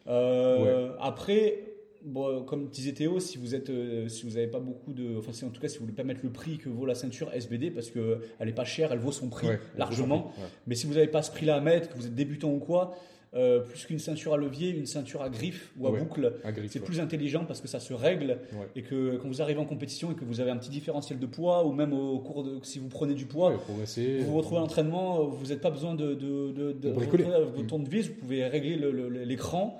Euh, 0.06 0.90
Après, 1.00 1.58
bon, 2.04 2.42
comme 2.42 2.68
disait 2.68 2.92
Théo, 2.92 3.20
si 3.20 3.38
vous 3.38 3.54
êtes, 3.54 3.70
euh, 3.70 4.08
si 4.08 4.24
vous 4.24 4.34
n'avez 4.34 4.46
pas 4.46 4.60
beaucoup 4.60 4.92
de, 4.92 5.18
enfin, 5.18 5.32
si, 5.32 5.44
en 5.44 5.48
tout 5.50 5.60
cas, 5.60 5.68
si 5.68 5.78
vous 5.78 5.84
voulez 5.84 5.96
pas 5.96 6.04
mettre 6.04 6.20
le 6.22 6.30
prix 6.30 6.58
que 6.58 6.68
vaut 6.68 6.86
la 6.86 6.94
ceinture 6.94 7.30
SBD, 7.34 7.70
parce 7.70 7.90
que 7.90 8.20
elle 8.38 8.48
est 8.48 8.52
pas 8.52 8.64
chère, 8.64 8.92
elle 8.92 8.98
vaut 8.98 9.12
son 9.12 9.28
prix 9.28 9.48
Ouais, 9.48 9.60
largement. 9.76 10.32
ouais. 10.38 10.44
Mais 10.66 10.74
si 10.74 10.86
vous 10.86 10.94
n'avez 10.94 11.08
pas 11.08 11.22
ce 11.22 11.30
prix-là 11.30 11.56
à 11.56 11.60
mettre, 11.60 11.88
que 11.90 11.96
vous 11.96 12.06
êtes 12.06 12.14
débutant 12.14 12.50
ou 12.50 12.58
quoi, 12.58 12.94
euh, 13.34 13.60
plus 13.60 13.84
qu'une 13.86 13.98
ceinture 13.98 14.32
à 14.34 14.36
levier, 14.36 14.70
une 14.70 14.86
ceinture 14.86 15.22
à 15.22 15.28
griffe 15.28 15.70
ou 15.78 15.86
à 15.86 15.90
Ouais. 15.90 15.98
boucle, 16.00 16.32
c'est 16.68 16.78
ouais. 16.80 16.84
plus 16.84 16.98
intelligent 17.00 17.44
parce 17.44 17.60
que 17.60 17.68
ça 17.68 17.78
se 17.80 17.92
règle 17.92 18.38
Ouais. 18.54 18.66
et 18.74 18.82
que 18.82 19.16
quand 19.18 19.28
vous 19.28 19.42
arrivez 19.42 19.60
en 19.60 19.66
compétition 19.66 20.12
et 20.12 20.14
que 20.14 20.24
vous 20.24 20.40
avez 20.40 20.50
un 20.50 20.56
petit 20.56 20.70
différentiel 20.70 21.18
de 21.18 21.26
poids 21.26 21.66
ou 21.66 21.72
même 21.72 21.92
au 21.92 22.18
cours 22.20 22.42
de 22.44 22.58
si 22.62 22.78
vous 22.78 22.88
prenez 22.88 23.14
du 23.14 23.26
poids, 23.26 23.52
vous 23.52 24.24
vous 24.26 24.36
retrouvez 24.36 24.56
à 24.56 24.60
l'entraînement, 24.60 25.24
vous 25.26 25.42
n'avez 25.46 25.60
pas 25.60 25.70
besoin 25.70 25.94
de, 25.94 26.14
de, 26.14 26.52
de, 26.52 26.72
de 26.72 26.90
bricoler. 26.92 27.24
retrouver 27.24 27.36
avec 27.36 27.48
votre 27.50 27.62
Mm. 27.64 27.66
tournevis, 27.66 28.08
vous 28.08 28.14
pouvez 28.14 28.44
régler 28.46 28.76
le- 28.76 28.90
le- 28.92 29.08
l'écran. 29.24 29.78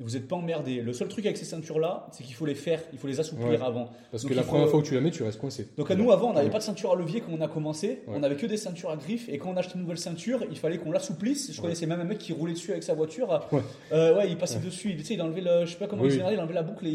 Vous 0.00 0.10
n'êtes 0.12 0.26
pas 0.26 0.36
emmerdé. 0.36 0.80
Le 0.80 0.92
seul 0.92 1.08
truc 1.08 1.26
avec 1.26 1.36
ces 1.36 1.44
ceintures-là, 1.44 2.06
c'est 2.12 2.24
qu'il 2.24 2.34
faut 2.34 2.46
les 2.46 2.54
faire, 2.54 2.80
il 2.92 2.98
faut 2.98 3.06
les 3.06 3.20
assouplir 3.20 3.48
Ouais. 3.48 3.60
avant. 3.62 3.90
Parce 4.10 4.22
Donc 4.22 4.30
que 4.32 4.36
la 4.36 4.42
faut- 4.42 4.48
première 4.52 4.68
fois 4.68 4.80
que 4.80 4.86
tu 4.86 4.94
la 4.94 5.00
mets, 5.00 5.10
tu 5.10 5.22
restes 5.22 5.38
coincé. 5.38 5.68
Donc 5.76 5.90
à 5.90 5.94
nous 5.94 6.10
avant, 6.10 6.30
on 6.30 6.32
n'avait 6.32 6.48
pas 6.50 6.58
de 6.58 6.62
ceinture 6.62 6.92
à 6.92 6.96
levier 6.96 7.20
quand 7.20 7.32
on 7.32 7.40
a 7.40 7.48
commencé, 7.48 8.02
Ouais. 8.08 8.14
on 8.16 8.22
avait 8.22 8.36
que 8.36 8.46
des 8.46 8.56
ceintures 8.56 8.90
à 8.90 8.96
griffes 8.96 9.28
et 9.28 9.36
quand 9.38 9.50
on 9.50 9.56
achetait 9.56 9.74
une 9.74 9.82
nouvelle 9.82 9.98
ceinture, 9.98 10.40
il 10.50 10.56
fallait 10.58 10.78
qu'on 10.78 10.90
l'assouplisse. 10.90 11.52
Je 11.52 11.60
connaissais 11.60 11.86
même 11.86 12.00
un 12.00 12.04
mec 12.04 12.18
qui 12.18 12.32
roulait 12.32 12.54
dessus 12.54 12.70
avec 12.70 12.82
sa 12.82 12.94
voiture. 12.94 13.40
Ouais. 13.52 13.60
Euh, 13.92 14.16
ouais, 14.16 14.28
il 14.30 14.36
passait 14.36 14.58
dessus, 14.58 14.90
il, 14.98 15.12
il 15.12 15.22
enlevait 15.22 15.42
le, 15.42 15.66
je 15.66 15.72
sais 15.72 15.78
pas 15.78 15.86
comment 15.86 16.02
Oui, 16.02 16.08
il 16.14 16.16
il 16.32 16.38
enlevait 16.40 16.54
la 16.54 16.62
boucle 16.62 16.86
et 16.86 16.90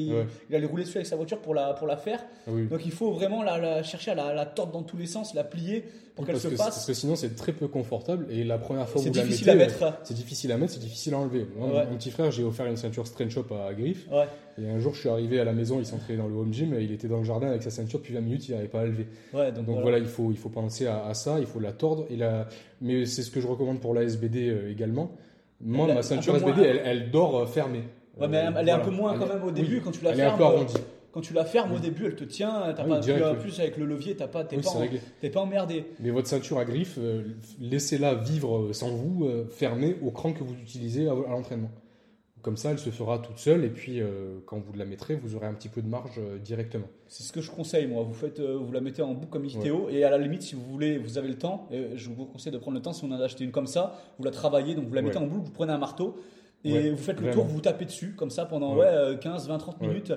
il, 0.50 0.56
allait 0.56 0.66
rouler 0.66 0.84
dessus 0.84 0.98
avec 0.98 1.08
sa 1.08 1.16
voiture 1.16 1.40
pour 1.40 1.54
la 1.54 1.74
pour 1.74 1.88
la 1.88 1.98
faire. 1.98 2.24
Ah 2.48 2.52
oui. 2.54 2.66
Donc 2.68 2.86
il 2.86 2.92
faut 2.92 3.12
vraiment 3.12 3.44
la, 3.44 3.58
la- 3.60 3.84
chercher 3.84 4.12
à 4.12 4.16
la, 4.16 4.34
la 4.34 4.46
tordre 4.46 4.72
dans 4.72 4.84
tous 4.84 4.98
les 4.98 5.06
sens, 5.06 5.34
la 5.36 5.44
plier 5.44 5.86
pour 6.16 6.26
qu'elle 6.26 6.34
parce, 6.36 6.44
se 6.44 6.48
que, 6.48 6.56
passe. 6.56 6.66
parce 6.68 6.86
que 6.86 6.94
sinon 6.94 7.16
c'est 7.16 7.36
très 7.36 7.52
peu 7.52 7.68
confortable 7.68 8.26
et 8.30 8.44
la 8.44 8.58
première 8.58 8.88
fois 8.88 9.02
où 9.02 9.04
C'est 9.04 9.10
vous 9.10 9.16
la 9.16 9.24
difficile 9.24 9.48
mettez, 9.48 9.62
à 9.62 9.66
mettre. 9.66 9.84
euh, 9.84 9.90
c'est 10.04 10.14
difficile 10.14 10.52
à 10.54 10.58
mettre, 10.58 10.74
c'est 10.74 10.80
difficile 10.80 11.14
à 11.14 11.18
enlever. 11.20 11.46
Moi, 11.58 11.68
Ouais. 11.68 11.86
Mon 11.90 11.98
petit 11.98 12.12
frère, 12.12 12.32
j'ai 12.32 12.44
offert 12.44 12.66
une 12.68 12.78
ceinture 12.78 13.06
Strange 13.06 13.30
Shop 13.32 13.46
à 13.54 13.74
Griff 13.74 14.08
Ouais, 14.12 14.26
et 14.62 14.70
un 14.70 14.80
jour 14.80 14.94
je 14.94 15.02
suis 15.02 15.10
arrivé 15.10 15.40
à 15.40 15.44
la 15.44 15.52
maison, 15.54 15.78
il 15.80 15.86
s'entraînait 15.86 16.20
dans 16.20 16.28
le 16.28 16.36
home 16.36 16.54
gym, 16.54 16.74
et 16.74 16.82
il 16.84 16.92
était 16.94 17.08
dans 17.10 17.18
le 17.18 17.24
jardin 17.26 17.48
avec 17.48 17.64
sa 17.64 17.70
ceinture 17.70 18.00
depuis 18.00 18.14
20 18.14 18.22
minutes, 18.22 18.48
il 18.48 18.52
n'arrivait 18.52 18.70
pas 18.70 18.82
à 18.82 18.86
lever. 18.86 19.08
ouais, 19.34 19.48
donc, 19.52 19.66
Donc 19.66 19.66
voilà. 19.66 19.82
voilà, 19.82 19.98
il, 20.00 20.06
faut, 20.06 20.32
il 20.32 20.38
faut 20.38 20.50
penser 20.50 20.88
à, 20.88 21.06
à 21.06 21.14
ça, 21.14 21.40
il 21.40 21.46
faut 21.46 21.60
la 21.60 21.74
tordre. 21.74 22.06
Et 22.10 22.16
la... 22.16 22.48
Mais 22.82 23.06
c'est 23.06 23.22
ce 23.22 23.30
que 23.32 23.42
je 23.42 23.48
recommande 23.48 23.82
pour 23.82 23.94
la 23.94 24.04
SBD 24.04 24.48
euh, 24.50 24.72
également. 24.72 25.12
Moi, 25.62 25.88
ma 25.94 26.02
ceinture 26.04 26.34
moins- 26.40 26.48
SBD, 26.50 26.66
elle, 26.68 26.82
elle 26.86 27.12
dort 27.12 27.38
euh, 27.40 27.46
fermée. 27.46 27.84
Ouais, 28.20 28.28
mais 28.30 28.46
elle 28.58 28.70
est 28.70 28.72
un 28.72 28.80
peu 28.80 28.92
moins 28.92 29.18
quand 29.20 29.28
même 29.28 29.44
au 29.44 29.48
oui, 29.48 29.54
début 29.54 29.82
quand 29.82 29.92
tu 29.92 30.02
la 30.04 30.12
Elle 30.12 30.20
est 30.22 30.24
un 30.24 30.38
peu 30.38 30.44
arrondie. 30.46 30.74
Quand 31.16 31.22
tu 31.22 31.34
la 31.34 31.46
fermes 31.46 31.72
au 31.72 31.80
début, 31.80 32.08
elle 32.08 32.16
te 32.18 32.26
tient. 32.26 32.74
T'as 32.76 32.84
Oui, 32.84 32.90
pas, 32.90 33.00
direct, 33.00 33.40
plus 33.40 33.58
avec 33.62 33.78
le 33.78 33.86
levier, 33.86 34.18
t'as 34.18 34.28
pas, 34.28 34.44
t'es 34.44 34.58
pas, 34.58 34.70
en- 34.70 35.30
pas 35.32 35.40
emmerdé. 35.40 35.86
Mais 36.02 36.10
votre 36.10 36.28
ceinture 36.28 36.58
à 36.60 36.66
griffe, 36.66 36.98
euh, 36.98 37.24
laissez-la 37.62 38.16
vivre 38.16 38.58
euh, 38.58 38.74
sans 38.74 38.90
vous, 38.90 39.24
euh, 39.26 39.46
fermée 39.50 39.96
au 40.04 40.12
cran 40.12 40.34
que 40.34 40.44
vous 40.44 40.56
utilisez 40.56 41.08
à, 41.08 41.14
à 41.14 41.30
l'entraînement. 41.30 41.72
Comme 42.42 42.58
ça, 42.58 42.72
elle 42.72 42.80
se 42.80 42.90
fera 42.90 43.20
toute 43.20 43.38
seule 43.40 43.64
et 43.64 43.70
puis 43.70 44.02
euh, 44.02 44.40
quand 44.46 44.60
vous 44.60 44.74
la 44.74 44.84
mettrez, 44.84 45.16
vous 45.16 45.36
aurez 45.38 45.48
un 45.48 45.54
petit 45.54 45.70
peu 45.70 45.82
de 45.82 45.88
marge 45.88 46.20
euh, 46.20 46.38
directement. 46.38 46.88
C'est 47.08 47.24
ce 47.24 47.32
que 47.32 47.40
je 47.40 47.50
conseille, 47.50 47.88
moi. 47.88 48.04
Vous 48.04 48.14
faites, 48.14 48.42
euh, 48.42 48.58
vous 48.62 48.74
la 48.74 48.82
mettez 48.82 49.02
en 49.02 49.14
boucle 49.14 49.30
comme 49.32 49.48
dit 49.48 49.58
Ouais. 49.72 49.94
Et 49.96 50.04
à 50.04 50.10
la 50.10 50.18
limite, 50.18 50.42
si 50.42 50.54
vous 50.56 50.66
voulez, 50.70 50.98
vous 50.98 51.18
avez 51.18 51.30
le 51.30 51.38
temps. 51.38 51.70
je 51.72 52.10
vous 52.10 52.26
conseille 52.26 52.52
de 52.52 52.58
prendre 52.58 52.76
le 52.76 52.82
temps. 52.84 52.92
Si 52.92 53.06
on 53.06 53.12
en 53.12 53.20
a 53.22 53.24
acheté 53.24 53.46
une 53.46 53.52
comme 53.52 53.68
ça, 53.68 53.98
vous 54.20 54.26
la 54.26 54.32
travaillez, 54.32 54.76
donc 54.76 54.86
vous 54.88 54.94
la 54.94 55.02
mettez 55.02 55.18
Ouais. 55.18 55.24
en 55.24 55.28
boucle, 55.28 55.46
vous 55.46 55.52
prenez 55.54 55.72
un 55.72 55.78
marteau 55.78 56.18
et 56.66 56.74
Ouais, 56.74 56.90
vous 56.90 56.98
faites 56.98 57.18
le 57.22 57.28
vraiment. 57.28 57.44
tour, 57.44 57.46
vous 57.46 57.62
tapez 57.62 57.86
dessus 57.86 58.14
comme 58.18 58.32
ça 58.32 58.46
pendant 58.46 58.74
Ouais. 58.74 58.82
ouais, 58.82 58.88
euh, 58.92 59.16
15, 59.18 59.48
20, 59.48 59.58
30 59.60 59.80
Ouais. 59.82 59.88
minutes, 59.88 60.14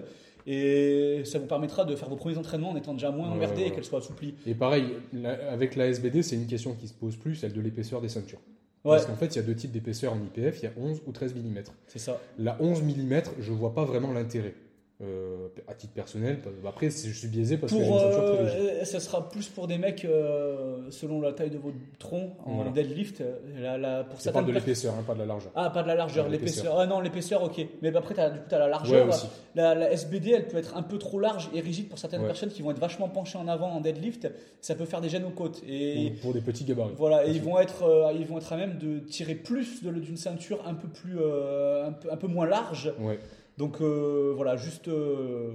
et 0.51 1.23
ça 1.25 1.39
vous 1.39 1.47
permettra 1.47 1.85
de 1.85 1.95
faire 1.95 2.09
vos 2.09 2.17
premiers 2.17 2.39
entraînements 2.39 2.71
en 2.71 2.77
étant 2.77 2.95
déjà 2.95 3.11
moins 3.11 3.29
Ouais, 3.29 3.35
emmerdé 3.35 3.55
ouais, 3.57 3.61
et 3.61 3.65
ouais. 3.67 3.71
qu'elle 3.75 3.85
soit 3.85 3.99
assouplie. 3.99 4.35
Et 4.47 4.55
pareil, 4.55 4.85
la- 5.13 5.53
avec 5.53 5.77
la 5.77 5.87
SBD, 5.89 6.23
c'est 6.23 6.37
une 6.37 6.47
question 6.47 6.75
qui 6.75 6.89
se 6.89 6.95
pose 6.95 7.17
plus, 7.17 7.35
celle 7.37 7.53
de 7.53 7.61
l'épaisseur 7.61 8.01
des 8.01 8.09
ceintures. 8.09 8.41
Parce 8.83 9.05
qu'en 9.05 9.17
fait, 9.17 9.27
il 9.35 9.37
y 9.37 9.39
a 9.41 9.43
deux 9.43 9.55
types 9.55 9.73
d'épaisseur 9.73 10.15
en 10.15 10.17
IPF, 10.17 10.61
il 10.61 10.65
y 10.65 10.67
a 10.69 10.73
11 10.81 11.03
ou 11.07 11.13
13 11.13 11.35
mm. 11.35 11.59
c'est 11.89 11.99
ça. 11.99 12.19
La 12.39 12.57
11 12.61 12.83
mm, 12.83 13.21
je 13.41 13.53
vois 13.53 13.75
pas 13.75 13.85
vraiment 13.85 14.13
l'intérêt. 14.13 14.55
Euh, 15.01 15.47
à 15.69 15.75
titre 15.75 15.93
personnel, 15.93 16.41
après 16.67 16.91
je 16.91 17.13
suis 17.13 17.29
biaisé 17.29 17.57
parce 17.57 17.73
que 17.73 17.79
Pour, 17.79 17.87
une 17.87 18.01
ceinture 18.01 18.25
très 18.35 18.57
euh, 18.59 18.85
ça 18.85 18.99
sera 18.99 19.29
plus 19.29 19.47
pour 19.49 19.69
des 19.69 19.79
mecs 19.79 20.05
euh, 20.05 20.91
selon 20.91 21.21
la 21.21 21.33
taille 21.33 21.51
de 21.51 21.59
votre 21.59 21.77
tronc 22.01 22.33
en 22.45 22.57
Voilà. 22.57 22.73
deadlift. 22.73 23.21
euh, 23.21 23.37
La, 23.61 23.79
la, 23.79 24.03
pour 24.03 24.19
pas 24.33 24.43
de 24.43 24.51
l'épaisseur, 24.51 24.95
hein, 24.99 25.05
pas 25.07 25.15
de 25.15 25.21
la 25.21 25.27
largeur. 25.27 25.53
Ah, 25.55 25.71
pas 25.71 25.85
de 25.85 25.87
la 25.89 25.95
largeur, 25.95 26.29
l'épaisseur. 26.29 26.77
Ah 26.81 26.87
non, 26.87 26.99
l'épaisseur, 26.99 27.45
ok. 27.45 27.65
Mais 27.81 27.95
après, 27.95 28.19
as, 28.19 28.31
du 28.31 28.41
coup, 28.41 28.47
tu 28.49 28.55
as 28.57 28.59
la 28.59 28.65
Ouais, 28.65 28.71
largeur. 28.73 29.09
aussi. 29.09 29.29
la, 29.55 29.77
la 29.77 29.93
SBD, 29.93 30.31
elle 30.33 30.49
peut 30.49 30.57
être 30.59 30.77
un 30.77 30.83
peu 30.83 30.99
trop 30.99 31.21
large 31.21 31.49
et 31.55 31.61
rigide 31.61 31.89
pour 31.89 32.01
certaines 32.01 32.23
Ouais. 32.23 32.27
personnes 32.27 32.49
qui 32.51 32.63
vont 32.63 32.73
être 32.73 32.81
vachement 32.81 33.09
penchées 33.09 33.39
en 33.39 33.47
avant 33.47 33.69
en 33.71 33.81
deadlift. 33.81 34.29
Ça 34.61 34.75
peut 34.75 34.85
faire 34.85 35.01
des 35.01 35.11
gênes 35.11 35.25
aux 35.27 35.31
côtes. 35.31 35.63
Et 35.69 36.11
Pour, 36.15 36.23
pour 36.23 36.35
des 36.35 36.41
petits 36.41 36.65
gabarits. 36.65 36.95
voilà, 36.97 37.25
et 37.25 37.31
ils 37.31 37.41
vont, 37.41 37.61
être, 37.61 38.11
ils 38.19 38.27
vont 38.27 38.39
être 38.39 38.53
à 38.53 38.57
même 38.57 38.79
de 38.79 38.99
tirer 38.99 39.37
plus 39.37 39.85
d'une 39.85 40.17
ceinture 40.17 40.59
un 40.67 40.75
peu, 40.75 40.89
plus, 40.89 41.19
un, 41.21 41.93
peu, 41.93 42.11
un 42.11 42.17
peu 42.17 42.27
moins 42.27 42.47
large. 42.47 42.93
Ouais. 42.99 43.21
Donc 43.59 43.81
euh, 43.81 44.33
voilà, 44.37 44.57
juste, 44.57 44.89
euh, 44.89 45.51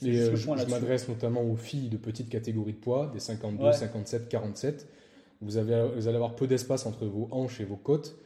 juste 0.00 0.30
euh, 0.32 0.36
je, 0.36 0.64
je 0.64 0.70
m'adresse 0.70 1.08
notamment 1.08 1.42
aux 1.42 1.56
filles 1.56 1.88
de 1.88 1.96
petites 1.96 2.28
catégories 2.30 2.72
de 2.72 2.78
poids, 2.78 3.10
des 3.12 3.18
52, 3.20 3.64
Ouais. 3.64 3.72
57, 3.72 4.28
47. 4.28 4.86
Vous, 5.42 5.56
avez, 5.56 5.88
vous 5.94 6.06
allez 6.08 6.16
avoir 6.16 6.34
peu 6.36 6.46
d'espace 6.46 6.86
entre 6.86 7.04
vos 7.06 7.28
hanches 7.32 7.60
et 7.60 7.64
vos 7.64 7.76
côtes. 7.76 8.16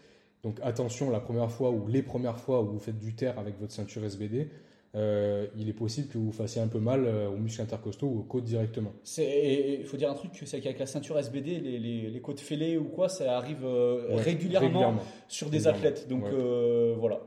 Donc 0.45 0.59
attention, 0.63 1.09
la 1.11 1.21
première 1.21 1.51
fois 1.51 1.71
ou 1.71 1.87
les 1.89 2.03
premières 2.03 2.39
fois 2.39 2.63
où 2.63 2.67
vous 2.73 2.79
faites 2.79 2.99
du 2.99 3.15
terre 3.15 3.39
avec 3.39 3.59
votre 3.59 3.73
ceinture 3.73 4.05
SBD, 4.05 4.49
euh, 4.95 5.47
il 5.57 5.69
est 5.69 5.73
possible 5.73 6.09
que 6.09 6.19
vous 6.19 6.33
fassiez 6.33 6.61
un 6.61 6.69
peu 6.69 6.79
mal 6.81 7.07
aux 7.07 7.39
muscles 7.39 7.63
intercostaux 7.63 8.07
ou 8.09 8.19
aux 8.21 8.25
côtes 8.25 8.45
directement. 8.45 8.93
Il 9.17 9.85
faut 9.87 9.97
dire 9.97 10.11
un 10.11 10.15
truc, 10.15 10.33
c'est 10.45 10.61
qu'avec 10.61 10.79
la 10.79 10.85
ceinture 10.87 11.19
SBD, 11.19 11.59
les, 11.61 11.79
les, 11.79 12.11
les 12.11 12.21
côtes 12.21 12.41
fêlées 12.41 12.77
ou 12.77 12.85
quoi, 12.85 13.09
ça 13.09 13.37
arrive 13.39 13.65
euh, 13.65 14.15
Ouais, 14.17 14.21
régulièrement, 14.23 14.97
sur 15.29 15.49
des 15.49 15.57
Régulièrement. 15.59 15.79
athlètes. 15.79 16.09
Donc 16.09 16.25
Ouais. 16.25 16.31
euh, 16.35 16.95
voilà, 16.99 17.21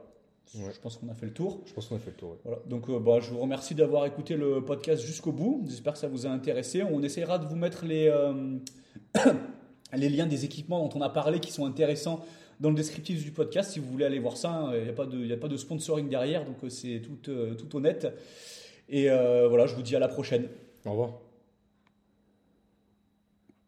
Ouais. 0.56 0.72
je 0.74 0.80
pense 0.80 0.98
qu'on 0.98 1.10
a 1.10 1.14
fait 1.14 1.26
le 1.26 1.34
tour. 1.34 1.62
Je 1.66 1.74
pense 1.74 1.88
qu'on 1.88 1.96
a 1.96 2.00
fait 2.00 2.12
le 2.12 2.18
tour. 2.18 2.38
Voilà. 2.44 2.60
Donc 2.68 2.90
euh, 2.90 3.00
bah, 3.00 3.20
je 3.22 3.30
vous 3.32 3.40
remercie 3.40 3.76
d'avoir 3.76 4.06
écouté 4.06 4.36
le 4.36 4.64
podcast 4.64 5.04
jusqu'au 5.04 5.32
bout. 5.32 5.64
J'espère 5.68 5.94
que 5.94 6.00
ça 6.00 6.08
vous 6.08 6.26
a 6.26 6.30
intéressé. 6.30 6.84
On 6.84 7.02
essaiera 7.04 7.40
de 7.40 7.46
vous 7.46 7.56
mettre 7.56 7.84
les, 7.86 8.08
euh, 8.08 8.58
les 9.94 10.10
liens 10.10 10.28
des 10.28 10.46
équipements 10.46 10.88
dont 10.88 10.98
on 10.98 11.02
a 11.02 11.10
parlé 11.10 11.40
qui 11.40 11.52
sont 11.52 11.66
intéressants 11.66 12.24
dans 12.60 12.70
le 12.70 12.76
descriptif 12.76 13.24
du 13.24 13.32
podcast. 13.32 13.72
Si 13.72 13.80
vous 13.80 13.90
voulez 13.92 14.06
aller 14.06 14.20
voir 14.20 14.38
ça, 14.38 14.72
il 14.76 14.84
n'y 14.84 14.90
a, 14.90 14.94
pas 14.94 15.06
de- 15.06 15.26
y 15.26 15.34
a 15.34 15.38
pas 15.38 15.50
de 15.50 15.58
sponsoring 15.58 16.08
derrière, 16.08 16.46
donc 16.46 16.64
euh, 16.64 16.70
c'est 16.70 17.02
tout, 17.02 17.30
euh, 17.32 17.54
tout 17.56 17.76
honnête. 17.76 18.08
Et 18.88 19.08
voilà, 19.10 19.66
je 19.66 19.76
vous 19.76 19.82
dis 19.82 19.96
à 19.96 20.00
la 20.00 20.08
prochaine. 20.08 20.48
Au 20.86 20.92
revoir. 20.92 21.25